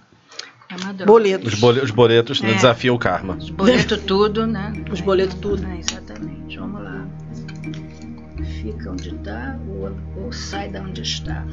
[1.00, 1.04] É.
[1.04, 1.52] Boletos.
[1.54, 2.54] Os, bole- os boletos né, É.
[2.54, 3.36] desafiam o karma.
[3.36, 4.72] Os boletos tudo, né?
[4.90, 5.64] Os boletos tudo.
[5.66, 6.58] É, exatamente.
[6.58, 7.06] Vamos lá.
[8.62, 9.94] Fica onde está ou,
[10.24, 11.44] ou sai da onde está.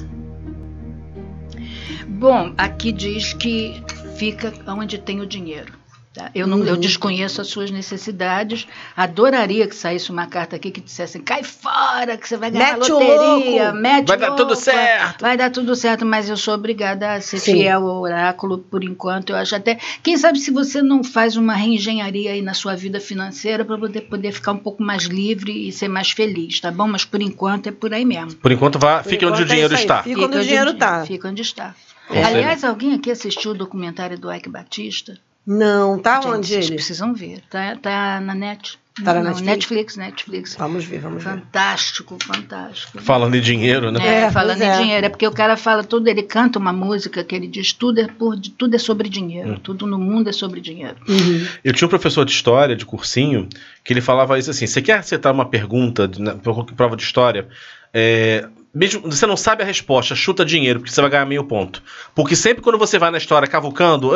[2.08, 3.84] Bom, aqui diz que
[4.18, 5.74] fica onde tem o dinheiro.
[6.14, 6.30] Tá?
[6.36, 6.80] Eu, não, eu Uhum.
[6.80, 8.68] desconheço as suas necessidades.
[8.96, 12.92] Adoraria que saísse uma carta aqui que dissesse cai fora, que você vai ganhar Mete
[12.92, 13.78] o loteria, louco.
[13.82, 15.22] mete Vai dar louco, tudo certo.
[15.22, 17.54] Vai dar tudo certo, mas eu sou obrigada a ser Sim.
[17.54, 19.32] fiel ao oráculo por enquanto.
[19.32, 19.78] Eu acho até.
[20.04, 24.02] Quem sabe se você não faz uma reengenharia aí na sua vida financeira para poder,
[24.02, 26.88] poder ficar um pouco mais livre e ser mais feliz, tá bom?
[26.88, 28.36] Mas por enquanto é por aí mesmo.
[28.36, 30.04] Por enquanto, vá, Por fique onde o enquanto é dinheiro está.
[30.04, 31.06] Fica onde o dinheiro tá.
[31.06, 31.74] Fica onde está.
[32.08, 35.18] Com Aliás, alguém aqui assistiu o documentário do Ike Batista?
[35.46, 36.76] Não, tá Gente, onde vocês ele?
[36.76, 37.42] precisam ver.
[37.50, 38.80] Tá, tá na net.
[39.04, 39.46] Tá na Não, Netflix?
[39.48, 40.56] Netflix, Netflix.
[40.60, 41.30] Vamos ver, vamos ver.
[41.32, 43.02] Fantástico, fantástico.
[43.02, 44.00] Falando em dinheiro, né?
[44.06, 44.78] É, É, falando em é.
[44.78, 48.02] dinheiro, é porque o cara fala tudo, ele canta uma música que ele diz tudo
[48.02, 49.60] é por tudo é sobre dinheiro, Hum.
[49.64, 50.98] tudo no mundo é sobre dinheiro.
[51.08, 51.48] Uhum.
[51.64, 53.48] Eu tinha um professor de história, de cursinho,
[53.84, 57.48] que ele falava isso assim: você quer acertar uma pergunta de- na prova de história?
[57.94, 61.82] É, mesmo você não sabe a resposta, chuta dinheiro, porque você vai ganhar meio ponto.
[62.14, 64.12] Porque sempre quando você vai na história cavucando,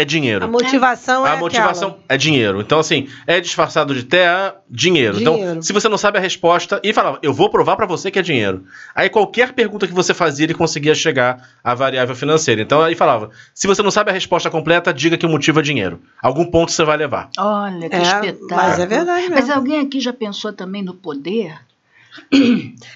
[0.00, 0.44] é, dinheiro.
[0.44, 2.04] A motivação é A motivação aquela.
[2.08, 2.60] é dinheiro.
[2.60, 5.20] Então, assim, é disfarçado de terra, dinheiro.
[5.20, 5.62] Então, Dinheiro.
[5.62, 8.22] se você não sabe a resposta, e falava, eu vou provar pra você que é
[8.22, 8.64] dinheiro.
[8.94, 12.60] Aí qualquer pergunta que você fazia, ele conseguia chegar à variável financeira.
[12.62, 15.62] Então, aí falava, se você não sabe a resposta completa, diga que o motivo é
[15.62, 16.00] dinheiro.
[16.22, 17.30] Algum ponto você vai levar.
[17.38, 18.46] Olha que É, espetáculo.
[18.50, 19.34] mas é verdade mesmo.
[19.34, 21.54] Mas alguém aqui já pensou também no poder?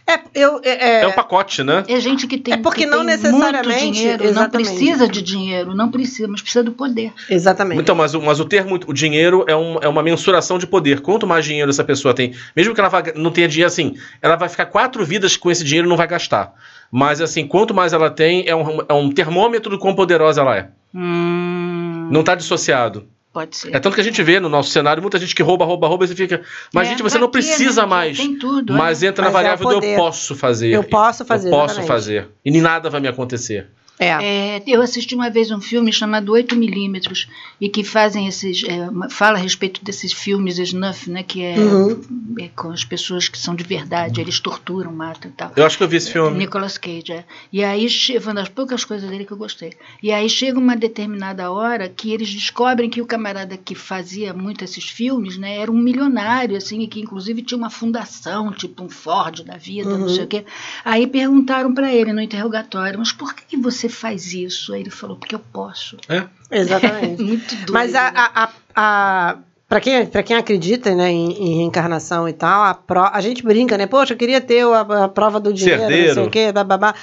[0.06, 1.84] É, eu, é, É, um pacote, né?
[1.88, 5.22] É gente que tem, É porque que não tem necessariamente- muito dinheiro, não precisa de
[5.22, 7.12] dinheiro, não precisa, mas precisa do poder.
[7.30, 7.80] Exatamente.
[7.80, 11.00] Então, mas, o- mas o termo, o dinheiro é, um- é uma mensuração de poder.
[11.00, 14.36] Quanto mais dinheiro essa pessoa tem, mesmo que ela vá- não tenha dinheiro assim, ela
[14.36, 16.52] vai ficar quatro vidas com esse dinheiro e não vai gastar.
[16.90, 20.56] Mas assim, quanto mais ela tem, é um, é um termômetro do quão poderosa ela
[20.56, 20.68] é.
[20.94, 23.08] Hum, Não está dissociado.
[23.34, 23.74] Pode ser.
[23.74, 26.04] É tanto que a gente vê no nosso cenário muita gente que rouba, rouba, rouba
[26.04, 26.40] e você fica.
[26.72, 27.88] Mas, É, gente, você não quê, precisa né?
[27.88, 28.16] mais.
[28.16, 28.72] Tem tudo.
[28.72, 29.08] Mas é.
[29.08, 30.70] entra na Mas é variável do eu posso fazer.
[30.70, 31.88] Eu posso fazer, Eu posso exatamente.
[31.88, 32.28] fazer.
[32.44, 33.66] E nem nada vai me acontecer.
[33.98, 34.56] É.
[34.56, 37.28] É, eu assisti uma vez um filme chamado 8 milímetros
[37.60, 42.02] e que fazem esses é, fala a respeito desses filmes snuff, né, que é, Uhum.
[42.40, 45.52] é com as pessoas que são de verdade, eles torturam, matam e tal.
[45.54, 46.36] Eu acho que eu vi esse filme.
[46.36, 47.24] Nicolas Cage, é.
[47.52, 49.72] E aí, foi uma das poucas coisas dele que eu gostei.
[50.02, 54.64] E aí chega uma determinada hora que eles descobrem que o camarada que fazia muito
[54.64, 58.88] esses filmes, né, era um milionário, assim, e que inclusive tinha uma fundação, tipo um
[58.88, 60.08] Ford da vida, não Uhum.
[60.08, 60.44] sei o quê.
[60.84, 64.72] Aí perguntaram para ele no interrogatório, mas por que, que você faz isso?
[64.72, 65.96] Aí ele falou, porque eu posso.
[66.50, 67.22] Exatamente.
[67.22, 67.72] Muito doido.
[67.72, 68.12] Mas a, né?
[68.14, 69.36] a, a, a-
[69.68, 73.42] pra quem, pra quem acredita né, em, em reencarnação e tal, a, pro, a gente
[73.42, 73.86] brinca, né?
[73.86, 76.94] Poxa, eu queria ter a, a prova do dinheiro, não sei o quê, bababá.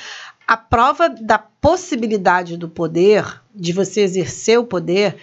[0.47, 3.25] A prova da possibilidade do poder,
[3.55, 5.15] de você exercer o poder,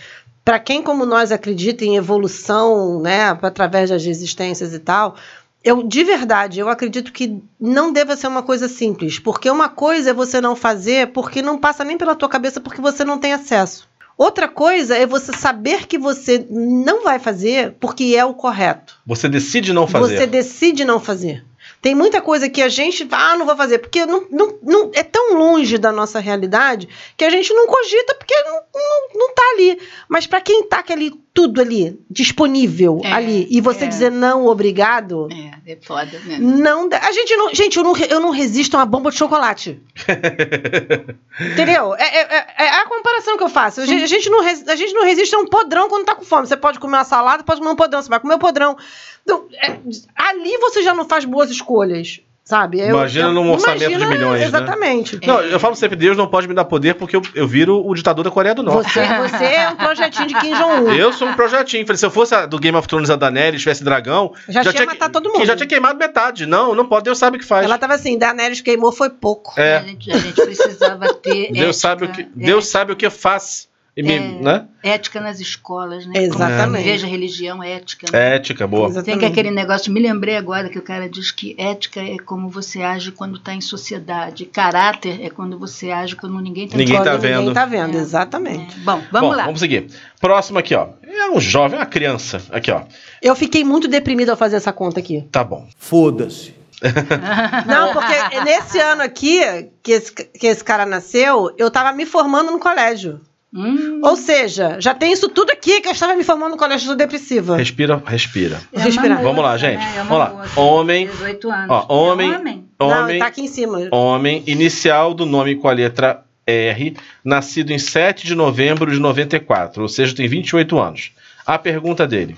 [0.44, 5.14] para quem como nós acredita em evolução, né, através das existências e tal,
[5.62, 10.10] eu de verdade, eu acredito que não deva ser uma coisa simples, porque uma coisa
[10.10, 13.32] é você não fazer porque não passa nem pela tua cabeça porque você não tem
[13.32, 13.88] acesso.
[14.16, 18.96] Outra coisa é você saber que você não vai fazer porque é o correto.
[19.06, 20.16] Você decide não fazer.
[20.18, 21.44] Você decide não fazer.
[21.80, 25.04] Tem muita coisa que a gente, ah, não vou fazer, porque não, não, não, é
[25.04, 29.42] tão longe da nossa realidade que a gente não cogita porque não, não, não tá
[29.54, 29.78] ali.
[30.08, 33.86] Mas para quem tá ali, tudo ali, disponível É, ali, e você é.
[33.86, 36.36] dizer não, obrigado, É, é foda, né?
[36.40, 36.88] não.
[36.90, 37.54] A gente não.
[37.54, 39.80] Gente, eu não, eu não resisto a uma bomba de chocolate.
[41.40, 41.94] Entendeu?
[41.94, 43.80] É, é- é- é a comparação que eu faço.
[43.80, 46.14] A gente, a gente não, res- a gente não resiste a um podrão quando tá
[46.16, 46.46] com fome.
[46.48, 48.02] Você pode comer uma salada, pode comer um podrão.
[48.02, 48.76] Você vai comer o podrão.
[49.22, 49.78] Então, é,
[50.16, 52.20] ali você já não faz boas escolhas.
[52.48, 52.80] Sabe?
[52.80, 54.46] Eu- Imagina eu- num orçamento de imagina- milhões, né?
[54.46, 55.20] Exatamente.
[55.26, 57.94] Não, eu falo sempre, Deus não pode me dar poder porque eu, eu viro o
[57.94, 58.90] ditador da Coreia do Norte.
[58.90, 60.90] Você, você é um projetinho de Kim Jong-un.
[60.96, 61.84] Eu sou um projetinho.
[61.86, 64.86] Falei, se eu fosse a do Game of Thrones a Daenerys, tivesse dragão, Já tinha
[64.86, 65.40] matado todo mundo.
[65.40, 66.46] que Já tinha queimado metade.
[66.46, 67.04] Não, não pode.
[67.04, 67.66] Deus sabe o que faz.
[67.66, 69.52] Ela tava assim, Daenerys queimou foi pouco.
[69.54, 72.96] A, É, gente, a gente precisava ter Deus ética, sabe o que Deus sabe o
[72.96, 73.68] que faz.
[73.98, 74.18] E me- É.
[74.20, 74.64] né?
[74.80, 76.12] ética nas escolas, né?
[76.22, 76.84] Exatamente.
[76.84, 78.06] Veja religião, ética.
[78.12, 78.36] né?
[78.36, 78.86] Ética, boa.
[78.88, 79.06] Exatamente.
[79.10, 82.48] Tem que aquele negócio, me lembrei agora que o cara diz que ética é como
[82.48, 84.44] você age quando está em sociedade.
[84.46, 87.38] Caráter é quando você age quando ninguém está Ninguém tá vendo.
[87.40, 88.00] Ninguém tá vendo, É.
[88.00, 88.78] exatamente.
[88.78, 89.44] Bom, vamos Bom, lá.
[89.46, 89.88] Vamos seguir.
[90.20, 90.90] Próximo aqui, ó.
[91.02, 92.40] É um jovem, uma criança.
[92.52, 92.82] Aqui, ó.
[93.20, 95.24] Eu fiquei muito deprimida ao fazer essa conta aqui.
[95.32, 95.66] Tá bom.
[95.76, 96.54] Foda-se.
[97.66, 99.40] Não, porque nesse ano aqui,
[99.82, 103.20] que esse, que esse cara nasceu, eu tava me formando no colégio.
[103.54, 106.94] Hum, Ou seja, já tem isso tudo aqui que eu estava me formando no colégio,
[106.94, 107.56] depressiva.
[107.56, 108.60] Respira, respira.
[108.72, 109.10] é uma respirar.
[109.16, 109.78] moça, Vamos lá, gente.
[109.78, 109.92] né?
[109.96, 110.30] É uma Vamos lá.
[110.42, 111.06] moça, Homem.
[111.06, 111.66] 18 anos.
[111.70, 112.32] Ó, homem.
[112.32, 112.64] É homem?
[112.78, 113.88] Não, Homem, tá aqui em cima.
[113.90, 119.82] homem, inicial do nome com a letra R, nascido em 7 de novembro de 94,
[119.82, 121.10] ou seja, tem 28 anos.
[121.46, 122.36] A pergunta dele.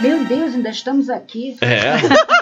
[0.00, 1.56] Meu Deus, ainda estamos aqui.
[1.60, 1.96] É.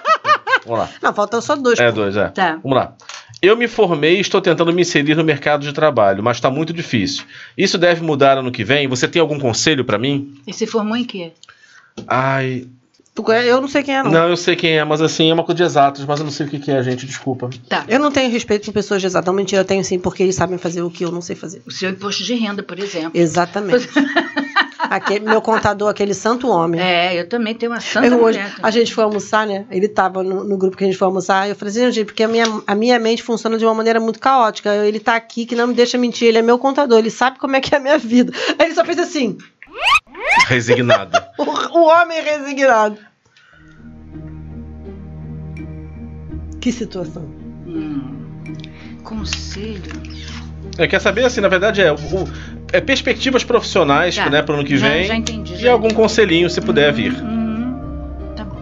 [0.66, 0.88] Vamos lá.
[1.00, 1.78] Não, faltam só dois.
[1.78, 2.28] É dois, é.
[2.28, 2.58] Tá.
[2.62, 2.92] Vamos lá.
[3.40, 6.72] Eu me formei e estou tentando me inserir no mercado de trabalho, mas está muito
[6.72, 7.24] difícil.
[7.56, 8.88] Isso deve mudar ano que vem?
[8.88, 10.34] Você tem algum conselho para mim?
[10.46, 11.32] E se formou em quê?
[12.06, 12.66] Ai,
[13.44, 14.10] Eu não sei quem é, não.
[14.10, 16.32] não, eu sei quem é, mas assim, é uma coisa de exatos, mas eu não
[16.32, 17.50] sei o que que é, gente, desculpa.
[17.68, 17.84] Tá.
[17.88, 19.26] Eu não tenho respeito por pessoas de exato.
[19.26, 21.62] Não, mentira, eu tenho sim, porque eles sabem fazer o que eu não sei fazer.
[21.66, 23.12] O seu imposto de renda, por exemplo.
[23.14, 23.88] Exatamente.
[24.78, 26.80] Aquele, meu contador, aquele santo homem.
[26.80, 28.54] É, eu também tenho uma santa Eu hoje, mulher.
[28.62, 29.66] a gente foi almoçar, né?
[29.70, 31.48] Ele tava no, no grupo que a gente foi almoçar.
[31.48, 34.18] Eu falei assim, gente, porque a minha, a minha mente funciona de uma maneira muito
[34.18, 34.74] caótica.
[34.86, 36.28] Ele tá aqui que não me deixa mentir.
[36.28, 38.32] Ele é meu contador, ele sabe como é que é a minha vida.
[38.58, 39.36] Aí ele só fez assim.
[40.46, 41.18] Resignado.
[41.38, 42.98] O, o homem resignado.
[46.60, 47.24] Que situação.
[47.66, 48.14] Hum,
[49.04, 49.82] conselho.
[50.76, 51.96] É, quer saber, assim, na verdade, é, o,
[52.72, 54.28] é perspectivas profissionais Tá.
[54.30, 55.04] né, para o ano que Já- vem.
[55.04, 56.00] já entendi, e já algum entendi.
[56.02, 57.12] conselhinho, se puder vir.
[57.14, 57.74] Uhum.
[58.36, 58.58] Tá bom.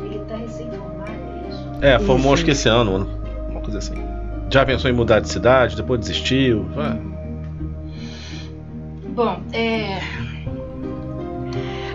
[0.00, 1.68] Ele tá recém-formado, é isso?
[1.84, 3.08] É, formou acho que esse ano,
[3.48, 3.94] uma coisa assim.
[4.50, 6.68] Já pensou em mudar de cidade, depois desistiu.
[6.76, 6.96] Ah,
[9.14, 10.00] Bom, é.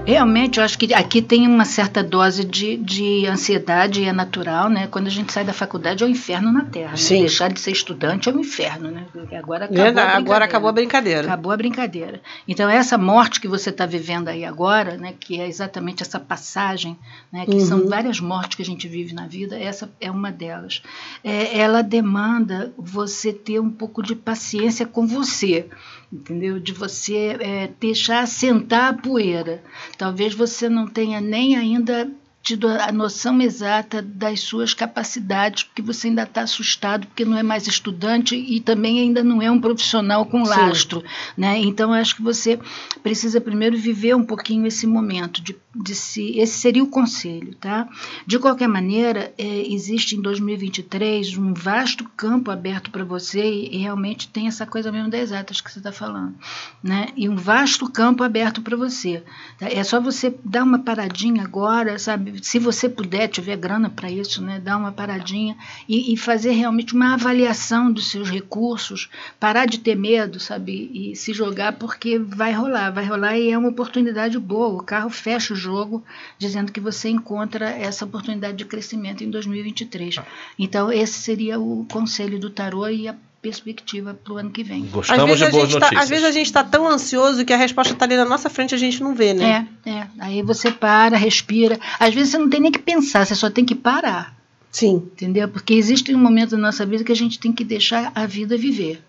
[0.05, 4.69] Realmente, eu acho que aqui tem uma certa dose de, de ansiedade e é natural,
[4.69, 4.85] né?
[4.87, 6.91] Quando a gente sai da faculdade é o inferno na Terra.
[6.91, 6.97] né?
[6.97, 7.19] Sim.
[7.21, 9.05] Deixar de ser estudante é um inferno, né?
[9.37, 10.45] Agora acabou Verdade, a Agora brincadeira.
[10.45, 11.21] acabou a brincadeira.
[11.27, 12.21] Acabou a brincadeira.
[12.45, 16.97] Então, essa morte que você está vivendo aí agora, né, que é exatamente essa passagem,
[17.31, 17.65] né, que Uhum.
[17.65, 20.83] são várias mortes que a gente vive na vida, essa é uma delas.
[21.23, 25.65] É, ela demanda você ter um pouco de paciência com você,
[26.11, 26.59] entendeu?
[26.59, 29.63] De você é, deixar assentar a poeira.
[29.97, 32.09] Talvez você não tenha nem ainda
[32.43, 37.41] tido a noção exata das suas capacidades, porque você ainda está assustado, porque não é
[37.41, 40.51] mais estudante e também ainda não é um profissional com Sim.
[40.51, 41.01] lastro.
[41.37, 41.57] Né?
[41.59, 42.59] Então, acho que você
[43.01, 47.55] precisa primeiro viver um pouquinho esse momento, de, de se, esse seria o conselho.
[47.55, 47.87] Tá?
[48.27, 53.77] De qualquer maneira, é, existe em 2023 um vasto campo aberto para você e, e
[53.77, 56.35] realmente tem essa coisa mesmo das exatas que você está falando.
[56.83, 57.07] Né?
[57.15, 59.23] E um vasto campo aberto para você.
[59.57, 59.69] tá?
[59.69, 62.32] É só você dar uma paradinha agora, sabe?
[62.41, 64.59] Se você puder, tiver grana para isso, né?
[64.59, 65.55] Dar uma paradinha
[65.87, 70.89] e, e fazer realmente uma avaliação dos seus recursos, parar de ter medo, sabe?
[70.93, 74.81] E se jogar porque vai rolar, vai rolar e é uma oportunidade boa.
[74.81, 76.03] O carro fecha o jogo
[76.37, 80.15] dizendo que você encontra essa oportunidade de crescimento em 2023.
[80.57, 84.85] Então, esse seria o conselho do tarô e a perspectiva para o ano que vem.
[84.85, 86.03] Às Gostamos vezes, de a boas gente tá, notícias.
[86.03, 88.71] às vezes a gente está tão ansioso que a resposta está ali na nossa frente
[88.71, 89.67] e a gente não vê, né?
[89.85, 90.07] É, é.
[90.17, 91.77] Aí você para, respira.
[91.99, 94.33] Às vezes você não tem nem que pensar, você só tem que parar.
[94.71, 94.95] Sim.
[94.95, 95.49] Entendeu?
[95.49, 98.57] Porque existe um momento da nossa vida que a gente tem que deixar a vida
[98.57, 99.03] viver.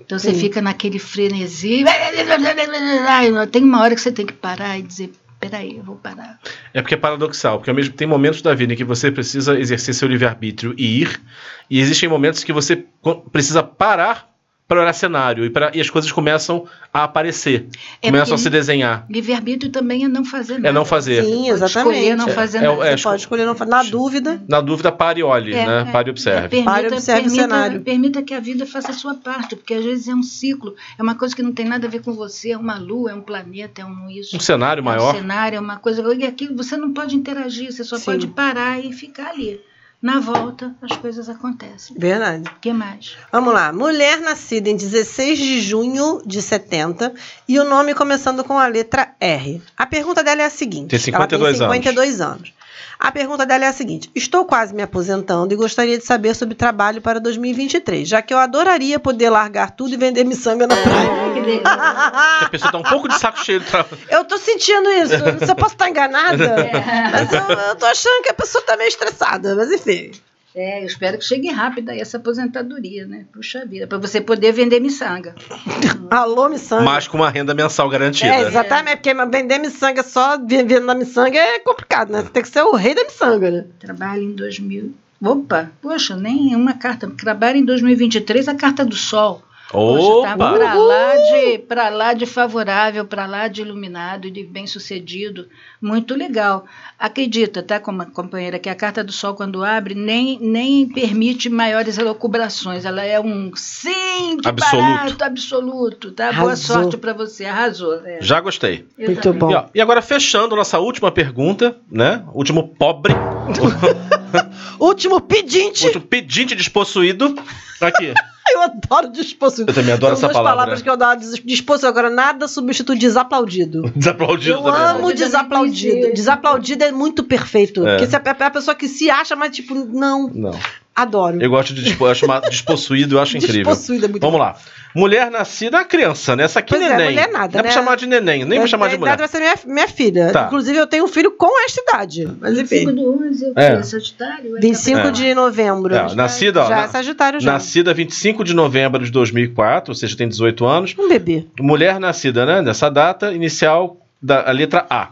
[0.00, 0.40] Então você Sim.
[0.40, 1.84] fica naquele frenesi.
[3.52, 5.12] Tem uma hora que você tem que parar e dizer:
[5.50, 6.38] peraí, eu vou parar.
[6.72, 9.58] É porque é paradoxal, porque ao mesmo tem momentos da vida em que você precisa
[9.58, 11.20] exercer seu livre-arbítrio e ir,
[11.68, 12.84] e existem momentos que você
[13.30, 14.33] precisa parar
[14.74, 17.66] para olhar cenário e, pra- e as coisas começam a aparecer,
[18.02, 19.06] É começam a se desenhar.
[19.08, 20.68] Livre-arbítrio também é não fazer nada.
[20.68, 21.24] É não fazer.
[21.24, 21.78] Sim, exatamente.
[21.96, 22.86] escolher não É, fazer é, nada.
[22.88, 23.70] é, Você pode escolher não fazer.
[23.70, 25.84] Na dúvida, Na dúvida, pare e olhe, É, né?
[25.88, 26.46] é, Pare e observe.
[26.46, 27.80] é, permita, Pare e observe o permita- cenário.
[27.82, 31.02] Permita que a vida faça a sua parte, porque às vezes é um ciclo, é
[31.02, 33.20] uma coisa que não tem nada a ver com você, é uma lua, é um
[33.22, 34.36] planeta, é um isso.
[34.36, 35.14] Um cenário É um maior.
[35.14, 36.02] cenário, é uma coisa.
[36.14, 38.04] E aquilo você não pode interagir, você só Sim.
[38.04, 39.60] pode parar e ficar ali.
[40.04, 41.96] Na volta, as coisas acontecem.
[41.98, 42.46] verdade.
[42.46, 43.16] O que mais?
[43.32, 43.72] Vamos lá.
[43.72, 47.10] Mulher nascida em 16 de junho de 70
[47.48, 49.62] e o nome começando com a letra R.
[49.74, 52.52] A pergunta dela é a seguinte: Tem 52 ela tem 52 anos.
[52.98, 56.54] A pergunta dela é a seguinte: Estou quase me aposentando e gostaria de saber sobre
[56.54, 61.24] trabalho para 2023, já que eu adoraria poder largar tudo e vender miçanga na praia.
[61.34, 61.62] Que delícia.
[62.44, 63.98] A pessoa tá um pouco de saco cheio do trabalho.
[64.08, 65.18] Eu tô sentindo isso.
[65.18, 66.56] Não sei se eu posso estar enganada,
[67.12, 69.54] mas eu, eu tô achando que a pessoa tá meio estressada.
[69.56, 70.12] Mas enfim.
[70.54, 73.26] É, eu espero que chegue rápido aí essa aposentadoria, né?
[73.32, 75.34] Puxa vida, para você poder vender miçanga.
[76.08, 76.84] Alô, miçanga.
[76.84, 78.32] Mas com uma renda mensal garantida.
[78.32, 82.22] É, exatamente, porque vender miçanga só vivendo na miçanga é complicado, né?
[82.22, 83.64] Você tem que ser o rei da miçanga, né?
[83.80, 84.94] Trabalho em 2000.
[85.20, 87.10] Opa, poxa, nem uma carta.
[87.10, 89.42] Trabalho em 2023, a carta do sol.
[89.74, 90.52] Poxa, tá Opa!
[90.52, 95.48] pra lá de para lá de favorável, para lá de iluminado e de bem sucedido,
[95.82, 96.64] muito legal.
[96.96, 101.98] Acredita, tá, como companheira, que a carta do sol quando abre nem nem permite maiores
[101.98, 102.84] elucubrações.
[102.84, 104.86] Ela é um sim de Absoluto.
[104.86, 106.32] barato, absoluto, tá?
[106.32, 106.76] Boa Arrasou.
[106.82, 107.94] sorte para você, arrasou.
[108.06, 108.18] é.
[108.22, 108.86] Já gostei.
[108.96, 109.38] Eu Muito também.
[109.40, 109.50] bom.
[109.50, 112.24] E, ó, e agora, fechando nossa última pergunta, né?
[112.32, 113.12] Último pobre,
[114.78, 115.86] Último pedinte.
[115.86, 117.34] último pedinte despossuído.
[117.80, 118.12] Aqui.
[118.54, 119.70] Eu adoro despossuído.
[119.70, 120.52] Eu também adoro São essa duas palavra.
[120.56, 121.18] palavras que eu adoro.
[121.18, 121.88] des- Despossuído.
[121.88, 123.82] Agora, nada substitui desaplaudido.
[123.96, 124.80] Desaplaudido Eu também.
[124.80, 126.12] amo Eu também desaplaudido.
[126.14, 127.86] Desaplaudido é muito perfeito.
[127.86, 127.96] É.
[127.96, 130.28] Porque você é a pessoa que se acha, mas tipo, não.
[130.32, 130.58] Não.
[130.94, 131.42] Adoro.
[131.42, 133.64] Eu gosto de despo, eu acho uma- despossuído, eu acho incrível.
[133.64, 134.44] Despossuído é muito Vamos bom.
[134.44, 134.56] lá.
[134.94, 136.44] Mulher nascida, a criança, né?
[136.44, 137.06] Essa aqui Pois é, neném.
[137.10, 137.70] mulher nada, não é pra né?
[137.72, 139.14] chamar de neném, nem pra chamar de A mulher.
[139.14, 140.30] idade vai ser minha, minha filha.
[140.32, 140.44] Tá.
[140.46, 142.28] Inclusive, eu tenho um filho com esta idade.
[142.40, 142.94] Mas 25 enfim.
[143.02, 143.66] do 11, eu É.
[143.72, 143.82] é.
[143.82, 144.56] Sagitário?
[144.56, 145.10] é 25 É.
[145.10, 145.92] de novembro.
[145.96, 147.52] É, nascida, ó, Já na- é Sagitário já.
[147.54, 150.94] Nascida 25 de novembro de 2004, ou seja, tem 18 anos.
[150.96, 151.44] Um bebê.
[151.58, 155.08] Mulher nascida né, nessa data, inicial da a letra A.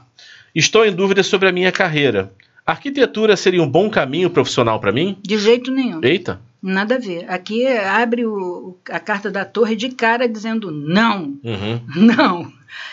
[0.54, 2.30] Estou em dúvida sobre a minha carreira.
[2.72, 5.16] Arquitetura seria um bom caminho profissional pra mim?
[5.22, 6.00] De jeito nenhum.
[6.02, 6.40] Eita.
[6.62, 7.24] Nada a ver.
[7.28, 11.80] Aqui abre o- a carta da torre de cara dizendo não, Uhum.
[11.96, 12.52] não.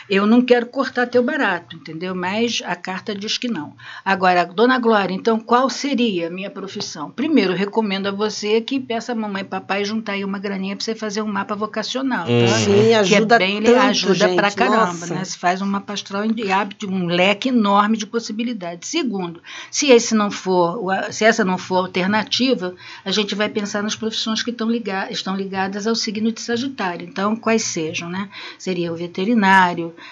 [0.10, 2.16] Eu não quero cortar teu barato, entendeu?
[2.16, 3.76] Mas a carta diz que não.
[4.04, 7.12] Agora, dona Glória, então qual seria a minha profissão?
[7.12, 10.84] Primeiro, recomendo a você que peça a mamãe e papai juntar aí uma graninha para
[10.84, 12.26] você fazer um mapa vocacional.
[12.26, 12.58] Tá?
[12.58, 15.14] Sim, que ajuda é bem, tanto, ajuda gente, pra caramba, nossa.
[15.14, 15.24] né?
[15.24, 18.90] Se faz uma pastoral e abre um leque enorme de possibilidades.
[18.90, 20.80] Segundo, se esse não for,
[21.12, 22.76] se essa não for alternativa,
[23.06, 27.08] a gente vai pensar nas profissões que estão, liga, estão ligadas ao signo de Sagitário.
[27.08, 28.30] Então, quais sejam, né?
[28.58, 29.69] Seria o veterinário,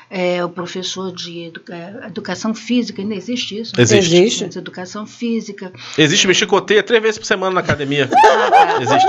[0.09, 3.73] é, o professor de educa- educação física, ainda existe isso?
[3.75, 3.84] né?
[3.84, 4.15] Existe.
[4.15, 4.57] Existe.
[4.57, 8.09] Educação física, Existe me chicoteia três vezes por semana na academia.
[8.81, 9.07] Existe.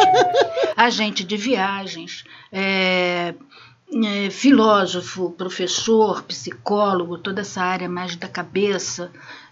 [0.76, 3.34] agente de viagens, é,
[3.92, 9.10] é, filósofo, professor, psicólogo, toda essa área mais da cabeça,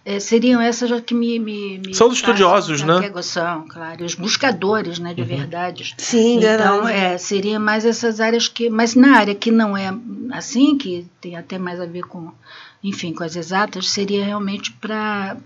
[0.09, 3.11] é, seriam essas que me, me, me São os estudiosos, né?
[3.11, 5.27] Que São, claro, os buscadores né, de Uhum.
[5.27, 5.95] verdades.
[5.99, 6.93] Sim, Então, verdade.
[6.93, 8.71] é, seria mais essas áreas que.
[8.71, 9.93] Mas na área que não é
[10.31, 12.31] assim, que tem até mais a ver com,
[12.85, 15.37] enfim, com as exatas, seria realmente para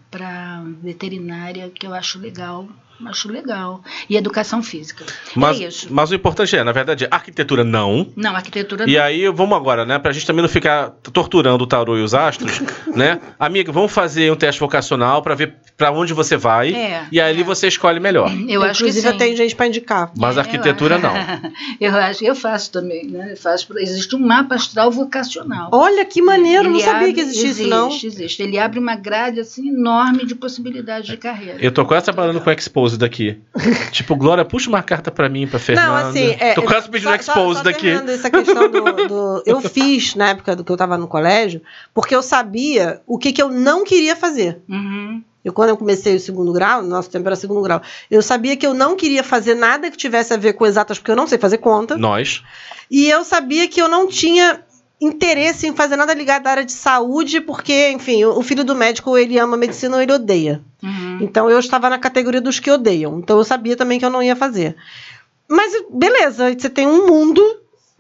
[0.83, 2.69] veterinária, que eu acho legal.
[3.07, 3.83] Acho legal.
[4.09, 5.05] E educação física.
[5.35, 5.87] Mas, é isso.
[5.91, 8.07] mas o importante é, na verdade, arquitetura não.
[8.17, 9.03] Não, arquitetura E não.
[9.03, 9.99] aí, vamos agora, né?
[9.99, 12.61] Pra gente também não ficar torturando o tarô e os astros,
[12.95, 13.21] né?
[13.39, 16.75] Amiga, vamos fazer um teste vocacional pra ver pra onde você vai.
[16.75, 17.45] É, e aí é.
[17.45, 18.31] você escolhe melhor.
[18.49, 19.13] Eu acho que Inclusive, sim.
[19.15, 20.13] eu tenho gente para indicar.
[20.17, 21.15] Mas É, arquitetura eu- não.
[21.81, 23.33] eu acho, eu faço também, né?
[23.33, 25.71] Eu faço, existe um mapa astral vocacional.
[25.73, 27.89] Olha que maneiro, não Ele sabia abre- que existia existe, isso, não.
[27.91, 31.59] Existe, Ele abre uma grade assim enorme de possibilidades de carreira.
[31.61, 32.51] Eu tô quase trabalhando com
[32.91, 33.41] expose daqui.
[33.93, 35.89] tipo, Glória, puxa uma carta pra mim, pra Fernanda.
[35.89, 37.89] Não, assim, é, tô quase pedindo só- expose só, só daqui.
[37.91, 41.63] Essa questão do, do- eu fiz na época do que eu estava no colégio,
[41.95, 44.61] porque eu sabia o que, que eu não queria fazer.
[44.69, 45.23] Uhum.
[45.43, 47.81] Eu, quando eu comecei o segundo grau, nosso tempo era segundo grau,
[48.11, 51.11] eu sabia que eu não queria fazer nada que tivesse a ver com exatas, porque
[51.11, 51.97] eu não sei fazer conta.
[51.97, 52.43] Nós.
[52.91, 54.61] E eu sabia que eu não tinha
[55.01, 59.17] interesse em fazer nada ligado à área de saúde, porque, enfim, o filho do médico,
[59.17, 60.61] ele ama medicina ou ele odeia.
[60.83, 61.19] Uhum.
[61.23, 63.19] Então eu estava na categoria dos que odeiam.
[63.19, 64.77] Então eu sabia também que eu não ia fazer.
[65.49, 67.43] Mas beleza, você tem um mundo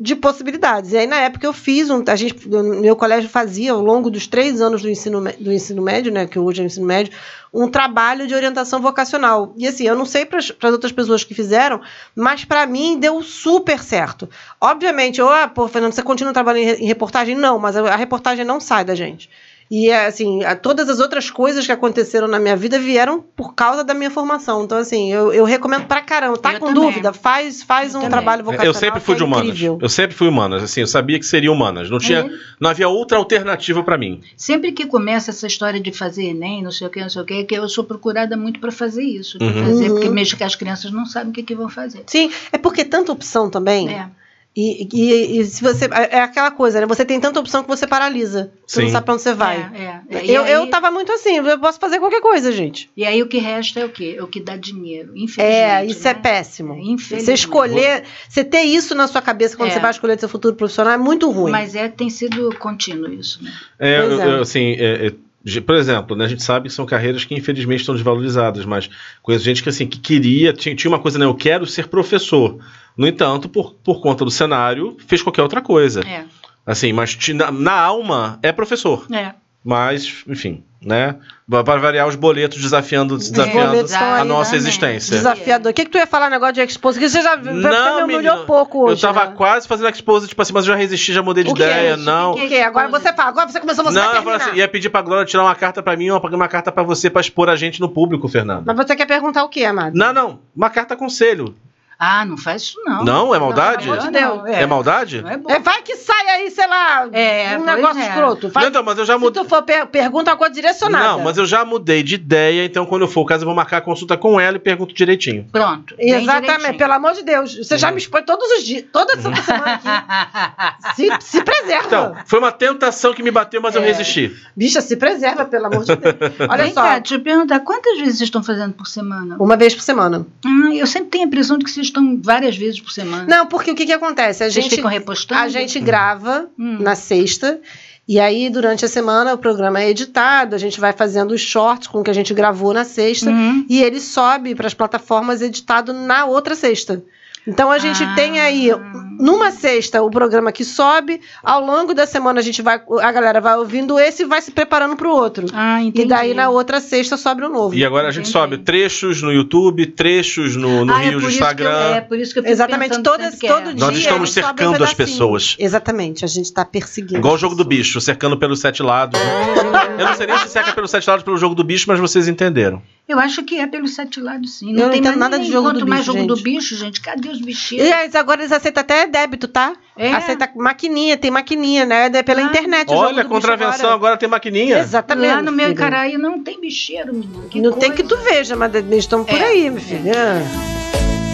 [0.02, 0.92] de possibilidades.
[0.92, 2.02] E aí, na época, eu fiz um.
[2.08, 6.10] A gente, meu colégio fazia, ao longo dos três anos do ensino, do ensino médio,
[6.10, 6.26] né?
[6.26, 7.12] Que hoje é o ensino médio,
[7.52, 9.52] um trabalho de orientação vocacional.
[9.58, 11.82] E assim, eu não sei para as outras pessoas que fizeram,
[12.16, 14.26] mas para mim deu super certo.
[14.58, 17.34] Obviamente, eu, ah, pô, Fernando, você continua trabalhando em, re- em reportagem?
[17.36, 19.28] Não, mas a reportagem não sai da gente.
[19.70, 23.84] E é, assim, todas as outras coisas que aconteceram na minha vida vieram por causa
[23.84, 24.64] da minha formação.
[24.64, 26.36] Então, assim, eu, eu recomendo pra caramba.
[26.38, 26.82] Tá Eu com também.
[26.82, 27.12] dúvida?
[27.12, 28.10] Faz, faz Eu um também.
[28.10, 28.66] trabalho vocacional.
[28.66, 29.46] Eu sempre fui que de é humanas.
[29.46, 29.78] incrível.
[29.80, 31.88] Eu sempre fui humanas, assim, eu sabia que seria humanas.
[31.88, 32.36] Não tinha, Uhum.
[32.58, 34.20] não havia outra alternativa pra mim.
[34.36, 37.24] Sempre que começa essa história de fazer Enem, não sei o que, não sei o
[37.24, 39.38] que, que eu sou procurada muito para fazer isso.
[39.40, 39.52] Uhum.
[39.64, 39.94] fazer, Uhum.
[39.94, 42.02] Porque mesmo que as crianças não sabem o que, que vão fazer.
[42.08, 43.88] Sim, é porque tanta opção também.
[43.88, 44.08] É.
[44.56, 45.84] E, e- e se você.
[45.86, 46.86] É é aquela coisa, né?
[46.86, 48.52] Você tem tanta opção que você paralisa.
[48.66, 48.82] Você Sim.
[48.86, 49.58] não sabe pra onde você vai.
[49.72, 50.26] É, é.
[50.26, 52.90] Eu, aí- eu tava muito assim, eu posso fazer qualquer coisa, gente.
[52.96, 54.16] E aí o que resta é o quê?
[54.18, 55.12] É o que dá dinheiro.
[55.14, 55.90] É, Infelizmente.
[55.92, 56.10] isso né?
[56.10, 56.72] é péssimo.
[56.74, 57.24] É, infelizmente.
[57.26, 59.72] Você escolher, você ter isso na sua cabeça quando É.
[59.72, 61.52] você vai escolher seu futuro profissional é muito ruim.
[61.52, 63.52] Mas é, tem sido contínuo isso, né?
[63.78, 64.26] É, Pois eu- é.
[64.38, 67.80] eu, assim, é, é, por exemplo, né, a gente sabe que são carreiras que infelizmente
[67.80, 68.90] estão desvalorizadas, mas
[69.22, 72.58] conheço gente que assim que queria, tinha, tinha uma coisa, né, eu quero ser professor.
[72.96, 76.00] No entanto, por, por conta do cenário, fez qualquer outra coisa.
[76.06, 76.24] É,
[76.66, 79.06] Assim, mas na, na alma é professor.
[79.10, 79.34] é.
[79.62, 81.16] Mas, enfim, né?
[81.46, 84.56] Para variar os boletos desafiando, desafiando boletos a nossa né?
[84.56, 85.16] existência.
[85.16, 85.70] Desafiador.
[85.70, 86.98] O que, que tu ia falar negócio de expose?
[86.98, 89.04] Que você já viu, Não, você me humilhou pouco hoje.
[89.04, 89.34] eu tava né?
[89.36, 91.92] quase fazendo expose, tipo assim, mas eu já resisti, já mudei de O que ideia.
[91.92, 92.32] é não.
[92.32, 92.60] O que O quê?
[92.60, 93.28] Agora você fala.
[93.28, 95.82] Agora você começou, você não, vai eu assim, ia pedir pra Glória tirar uma carta
[95.82, 98.64] pra mim e uma, uma carta pra você pra expor a gente no público, Fernando.
[98.64, 99.94] Mas você quer perguntar o quê, amado?
[99.94, 100.38] Não, não.
[100.56, 101.54] Uma carta conselho.
[102.02, 103.04] Ah, não faz isso não.
[103.04, 103.84] Não, é maldade?
[103.90, 104.42] Amor de Deus.
[104.46, 105.20] É, maldade?
[105.20, 105.50] Não é bom.
[105.50, 108.08] É, vai que sai aí, sei lá, É, um negócio é.
[108.08, 108.48] escroto.
[108.48, 109.42] Vai, Não, então, mas eu já se mudei.
[109.42, 111.04] tu for per pergunta uma coisa direcionada.
[111.04, 113.54] Não, mas eu já mudei de ideia, então quando eu for o caso, eu vou
[113.54, 115.46] marcar a consulta com ela e pergunto direitinho.
[115.52, 115.94] Pronto.
[115.94, 116.78] bem Exatamente, direitinho.
[116.78, 117.54] pelo amor de Deus.
[117.58, 120.96] Você já me expõe todos os dias, toda essa semana aqui.
[120.96, 121.86] Se, se preserva.
[121.86, 123.86] Então, foi uma tentação que me bateu, mas eu É.
[123.86, 124.34] resisti.
[124.56, 126.14] Bicha, se preserva, pelo amor de Deus.
[126.48, 129.36] Olha Vem só, cá, deixa eu perguntar, quantas vezes vocês estão fazendo por semana?
[129.38, 130.26] uma vez por semana.
[130.44, 133.26] Ah, eu sempre tenho a impressão de que vocês estão várias vezes por semana.
[133.28, 134.42] Não, porque o que, que acontece?
[134.42, 135.40] A vocês gente, ficam repostando?
[135.40, 136.78] a gente grava Hum.
[136.80, 137.60] na sexta.
[138.08, 141.86] E aí, durante a semana, o programa é editado, a gente vai fazendo os shorts
[141.86, 143.30] com o que a gente gravou na sexta.
[143.30, 143.64] Uhum.
[143.68, 147.04] E ele sobe para as plataformas editado na outra sexta.
[147.46, 148.14] Então a gente Ah.
[148.14, 148.70] tem aí,
[149.18, 153.40] numa sexta, o programa que sobe, ao longo da semana a gente vai, a galera
[153.40, 155.46] vai ouvindo esse e vai se preparando pro outro.
[155.52, 156.02] Ah, entendi.
[156.02, 157.74] E daí na outra sexta sobe o novo.
[157.74, 158.32] E agora a gente Entendi.
[158.32, 161.94] sobe trechos no YouTube, trechos no, no Ah, é Rio do isso que eu- Instagram.
[161.94, 163.72] é por isso que eu fico Exatamente, todas, que todo é.
[163.72, 163.86] dia.
[163.86, 165.56] Nós estamos sobe um cercando as pessoas.
[165.58, 167.16] Exatamente, a gente tá perseguindo.
[167.16, 169.18] Igual o jogo do bicho, cercando pelos sete lados.
[169.18, 169.96] né?
[169.98, 172.28] Eu não sei nem se cerca pelos sete lados pelo jogo do bicho, mas vocês
[172.28, 172.82] entenderam.
[173.08, 174.70] Eu acho que é pelos sete lados, sim.
[174.72, 176.44] Eu não tem entendo mais nada de jogo quanto do mais bicho, jogo do gente.
[176.44, 177.00] bicho, gente.
[177.00, 177.86] Cadê os E bichinhos?
[177.88, 179.74] eles agora eles aceitam até débito, tá?
[179.96, 180.12] É.
[180.12, 182.10] Aceita maquininha, tem maquininha, né?
[182.12, 182.44] É pela Ah.
[182.44, 182.88] internet.
[182.90, 183.94] o Olha, contravenção agora.
[183.94, 184.78] agora tem maquininha.
[184.78, 185.34] Exatamente.
[185.34, 185.70] Lá no meu.
[185.70, 187.48] Icaraí não tem bicheiro, menino.
[187.50, 188.30] Que Não tem que tu coisa.
[188.30, 189.44] veja, mas eles estão por É.
[189.44, 190.02] aí, meu filho.
[190.14, 190.42] Ah.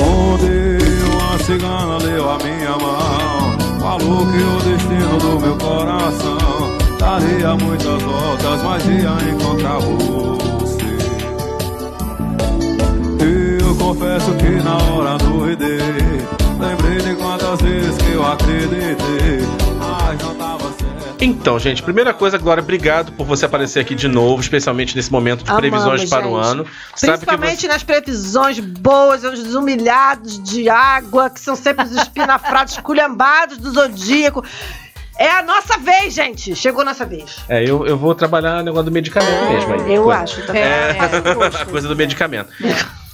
[0.03, 0.79] Onde
[1.13, 8.03] uma cigana deu a minha mão Falou que o destino do meu coração Daria muitas
[8.03, 10.46] voltas, mas ia encontrar você
[13.87, 15.79] confesso que na hora duvidei
[16.59, 18.97] Lembrei de quantas vezes que eu acreditei
[19.79, 24.09] Mas não tava certo Então, gente, primeira coisa, Glória, obrigado por você aparecer aqui de
[24.09, 26.67] novo, especialmente nesse momento de Amamos, previsões para o ano.
[26.99, 27.69] Principalmente você...
[27.69, 34.45] nas previsões boas, os humilhados de água, que são sempre os espinafrados, culhambados do zodíaco.
[35.19, 36.57] É a nossa vez, gente.
[36.57, 37.37] Chegou a nossa vez.
[37.49, 39.75] É, eu, eu vou trabalhar no negócio do medicamento mesmo.
[39.75, 39.95] Aí.
[39.95, 40.63] Eu Coisa- acho também.
[40.63, 42.51] É, É, a coisa do medicamento.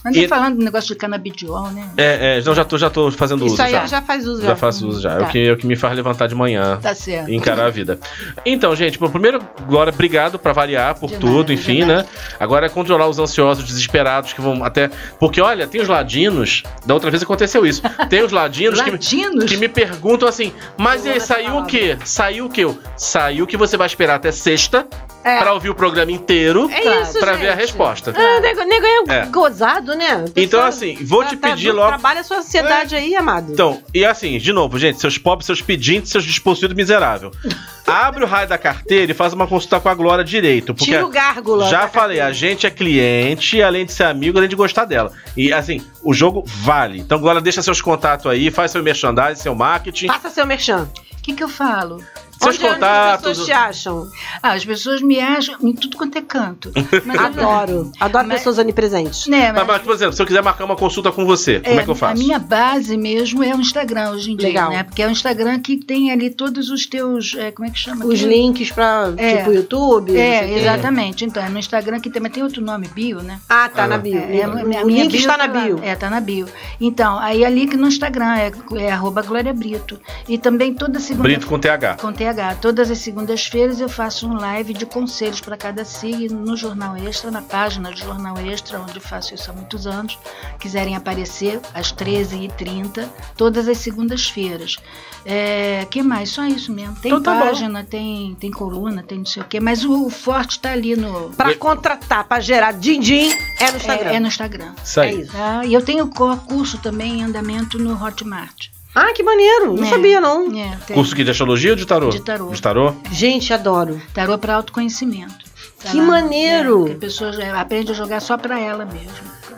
[0.04, 1.88] Mas E- tá falando do negócio de canabidiol, né?
[1.96, 3.54] É, é, não, já tô, já tô fazendo uso.
[3.54, 3.86] Isso aí já.
[3.86, 4.42] já faz uso.
[4.42, 5.12] Já faço uso já.
[5.12, 5.26] É, o Tá.
[5.26, 6.78] que, é o que me faz levantar de manhã.
[6.82, 7.30] Tá certo.
[7.30, 7.98] e encarar a vida.
[8.44, 12.04] Então, gente, bom, primeiro, Glória, obrigado pra variar por De tudo, nada, enfim, né?
[12.40, 14.90] Agora é controlar os ansiosos, desesperados que vão até.
[15.20, 16.62] Porque, olha, tem os ladinos.
[16.84, 17.82] Da outra vez aconteceu isso.
[18.08, 19.44] Tem os ladinos, que, Ladinos?
[19.44, 21.96] que me perguntam assim: mas e aí, saiu o quê?
[22.04, 22.66] Saiu o quê?
[22.96, 24.86] Saiu que você vai esperar até sexta
[25.24, 25.38] É.
[25.38, 27.42] pra ouvir o programa inteiro É isso, pra gente.
[27.42, 28.12] ver a resposta.
[28.16, 29.26] Ah, nego, nego é, É.
[29.26, 30.24] gozado, né?
[30.26, 31.88] A Então, assim, vou te tá- tá- pedir logo.
[31.88, 33.52] Trabalha a sua ansiedade aí, amado.
[33.52, 37.30] Então, e assim, de novo, gente, seus pobres, seus pedintes, seus despossuídos miserável.
[37.86, 40.72] Abre o raio da carteira e faz uma consulta com a Glória direito.
[40.72, 41.68] Porque Tira o gárgula.
[41.68, 42.32] já falei, a carteira.
[42.34, 45.12] gente é cliente, além de ser amigo, além de gostar dela.
[45.36, 46.98] E assim, o jogo vale.
[47.00, 50.88] Então, Glória, deixa seus contatos aí, faz seu merchandising, seu marketing, Faça seu merchan.
[51.18, 52.02] O que, que eu falo?
[52.42, 53.28] Seus onde, onde as contatos.
[53.28, 54.08] pessoas te acham?
[54.42, 56.72] Ah, as pessoas me acham em tudo quanto é canto.
[57.04, 57.92] Mas Adoro.
[58.00, 59.26] Adoro Mas- pessoas onipresentes.
[59.26, 61.80] Né, Mas, mas- mas, por exemplo, se eu quiser marcar uma consulta com você, como
[61.80, 62.14] é que eu faço?
[62.20, 64.70] A minha base mesmo é o Instagram hoje em dia, Legal.
[64.70, 64.82] né?
[64.82, 67.34] Porque é o Instagram que tem ali todos os teus.
[67.36, 68.04] é, como é que chama?
[68.04, 68.30] Os aquilo?
[68.30, 69.36] links pra, É.
[69.38, 70.16] tipo, YouTube.
[70.16, 71.24] É, exatamente.
[71.24, 73.38] Então, é no Instagram que tem, mas tem outro nome, bio, né?
[73.48, 73.86] Ah, tá Ah.
[73.86, 74.18] na bio.
[74.18, 74.48] É, é,
[74.84, 75.60] o link bio está tá na lá.
[75.64, 75.80] bio.
[75.82, 76.46] É, tá na bio.
[76.80, 79.98] Então, aí é link no Instagram, é, é arroba Glória Brito.
[80.28, 81.96] E também toda segunda Brito com TH.
[82.00, 82.31] com TH.
[82.60, 87.30] Todas as segundas-feiras eu faço um live de conselhos para cada SIG no Jornal Extra,
[87.30, 90.18] na página do Jornal Extra, onde faço isso há muitos anos.
[90.58, 94.78] Quiserem aparecer às 13h30, todas as segundas-feiras.
[95.24, 96.30] É, que mais?
[96.30, 96.96] Só isso mesmo.
[96.96, 97.46] Tem Então tá bom.
[97.46, 100.96] página, tem, tem coluna, tem não sei o quê, mas o, o forte está ali
[100.96, 101.30] no.
[101.30, 103.30] Pra contratar, pra gerar din-din,
[103.60, 104.10] é no Instagram.
[104.10, 104.72] É, é no Instagram.
[104.82, 105.08] Isso aí.
[105.08, 105.32] É isso.
[105.32, 105.64] Tá?
[105.64, 108.71] E eu tenho curso também em andamento no Hotmart.
[108.94, 109.74] Ah, que maneiro.
[109.74, 109.88] Não É.
[109.88, 110.46] sabia, não.
[110.58, 110.94] É, tem.
[110.94, 112.10] Curso aqui de astrologia ou de tarô?
[112.10, 112.48] De tarô.
[112.50, 112.94] De tarô?
[113.10, 114.00] Gente, adoro.
[114.12, 115.50] Tarô para autoconhecimento.
[115.82, 116.80] Tá Que lá, maneiro!
[116.84, 119.10] né, que a pessoa já aprende a jogar só para ela mesmo.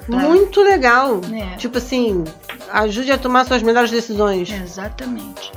[0.06, 1.20] Pra- Muito legal.
[1.32, 1.56] É.
[1.56, 2.23] Tipo assim,
[2.73, 4.51] ajude a tomar suas melhores decisões.
[4.51, 5.51] Exatamente.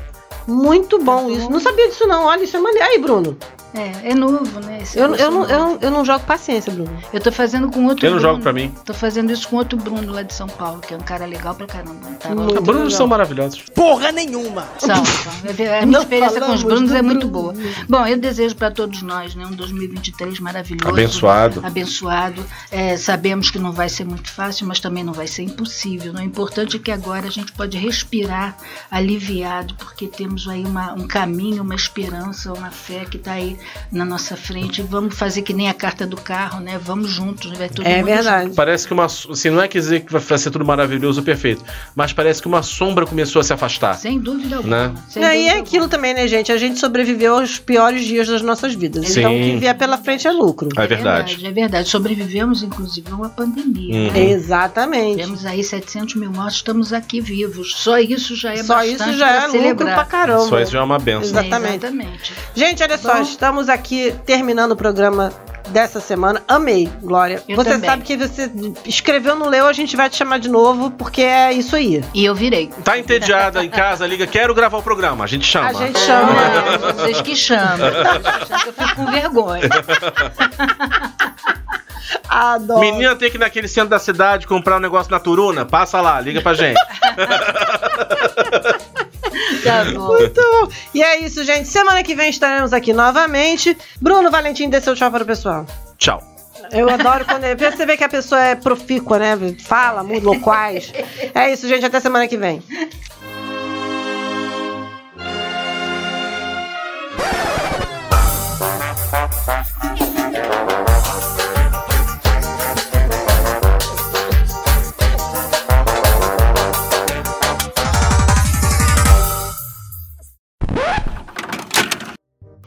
[0.48, 1.32] Muito bom Tá bom.
[1.32, 1.50] isso.
[1.52, 2.26] Não sabia disso, não.
[2.26, 2.86] Olha, isso é maneiro.
[2.88, 3.38] Aí, Bruno.
[3.74, 4.80] É, é novo, né?
[4.82, 5.52] Esse Eu, eu, não, novo.
[5.52, 6.98] eu, eu não jogo paciência, Bruno.
[7.14, 8.34] Eu tô fazendo com outro Eu não Bruno.
[8.34, 8.74] jogo pra mim.
[8.86, 11.54] Tô fazendo isso com outro Bruno lá de São Paulo, que é um cara legal
[11.54, 11.96] pra caramba.
[12.20, 12.98] Tá Muito Ah, Brunos legal.
[12.98, 13.62] são maravilhosos.
[13.76, 14.68] Porra nenhuma!
[14.80, 15.34] São, são.
[15.50, 17.54] A minha Não experiência com os Brunos é muito Bruno.
[17.54, 17.66] boa.
[17.88, 20.88] Bom, eu desejo para todos nós né, um 2023 maravilhoso.
[20.90, 21.62] Abençoado.
[21.64, 22.44] Abençoado.
[22.72, 26.14] É, sabemos que não vai ser muito fácil, mas também não vai ser impossível.
[26.14, 26.22] né?
[26.22, 28.58] O importante é que agora a gente pode respirar
[28.90, 33.57] aliviado, porque temos aí uma- um caminho, uma esperança, uma fé que está aí
[33.92, 34.82] na nossa frente.
[34.82, 36.80] Vamos fazer que nem a carta do carro, né?
[36.82, 38.52] Vamos juntos, vai todo É verdade.
[38.56, 39.06] Parece que uma.
[39.06, 41.64] Assim, não é quer dizer que vai ser tudo maravilhoso, perfeito.
[41.96, 43.96] Mas parece que uma sombra começou a se afastar.
[43.96, 44.88] Sem dúvida alguma.
[44.90, 44.96] Né?
[45.10, 46.52] sem E aí dúvida é aquilo também, né, gente?
[46.52, 49.08] A gente sobreviveu aos piores dias das nossas vidas.
[49.08, 49.20] Sim.
[49.20, 50.70] Então, o que vier pela frente é lucro.
[50.78, 51.46] É verdade.
[51.46, 51.90] É verdade.
[51.90, 53.94] Sobrevivemos, inclusive, a uma pandemia.
[53.96, 54.12] Uhum.
[54.12, 54.30] né?
[54.32, 55.18] Exatamente.
[55.18, 57.74] Temos aí 700 mil mortos, estamos aqui vivos.
[57.76, 59.96] Só isso já é Só bastante isso já é lucro celebrar.
[59.96, 60.46] pra caramba.
[60.48, 61.22] Só isso já é uma benção.
[61.24, 61.86] Exatamente.
[61.86, 62.34] Exatamente.
[62.56, 63.24] Gente, olha só, Bom.
[63.48, 65.32] Estamos aqui terminando o programa
[65.70, 66.44] dessa semana.
[66.46, 67.42] Amei, Glória.
[67.48, 67.90] Eu você também.
[67.90, 68.52] sabe que você
[68.86, 72.04] escreveu, não leu, a gente vai te chamar de novo, porque é isso aí.
[72.14, 72.70] E eu virei.
[72.84, 75.24] Tá entediada em casa, liga, quero gravar o programa.
[75.24, 75.70] A gente chama.
[75.70, 76.34] A gente chama.
[76.34, 77.88] É, vocês que chamam.
[77.88, 79.64] Eu fico com vergonha.
[82.28, 82.82] Adoro.
[82.82, 85.66] Menina tem que ir naquele centro da cidade comprar um negócio na Turuna?
[85.66, 86.78] Passa lá, liga pra gente.
[89.68, 90.08] Tá bom.
[90.08, 90.72] Muito bom.
[90.94, 91.68] E é isso, gente.
[91.68, 93.78] Semana que vem estaremos aqui novamente.
[94.02, 95.66] Bruno Valentim, dê seu tchau para o pessoal.
[95.98, 96.22] Tchau.
[96.72, 99.38] Eu adoro quando você vê que a pessoa é profícua, né?
[99.66, 100.92] Fala, muda loquaz.
[101.34, 101.86] É isso, gente.
[101.86, 102.62] Até semana que vem.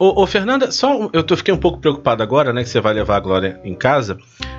[0.01, 2.63] Ô, ô, Fernanda, só eu tô, fiquei um pouco preocupado agora, né?
[2.63, 4.17] Que você vai levar a Glória em casa.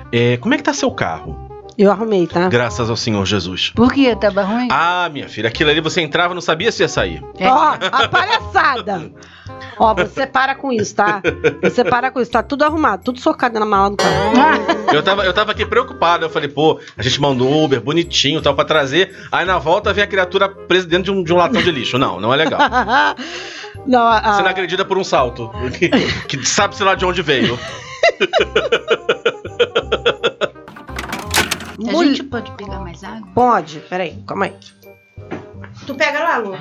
[0.09, 1.52] É, como é que tá seu carro?
[1.77, 2.47] Eu arrumei, tá?
[2.49, 3.71] Graças ao Senhor Jesus.
[3.75, 4.15] Por quê?
[4.15, 4.67] Tava ruim?
[4.71, 7.23] Ah, minha filha, aquilo ali você entrava e não sabia se ia sair.
[7.39, 7.49] É.
[7.49, 9.11] Ó, a palhaçada.
[9.79, 11.21] Ó, você para com isso, tá?
[11.63, 12.29] Você para com isso.
[12.31, 14.13] Tá tudo arrumado, tudo socado na mala do carro.
[14.93, 16.25] Eu tava, eu tava aqui preocupado.
[16.25, 19.15] Eu falei, pô, a gente mandou um Uber bonitinho tal pra trazer.
[19.31, 21.97] Aí na volta vem a criatura presa dentro de um, de um latão de lixo.
[21.97, 22.59] Não, não é legal.
[23.85, 25.51] Não, a, a- Você não acredita por um salto.
[25.77, 25.89] Que,
[26.37, 27.59] que sabe-se lá de onde veio.
[31.89, 33.27] a Mul- gente pode pegar mais água?
[33.33, 34.55] Pode, peraí, calma aí.
[35.85, 36.55] Tu pega lá, Lu.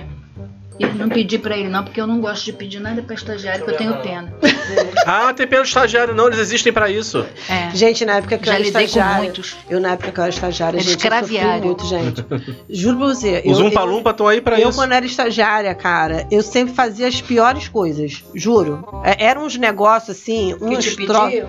[0.80, 3.64] Eu não pedi pra ele não, porque eu não gosto de pedir nada pra estagiário,
[3.64, 4.32] que eu tenho pena.
[5.04, 7.26] Ah, tem pelo estagiário, não, eles existem pra isso.
[7.48, 7.74] É.
[7.74, 8.66] Gente, na época que Já eu
[9.02, 9.56] era muitos.
[9.68, 11.04] Eu, na época que eu era estagiária, Era gente,
[11.34, 12.24] eu muito, gente.
[12.70, 13.42] Juro pra você.
[13.44, 14.78] Os eu- Umpa eu- Lumpa estão aí pra eu, isso.
[14.78, 18.86] quando era estagiária, cara, eu sempre fazia as piores coisas, juro.
[19.04, 21.46] É, eram uns negócios assim, Que uns te tro- pediu?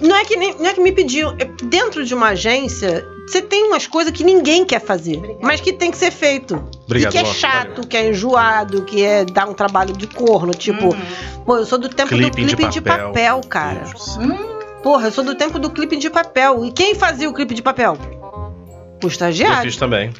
[0.00, 1.34] Não é que nem, não é que me pediam.
[1.38, 5.72] É, Dentro de uma agência, você tem umas coisas que ninguém quer fazer, mas que
[5.72, 6.62] tem que ser feito.
[6.84, 7.84] Obrigado, e que é chato, Valeu.
[7.88, 11.44] que é enjoado, que é dar um trabalho de corno, tipo, Uhum.
[11.46, 13.40] pô, eu sou do tempo Clipping do de clipe de papel, papel.
[13.48, 13.84] cara.
[14.20, 14.52] Hum,
[14.82, 16.64] Porra, eu sou do tempo do clipe de papel.
[16.64, 17.96] E quem fazia o clipe de papel?
[17.96, 19.62] O Eu estagiário.
[19.62, 20.12] fiz também.